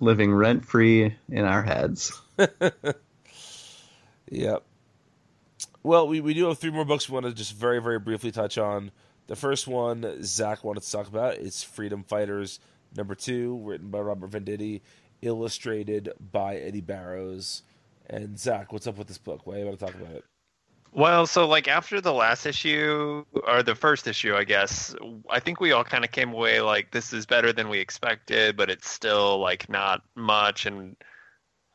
[0.00, 2.20] living rent free in our heads.
[4.30, 4.64] Yep.
[5.82, 8.30] Well, we, we do have three more books we want to just very, very briefly
[8.30, 8.92] touch on.
[9.26, 12.60] The first one Zach wanted to talk about is Freedom Fighters
[12.96, 14.82] number two, written by Robert Venditti,
[15.22, 17.62] illustrated by Eddy Barrows.
[18.08, 19.46] And Zach, what's up with this book?
[19.46, 20.24] Why are you want to talk about it?
[20.92, 24.94] Well, so like after the last issue or the first issue, I guess,
[25.28, 28.56] I think we all kind of came away like this is better than we expected,
[28.56, 30.96] but it's still like not much and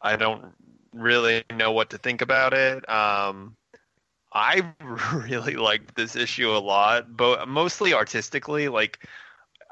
[0.02, 0.54] I don't
[0.94, 2.88] really know what to think about it.
[2.90, 3.56] Um
[4.34, 4.74] I
[5.14, 9.08] really liked this issue a lot, but mostly artistically, like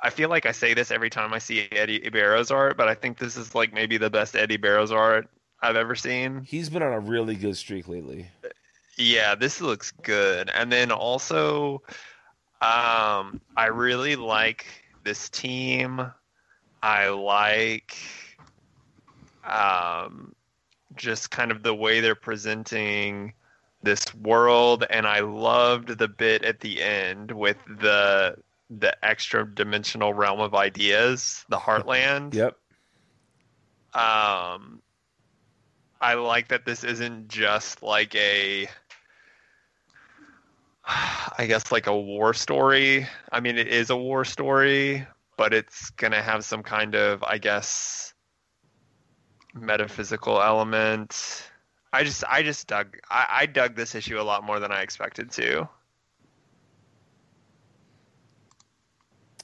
[0.01, 2.95] I feel like I say this every time I see Eddy Barrows art, but I
[2.95, 5.27] think this is like maybe the best Eddy Barrows art
[5.61, 6.43] I've ever seen.
[6.43, 8.29] He's been on a really good streak lately.
[8.97, 10.49] Yeah, this looks good.
[10.53, 11.81] And then also,
[12.61, 14.65] um, I really like
[15.03, 16.11] this team.
[16.81, 17.95] I like
[19.43, 20.35] um,
[20.95, 23.33] just kind of the way they're presenting
[23.81, 28.37] this world, and I loved the bit at the end with the
[28.69, 32.33] the extra dimensional realm of ideas, the Heartland.
[32.43, 32.57] Yep.
[33.93, 34.81] Um,
[36.01, 38.67] I like that this isn't just like a,
[41.37, 43.07] I guess like a war story.
[43.31, 45.05] I mean, it is a war story,
[45.37, 48.13] but it's gonna have some kind of, I guess,
[49.53, 51.49] metaphysical element.
[51.91, 54.81] I just, I just dug, I, I dug this issue a lot more than I
[54.81, 55.69] expected to.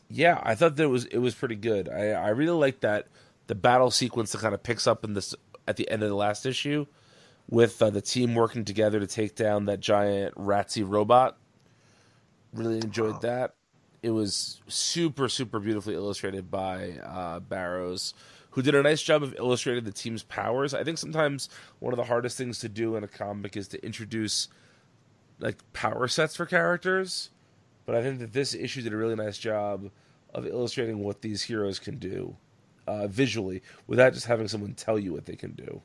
[0.09, 1.87] Yeah, I thought that it was it was pretty good.
[1.87, 3.07] I I really like that
[3.45, 5.35] the battle sequence that kind of picks up in this
[5.67, 6.87] at the end of the last issue
[7.49, 11.37] with uh, the team working together to take down that giant ratsy robot.
[12.53, 13.55] Really enjoyed that.
[14.01, 18.13] It was super super beautifully illustrated by uh, Barrows,
[18.51, 20.73] who did a nice job of illustrating the team's powers.
[20.73, 21.49] I think sometimes
[21.79, 24.47] one of the hardest things to do in a comic is to introduce
[25.39, 27.29] like power sets for characters
[27.89, 29.89] but I think that this issue did a really nice job
[30.35, 32.35] of illustrating what these heroes can do
[32.85, 35.81] uh, visually without just having someone tell you what they can do.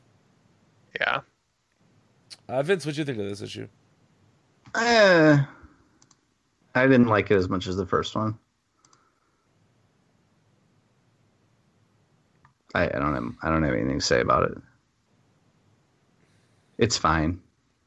[1.01, 1.21] Yeah.
[2.49, 3.69] Uh, Vince, what do you think of this issue?
[4.75, 5.39] Eh,
[6.75, 8.39] I didn't like it as much as the first one.
[12.75, 14.59] I, I don't have I don't have anything to say about it.
[16.79, 17.41] It's fine.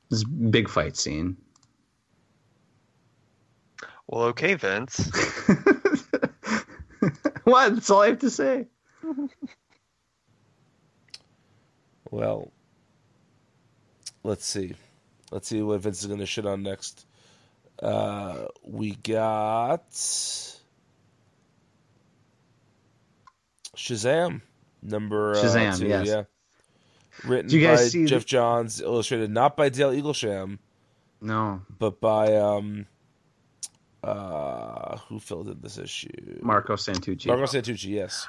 [0.09, 1.35] This big fight scene.
[4.07, 5.11] Well, okay, Vince.
[7.43, 7.75] what?
[7.75, 8.67] That's all I have to say.
[12.09, 12.53] Well,
[14.27, 14.73] let's see.
[15.31, 17.05] Let's see what Vince is going to shit on next.
[17.81, 19.89] Uh, we got
[23.75, 24.41] Shazam
[24.81, 26.07] number uh, Shazam, two, yes.
[26.07, 26.23] yeah.
[27.23, 30.59] Written Do you guys by see Jeff the- Johns, illustrated not by Dale Eaglesham,
[31.21, 32.85] No, but by um
[34.03, 36.09] uh who filled in this issue?
[36.41, 37.27] Marco Santucci.
[37.27, 38.27] Marco Santucci, yes.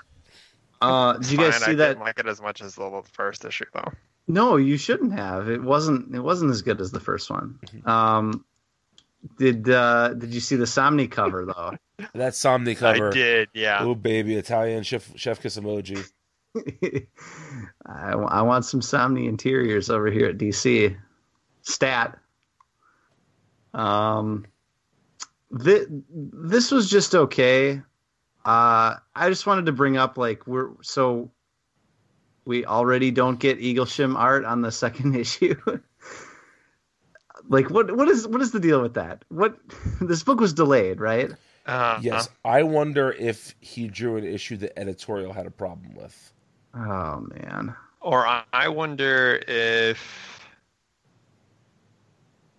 [0.80, 1.88] uh, did you guys Fine, see I that?
[1.88, 3.92] didn't like it as much as the first issue, though.
[4.28, 5.48] No, you shouldn't have.
[5.48, 6.14] It wasn't.
[6.14, 7.58] It wasn't as good as the first one.
[7.66, 7.88] Mm-hmm.
[7.88, 8.44] Um,
[9.38, 11.76] did uh, Did you see the Somni cover though?
[12.14, 13.08] That Somni cover.
[13.08, 13.78] I did, yeah.
[13.80, 16.08] Oh baby, Italian chef chef kiss emoji.
[17.86, 20.96] I, I want some Somni interiors over here at DC.
[21.62, 22.16] Stat.
[23.74, 24.46] Um,
[25.60, 27.82] thi- this was just okay.
[28.44, 31.30] Uh, I just wanted to bring up like we're so
[32.48, 35.54] we already don't get Eaglesham art on the second issue.
[37.46, 39.22] like what what is what is the deal with that?
[39.28, 39.58] What
[40.00, 41.30] this book was delayed, right?
[41.66, 46.32] Uh, Yes, I wonder if he drew an issue that editorial had a problem with.
[46.74, 47.76] Oh man.
[48.00, 50.00] Or I- I wonder if.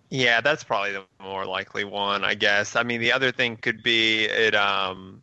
[0.08, 2.74] Yeah, that's probably the more likely one, I guess.
[2.76, 4.54] I mean, the other thing could be it.
[4.54, 5.22] Um,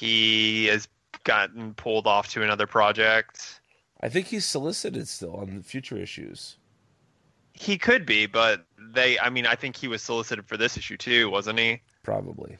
[0.00, 0.88] he has
[1.24, 3.60] gotten pulled off to another project.
[4.00, 6.56] I think he's solicited still on future issues.
[7.52, 9.18] He could be, but they.
[9.18, 11.80] I mean, I think he was solicited for this issue too, wasn't he?
[12.02, 12.56] Probably.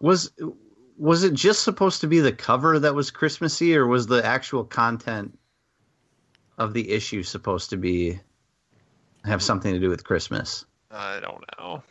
[0.00, 0.32] Was
[0.96, 4.64] was it just supposed to be the cover that was Christmassy, or was the actual
[4.64, 5.38] content
[6.58, 8.18] of the issue supposed to be
[9.24, 10.64] have something to do with Christmas?
[10.90, 11.82] I don't know.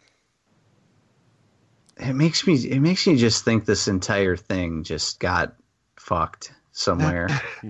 [2.00, 5.56] It makes me it makes me just think this entire thing just got
[5.98, 7.28] fucked somewhere.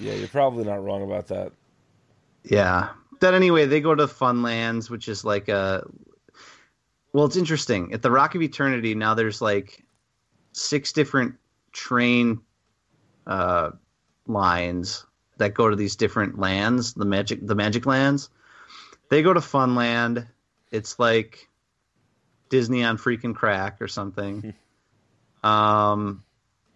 [0.00, 1.52] Yeah, you're probably not wrong about that.
[2.44, 2.90] yeah.
[3.20, 5.84] Then anyway, they go to Funlands, which is like a
[7.12, 7.92] well, it's interesting.
[7.92, 9.84] At the Rock of Eternity, now there's like
[10.52, 11.34] six different
[11.72, 12.40] train
[13.26, 13.70] uh,
[14.26, 15.04] lines
[15.38, 18.30] that go to these different lands, the magic the magic lands.
[19.10, 20.28] They go to Funland.
[20.70, 21.48] It's like
[22.48, 24.54] Disney on freaking crack or something.
[25.42, 26.24] um,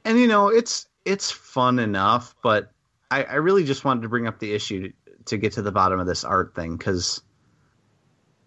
[0.04, 2.70] and you know, it's it's fun enough, but
[3.10, 4.94] I, I really just wanted to bring up the issue to,
[5.26, 7.22] to get to the bottom of this art thing because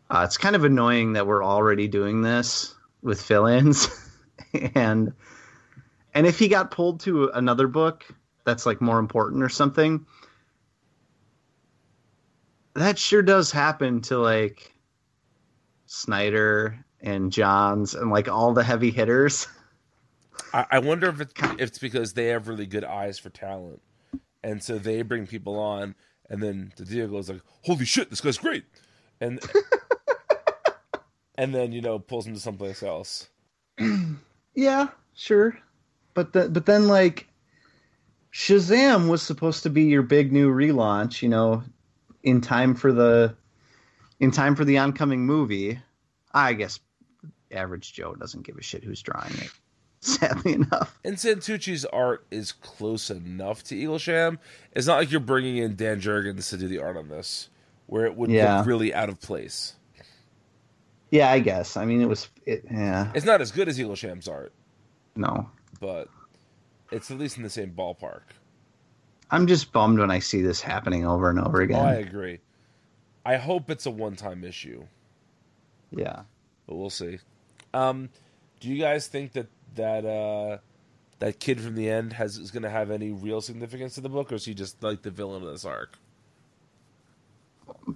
[0.10, 3.88] uh, it's kind of annoying that we're already doing this with fill-ins,
[4.76, 5.14] and
[6.14, 8.06] and if he got pulled to another book
[8.46, 10.06] that's like more important or something,
[12.76, 14.74] that sure does happen to like
[15.88, 19.48] Snyder and Johns and like all the heavy hitters.
[20.54, 23.82] I, I wonder if it's, if it's because they have really good eyes for talent,
[24.44, 25.96] and so they bring people on,
[26.30, 28.66] and then the deal goes like, "Holy shit, this guy's great,"
[29.20, 29.40] and
[31.36, 33.30] and then you know pulls him to someplace else.
[34.56, 35.58] Yeah, sure.
[36.14, 37.28] But the, but then like
[38.34, 41.64] Shazam was supposed to be your big new relaunch, you know,
[42.24, 43.36] in time for the
[44.20, 45.80] in time for the oncoming movie.
[46.34, 46.80] I guess
[47.52, 49.52] average Joe doesn't give a shit who's drawing it.
[50.02, 51.00] Sadly enough.
[51.04, 54.38] And Santucci's art is close enough to Eaglesham.
[54.74, 57.50] It's not like you're bringing in Dan Jurgens to do the art on this,
[57.88, 58.58] where it would Yeah.
[58.60, 59.76] look really out of place.
[61.12, 61.78] Yeah, I guess.
[61.78, 63.12] I mean, it was it yeah.
[63.16, 64.54] It's not as good as Eaglesham's art,
[65.16, 65.50] No.
[65.80, 66.10] but
[66.92, 68.22] it's at least in the same ballpark.
[69.32, 71.80] I'm just bummed when I see this happening over and over again.
[71.80, 72.40] Oh, I agree.
[73.26, 74.84] I hope it's a one-time issue,
[75.90, 76.24] yeah.
[76.68, 77.18] but we'll see.
[77.76, 78.10] Um,
[78.60, 80.58] do you guys think that that uh,
[81.20, 84.10] that kid from the end has is going to have any real significance to the
[84.10, 85.98] book, or is he just like the villain of this arc?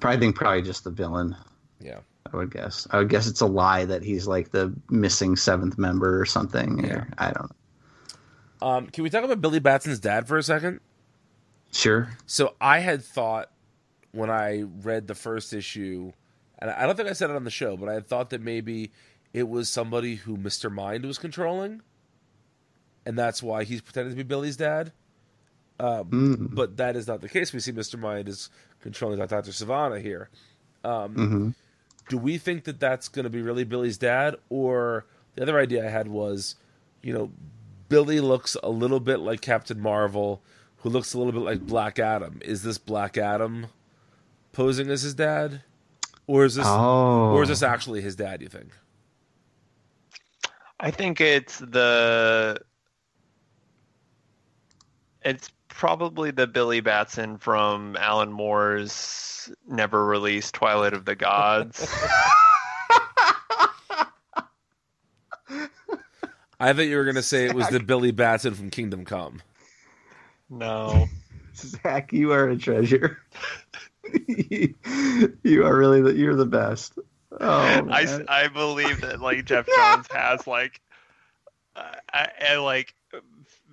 [0.04, 1.36] I think probably just the villain.
[1.80, 2.00] Yeah.
[2.32, 2.88] I would guess.
[2.92, 6.84] I would guess it's a lie that he's like the missing seventh member or something.
[6.84, 6.94] Yeah.
[6.94, 8.68] Or, I don't know.
[8.68, 10.82] Um, can we talk about Billy Batson's dad for a second?
[11.72, 12.10] Sure.
[12.26, 13.52] So I had thought
[14.12, 16.12] when I read the first issue,
[16.60, 18.42] and I don't think I said it on the show, but I had thought that
[18.42, 18.92] maybe
[19.34, 20.72] it was somebody who Mr.
[20.72, 21.82] Mind was controlling,
[23.06, 24.92] and that's why he's pretending to be Billy's dad.
[25.80, 26.56] Um, Mm.
[26.56, 27.54] But that is not the case.
[27.54, 27.98] We see Mr.
[27.98, 28.50] Mind is
[28.82, 29.52] controlling Dr.
[29.52, 30.30] Sivana here.
[30.84, 31.50] Um, hmm
[32.10, 34.36] do we think that that's going to be really Billy's dad?
[34.50, 36.56] Or the other idea I had was,
[37.04, 37.32] you know,
[37.88, 40.42] Billy looks a little bit like Captain Marvel,
[40.78, 42.40] who looks a little bit like Black Adam.
[42.44, 43.68] Is this Black Adam
[44.54, 45.62] posing as his dad?
[46.26, 47.32] Or is this Oh.
[47.32, 48.72] or is this actually his dad, you think?
[50.80, 52.60] I think it's the.
[55.24, 61.88] It's probably the Billy Batson from Alan Moore's never released Twilight of the Gods.
[66.62, 69.42] I thought you were going to say it was the Billy Batson from Kingdom Come.
[70.50, 71.08] no.
[71.56, 73.20] Zach, you are a treasure.
[74.28, 76.98] you are really the, you're the best.
[77.40, 78.26] Oh, I, man.
[78.28, 80.82] I believe that like Geoff Johns has like
[81.76, 82.94] a, a, a like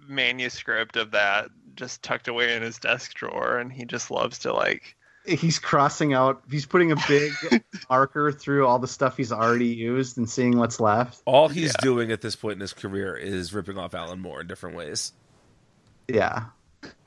[0.08, 4.52] manuscript of that just tucked away in his desk drawer and he just loves to
[4.52, 4.96] like
[5.26, 6.42] he's crossing out.
[6.50, 7.32] He's putting a big
[7.90, 11.20] marker through all the stuff he's already used and seeing what's left.
[11.24, 11.80] All he's Yeah.
[11.82, 15.12] doing at this point in his career is ripping off Alan Moore in different ways.
[16.08, 16.44] Yeah.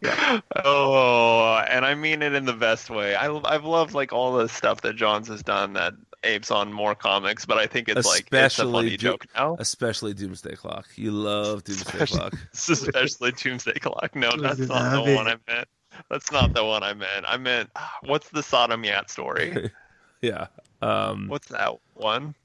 [0.01, 3.15] Yeah, Oh, and I mean it in the best way.
[3.15, 5.93] I I've loved like all the stuff that Johns has done that
[6.23, 9.25] apes on more comics, but I think it's like it's a Especially funny do- joke
[9.35, 9.55] now.
[9.59, 10.87] Especially Doomsday Clock.
[10.95, 12.33] You love Doomsday Clock.
[12.53, 14.15] Especially Doomsday Clock.
[14.15, 15.15] No, that's not the it.
[15.15, 15.67] one I meant.
[16.09, 17.25] That's not the one I meant.
[17.27, 17.69] I meant
[18.03, 19.71] what's the Sodam Yat story?
[20.21, 20.47] Yeah.
[20.81, 22.35] Um, What's that one?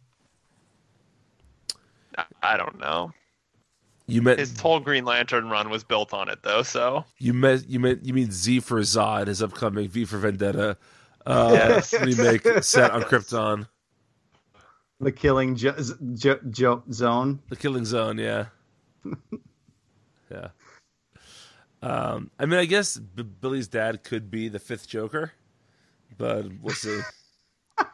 [2.17, 3.13] I- I don't know.
[4.07, 6.63] you meant His whole Green Lantern run was built on it, though.
[6.63, 10.77] So you meant you meant you mean Z for Zod, his upcoming V for Vendetta
[11.27, 11.93] uh, Yes.
[11.95, 13.67] remake set on Krypton,
[15.01, 15.77] the killing jo-
[16.15, 17.41] jo- jo- zone.
[17.49, 18.19] the Killing Zone.
[18.19, 18.47] Yeah.
[20.31, 20.49] yeah.
[21.83, 25.33] Um, I mean, I guess B- Billy's dad could be the fifth Joker,
[26.17, 27.01] but we'll see.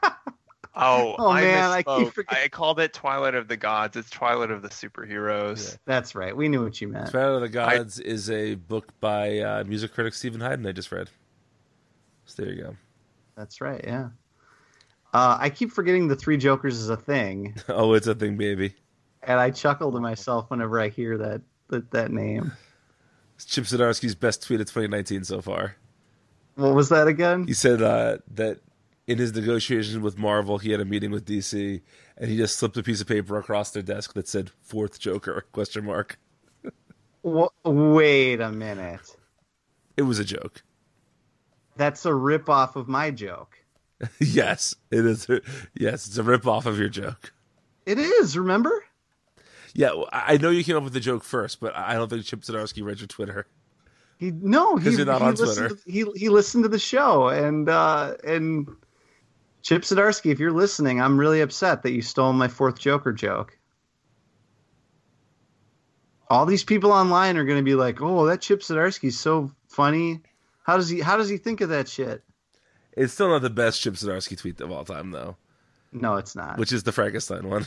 [0.82, 3.97] Oh, Oh, I man, I keep forget- I called it Twilight of the Gods.
[3.97, 5.73] It's Twilight of the Superheroes.
[5.73, 5.77] Yeah.
[5.85, 6.35] That's right.
[6.35, 7.11] We knew what you meant.
[7.11, 10.65] Twilight of the Gods is a book by uh, music critic Steven Hyden.
[10.66, 11.11] I just read.
[12.24, 12.77] So there you go.
[13.41, 13.81] That's right.
[13.83, 14.11] Yeah.
[15.15, 18.75] Uh, I keep forgetting the Three Jokers is a thing, Oh, it's a thing, baby.
[19.23, 22.53] and I chuckle to myself whenever I hear that that, that name.
[23.37, 25.75] It's Chip Zdarsky's best tweet of 2019 so far.
[26.57, 27.47] What was that again?
[27.47, 28.61] He said uh, that
[29.07, 31.81] in his negotiations with Marvel, he had a meeting with DC,
[32.19, 35.47] and he just slipped a piece of paper across their desk that said "Fourth Joker?"
[35.53, 36.19] question mark.
[37.23, 39.17] Wait a minute.
[39.97, 40.62] It was a joke.
[41.81, 43.57] That's a rip off of my joke.
[44.20, 45.27] yes, it is.
[45.73, 47.32] Yes, it's a rip off of your joke.
[47.86, 48.36] It is.
[48.36, 48.85] Remember?
[49.73, 52.43] Yeah, I know you came up with the joke first, but I don't think Chip
[52.43, 53.47] Zdarsky read your Twitter.
[54.19, 54.77] He no.
[54.77, 55.82] He you're not he on listened Twitter.
[55.82, 58.69] To, he he listened to the show and uh and
[59.62, 63.57] Chip Zdarsky, if you're listening, I'm really upset that you stole my fourth Joker joke.
[66.28, 70.20] All these people online are going to be like, "Oh, that Chip Zdarsky's so funny.
[70.71, 72.23] How does he how does he think of that shit?"
[72.97, 75.37] It's still not the best Chip Zdarsky tweet of all time, though,
[75.91, 76.59] No, it's not.
[76.59, 77.67] which is the Frankenstein one.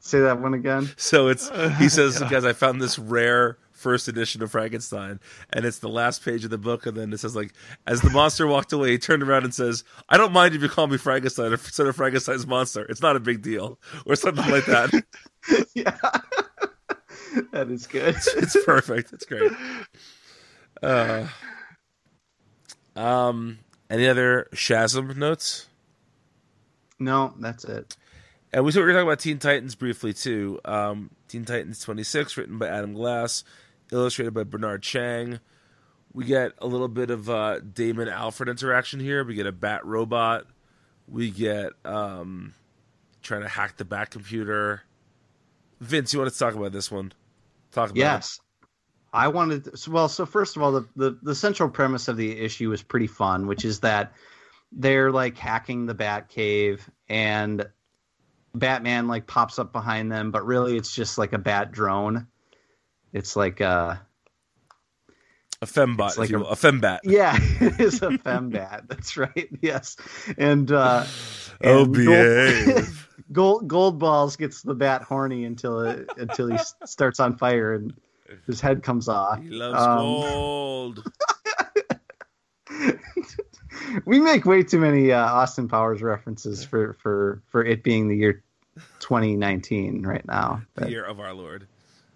[0.00, 0.90] Say that one again.
[0.98, 1.48] So it's
[1.78, 5.20] he says, guys, I found this rare first edition of Frankenstein,
[5.54, 7.52] and it's the last page of the book, and then it says like,
[7.86, 10.68] as the monster walked away, he turned around and says, "I don't mind if you
[10.68, 12.84] call me Frankenstein instead of Frankenstein's monster.
[12.90, 14.92] It's not a big deal," or something like that.
[15.74, 15.96] yeah.
[17.52, 18.16] that is good.
[18.36, 19.12] it's perfect.
[19.12, 19.52] It's great.
[20.82, 21.26] Uh,
[22.96, 23.58] um,
[23.90, 25.68] any other Shazam notes?
[26.98, 27.96] no, that's it.
[28.52, 30.60] And we were talking about Teen Titans briefly too.
[30.64, 33.44] Um, Teen Titans 26, written by Adam Glass,
[33.90, 35.40] illustrated by Bernard Chang.
[36.12, 39.24] We get a little bit of uh, Damian Alfred interaction here.
[39.24, 40.44] We get a Bat robot.
[41.08, 42.54] We get um,
[43.22, 44.82] trying to hack the Bat computer.
[45.80, 47.12] Vince, you want to talk about this one?
[47.72, 48.38] Talk about Yes.
[49.12, 52.38] I wanted to, well, so first of all, the, the the central premise of the
[52.38, 54.12] issue is pretty fun, which is that
[54.72, 57.66] they're like hacking the Bat Cave and
[58.54, 62.26] Batman like pops up behind them, but really it's just like a bat drone.
[63.12, 63.96] It's like uh
[65.08, 65.14] it.
[65.62, 67.00] a fembot, like a- a fembat.
[67.04, 68.82] yeah, it is a fembat.
[68.88, 69.48] That's right.
[69.60, 69.96] Yes.
[70.38, 71.04] And uh
[71.64, 73.08] Oh, and Gold, behave.
[73.30, 77.92] Gold Gold Balls gets the bat horny until it, until he starts on fire and
[78.46, 79.40] his head comes off.
[79.42, 81.04] he loves Um, gold.
[84.06, 88.16] we make way too many uh, Austin Powers references for for for it being the
[88.16, 88.42] year
[89.00, 90.62] 2019 right now.
[90.74, 91.66] the year of our Lord.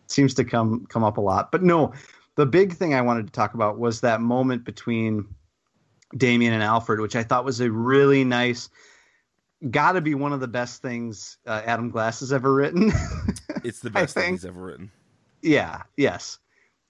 [0.06, 1.51] seems to come come up a lot.
[1.52, 1.93] But no,
[2.36, 5.26] the big thing I wanted to talk about was that moment between
[6.16, 8.68] Damian and Alfred, which I thought was a really nice.
[9.70, 12.93] Got to be one of the best things uh, Adam Glass has ever written.
[13.64, 14.93] It's the best thing he's ever written.
[15.42, 16.38] Yeah, yes.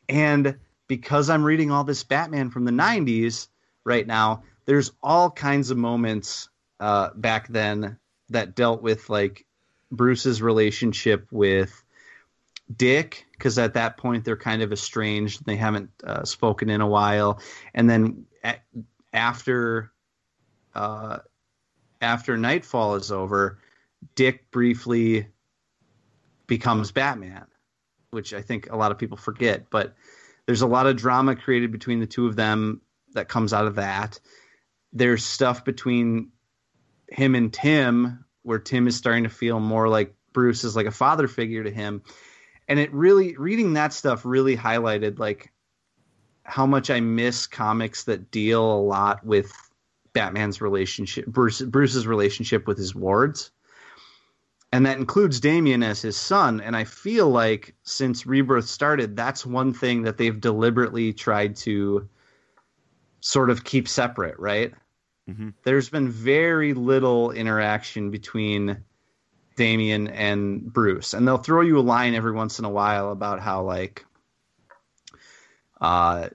[0.09, 0.59] And
[0.89, 3.48] because I'm reading all this Batman from the 90s
[3.85, 6.48] right now, there's all kinds of moments
[6.81, 7.98] uh, back then
[8.31, 9.47] that dealt with like
[9.90, 11.82] Bruce's relationship with
[12.74, 15.44] Dick, because at that point they're kind of estranged.
[15.47, 17.40] They haven't uh, spoken in a while.
[17.74, 18.60] And then a-
[19.12, 19.93] after
[20.74, 21.18] uh,
[22.01, 23.59] after Nightfall is over,
[24.14, 25.28] Dick briefly
[26.47, 27.47] becomes Batman
[28.11, 29.70] which I think a lot of people forget.
[29.70, 29.95] But
[30.47, 32.81] there's a lot of drama created between the two of them
[33.15, 34.20] that comes out of that.
[34.93, 36.31] There's stuff between
[37.09, 40.93] him and Tim where Tim is starting to feel more like Bruce is like a
[40.93, 42.03] father figure to him.
[42.69, 45.53] And it really reading that stuff really highlighted like
[46.43, 49.53] how much I miss comics that deal a lot with
[50.12, 53.51] Batman's relationship Bruce Bruce's relationship with his wards
[54.77, 56.61] and that includes Damian as his son.
[56.61, 62.07] And I feel like since Rebirth started, that's one thing that they've deliberately tried to
[63.20, 64.74] sort of keep separate, right?
[65.31, 65.55] Mhm.
[65.62, 68.85] There's been very little interaction between
[69.57, 73.40] Damian and Bruce, and they'll throw you a line every once in a while about
[73.40, 74.05] how like,
[75.81, 76.28] uh,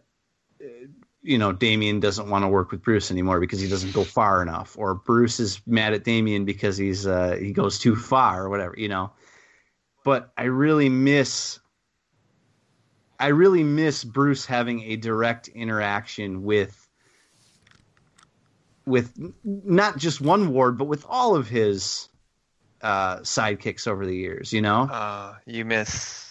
[1.24, 4.42] you know, Damian doesn't want to work with Bruce anymore because he doesn't go far
[4.42, 8.50] enough, or Bruce is mad at Damian because he's uh, he goes too far, or
[8.50, 9.12] whatever, you know.
[10.04, 11.60] But I really miss,
[13.20, 16.90] I really miss Bruce having a direct interaction with,
[18.88, 22.10] with not just one ward, but with all of his
[22.82, 24.52] uh, sidekicks over the years.
[24.52, 26.31] You know, Uh, you miss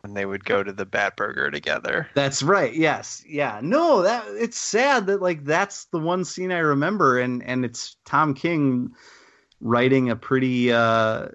[0.00, 2.08] when they would go to the Bat Burger together.
[2.14, 2.74] That's right.
[2.74, 3.22] Yes.
[3.26, 3.60] Yeah.
[3.62, 7.96] No, that it's sad that like that's the one scene I remember and and it's
[8.04, 8.94] Tom King
[9.60, 11.28] writing a pretty uh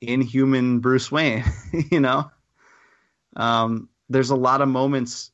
[0.00, 1.44] inhuman Bruce Wayne,
[1.90, 2.30] you know.
[3.36, 5.30] Um there's a lot of moments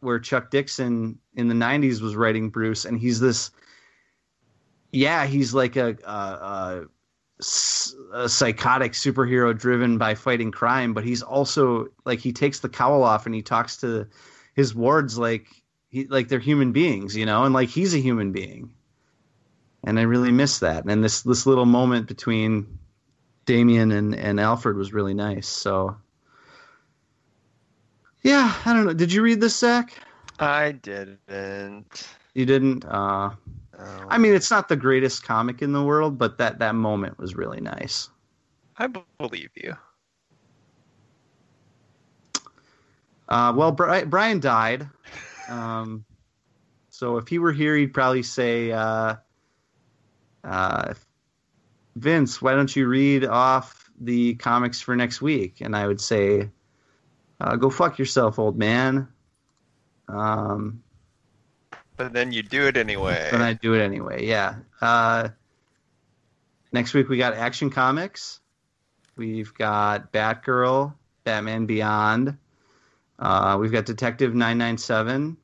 [0.00, 3.50] where Chuck Dixon in the 90s was writing Bruce and he's this
[4.92, 6.84] yeah, he's like a, a, a
[7.38, 13.02] a psychotic superhero driven by fighting crime, but he's also like he takes the cowl
[13.02, 14.06] off and he talks to
[14.54, 15.46] his wards like
[15.88, 18.72] he like they're human beings, you know, and like he's a human being.
[19.84, 20.84] And I really miss that.
[20.86, 22.78] And this this little moment between
[23.44, 25.46] Damian and, and Alfred was really nice.
[25.46, 25.96] So
[28.22, 28.94] yeah, I don't know.
[28.94, 29.92] Did you read this, Zach?
[30.38, 32.08] I didn't.
[32.34, 32.84] You didn't?
[32.86, 33.30] Uh
[33.78, 34.06] Oh.
[34.08, 37.34] I mean, it's not the greatest comic in the world, but that that moment was
[37.34, 38.08] really nice.
[38.78, 38.88] I
[39.18, 39.76] believe you.
[43.28, 44.88] Uh, well, Bri- Brian died,
[45.48, 46.04] um,
[46.90, 49.16] so if he were here, he'd probably say, uh,
[50.44, 50.94] uh,
[51.96, 56.50] "Vince, why don't you read off the comics for next week?" And I would say,
[57.40, 59.08] uh, "Go fuck yourself, old man."
[60.08, 60.82] Um,
[61.96, 63.28] But then you do it anyway.
[63.30, 64.26] But I do it anyway.
[64.26, 64.56] Yeah.
[64.80, 65.30] Uh,
[66.72, 68.40] next week we got Action Comics.
[69.16, 70.92] We've got Batgirl,
[71.24, 72.36] Batman Beyond.
[73.18, 75.38] Uh, we've got Detective Nine Nine Seven.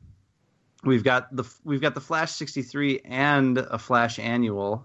[0.85, 4.85] We've got the we've got the Flash sixty three and a Flash annual.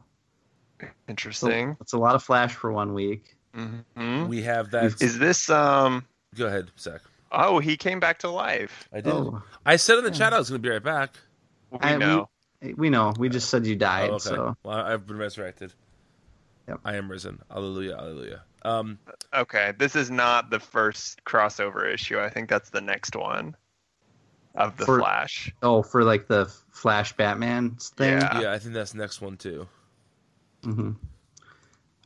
[0.80, 1.76] So Interesting.
[1.80, 3.36] that's a lot of Flash for one week.
[3.54, 5.02] hmm We have that.
[5.02, 6.06] Is this um?
[6.36, 7.02] Go ahead, Zach.
[7.32, 8.88] Oh, he came back to life.
[8.94, 9.12] I did.
[9.12, 11.16] Oh, I said in the chat I was going to be right back.
[11.72, 12.30] We I- know.
[12.76, 13.14] we know.
[13.18, 14.10] We just said you died.
[14.10, 14.24] Oh, okay.
[14.30, 15.74] So Well, I've been resurrected.
[16.68, 16.80] Yep.
[16.84, 17.40] I am risen.
[17.52, 18.42] Alleluia, alleluia.
[18.64, 19.00] Um,
[19.34, 22.20] Okay, this is not the first crossover issue.
[22.20, 23.56] I think that's the next one
[24.56, 25.54] of the For- Flash.
[25.64, 28.20] oh, for like the Flash Batman thing.
[28.20, 28.42] Yeah.
[28.42, 29.68] yeah, I think that's the next one too.
[30.64, 30.92] hmm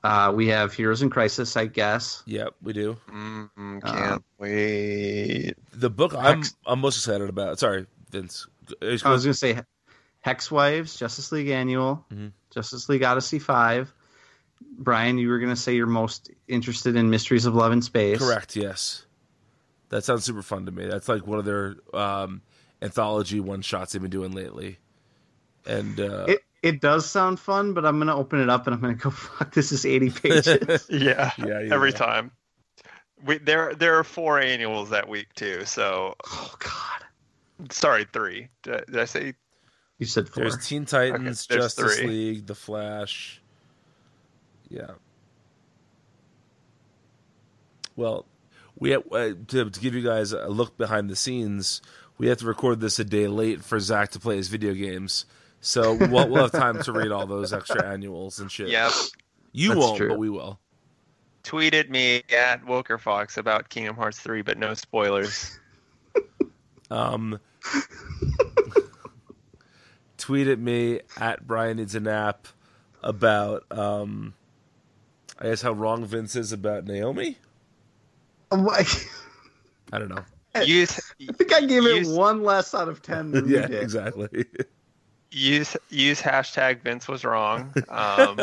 [0.04, 2.24] Uh, we have Heroes in Crisis, I guess.
[2.26, 2.98] Yep, we do.
[3.10, 3.50] Mm,
[3.84, 5.54] Uh, can't wait.
[5.74, 7.58] The book I'm I'm most excited about.
[7.60, 8.48] Sorry, Vince.
[8.81, 9.60] I was going to say
[10.22, 12.31] Hex Wives, Justice League Annual, Mhm.
[12.53, 13.93] Justice League Odyssey 5.
[14.77, 18.19] Brian, you were going to say you're most interested in Mysteries of Love and Space.
[18.19, 18.56] Correct.
[18.56, 19.06] Yes,
[19.89, 20.85] that sounds super fun to me.
[20.85, 22.41] That's like one of their um,
[22.81, 24.77] anthology one shots they've been doing lately.
[25.65, 28.76] And uh, It it does sound fun, but I'm going to open it up and
[28.76, 30.88] I'm going to go, fuck, this is 80 pages.
[30.89, 31.98] Yeah, Yeah, yeah, every yeah.
[31.98, 32.31] time.
[33.23, 35.65] We there there are four annuals that week too.
[35.65, 36.91] So oh, God.
[37.70, 38.48] Sorry, three.
[38.64, 39.34] Did, I- did I say?
[40.00, 40.44] You said four.
[40.44, 42.08] there's Teen Titans, Okay, there's Justice three.
[42.08, 43.42] League, The Flash.
[44.70, 44.92] Yeah.
[47.96, 48.26] Well,
[48.80, 51.82] we have, uh, to, to give you guys a look behind the scenes.
[52.18, 55.26] We have to record this a day late for Zach to play his video games,
[55.60, 58.70] so we'll, we'll have time to read all those extra annuals and shit.
[58.70, 58.92] Yep.
[59.52, 60.10] you That's won't, true.
[60.10, 60.60] but we will.
[61.44, 65.60] Tweeted me at Wilker Fox about Kingdom Hearts three, but no spoilers.
[66.90, 67.40] Um,
[70.18, 72.48] tweet at me at Brian needs a nap
[73.04, 74.34] about um,
[75.40, 77.38] I guess how wrong Vince is about Naomi.
[78.52, 78.86] Oh, my-
[79.94, 80.24] I don't know.
[80.64, 83.82] use I think I gave it Use- one less out of 10 than yeah, did.
[83.82, 84.46] exactly.
[85.32, 87.74] use use hashtag Vince was wrong.
[87.90, 88.38] Um,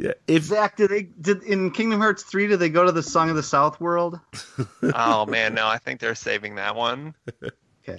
[0.00, 3.02] yeah, if Zach, did they did in Kingdom Hearts 3 did they go to the
[3.02, 4.18] Song of the South world?
[4.94, 7.14] oh man, no, I think they're saving that one.
[7.88, 7.98] Okay.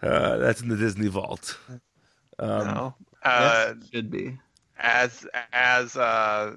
[0.00, 1.58] uh, that's in the Disney vault.
[2.38, 2.94] Um, no,
[3.24, 4.38] uh, yes, should be.
[4.78, 6.54] as as uh,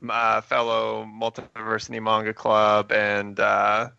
[0.00, 3.90] my fellow Multiversity Manga Club and uh,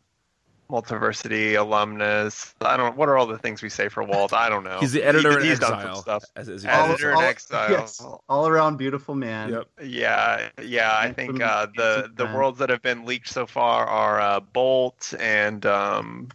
[0.71, 2.55] Multiversity alumnus.
[2.61, 2.95] I don't.
[2.95, 4.31] What are all the things we say for Walt?
[4.31, 4.79] I don't know.
[4.79, 5.95] He's the editor He- in he's done some exile.
[6.01, 6.23] stuff.
[6.37, 7.23] As, as he All- Editor himself.
[7.23, 7.71] in exile.
[7.71, 9.49] Yes, all around beautiful man.
[9.49, 9.67] Yep.
[9.83, 10.95] Yeah, yeah.
[10.97, 14.39] I think uh, the the the worlds that have been leaked so far are uh,
[14.39, 16.29] Bolt and um,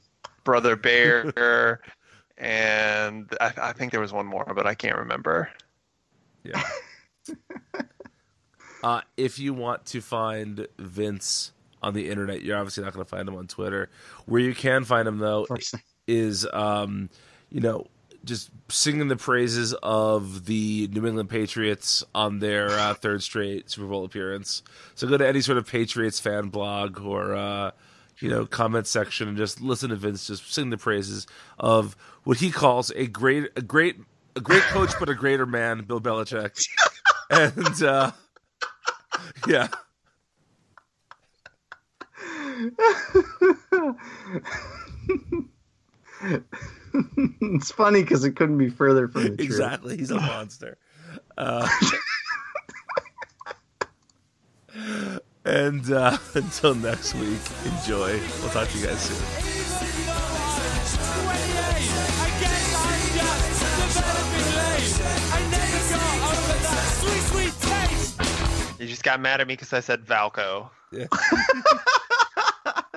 [0.45, 1.81] Brother Bear,
[2.39, 5.51] and I, I think there was one more, but I can't remember.
[6.45, 6.63] Yeah.
[8.83, 11.53] uh, if you want to find Vince
[11.83, 13.91] on the internet, you're obviously not going to find him on Twitter.
[14.27, 15.47] Where you can find him though
[16.07, 17.11] is, um,
[17.51, 17.87] you know,
[18.25, 23.87] just singing the praises of the New England Patriots on their uh, third straight Super
[23.87, 24.63] Bowl appearance.
[24.95, 27.35] So go to any sort of Patriots fan blog or.
[27.35, 27.71] Uh,
[28.19, 31.27] you know, comment section and just listen to Vince just sing the praises
[31.59, 31.95] of
[32.25, 33.97] what he calls a great, a great,
[34.35, 36.67] a great coach, but a greater man, Bill Belichick.
[37.31, 38.11] and uh,
[39.49, 39.69] yeah,
[47.41, 49.41] it's funny because it couldn't be further from the truth.
[49.41, 49.97] Exactly.
[49.97, 50.79] He's a monster.
[51.37, 51.69] Uh,
[55.45, 58.19] and uh, until next week, enjoy.
[58.41, 59.17] We'll talk to you guys soon.
[59.17, 61.59] Even though I'm 28,
[62.19, 63.05] I guess I'm
[63.59, 64.97] just developing late.
[65.33, 68.81] I never got over that sweet, sweet taste.
[68.81, 70.71] You just got mad at me because I said Valco.
[70.91, 71.07] Yeah.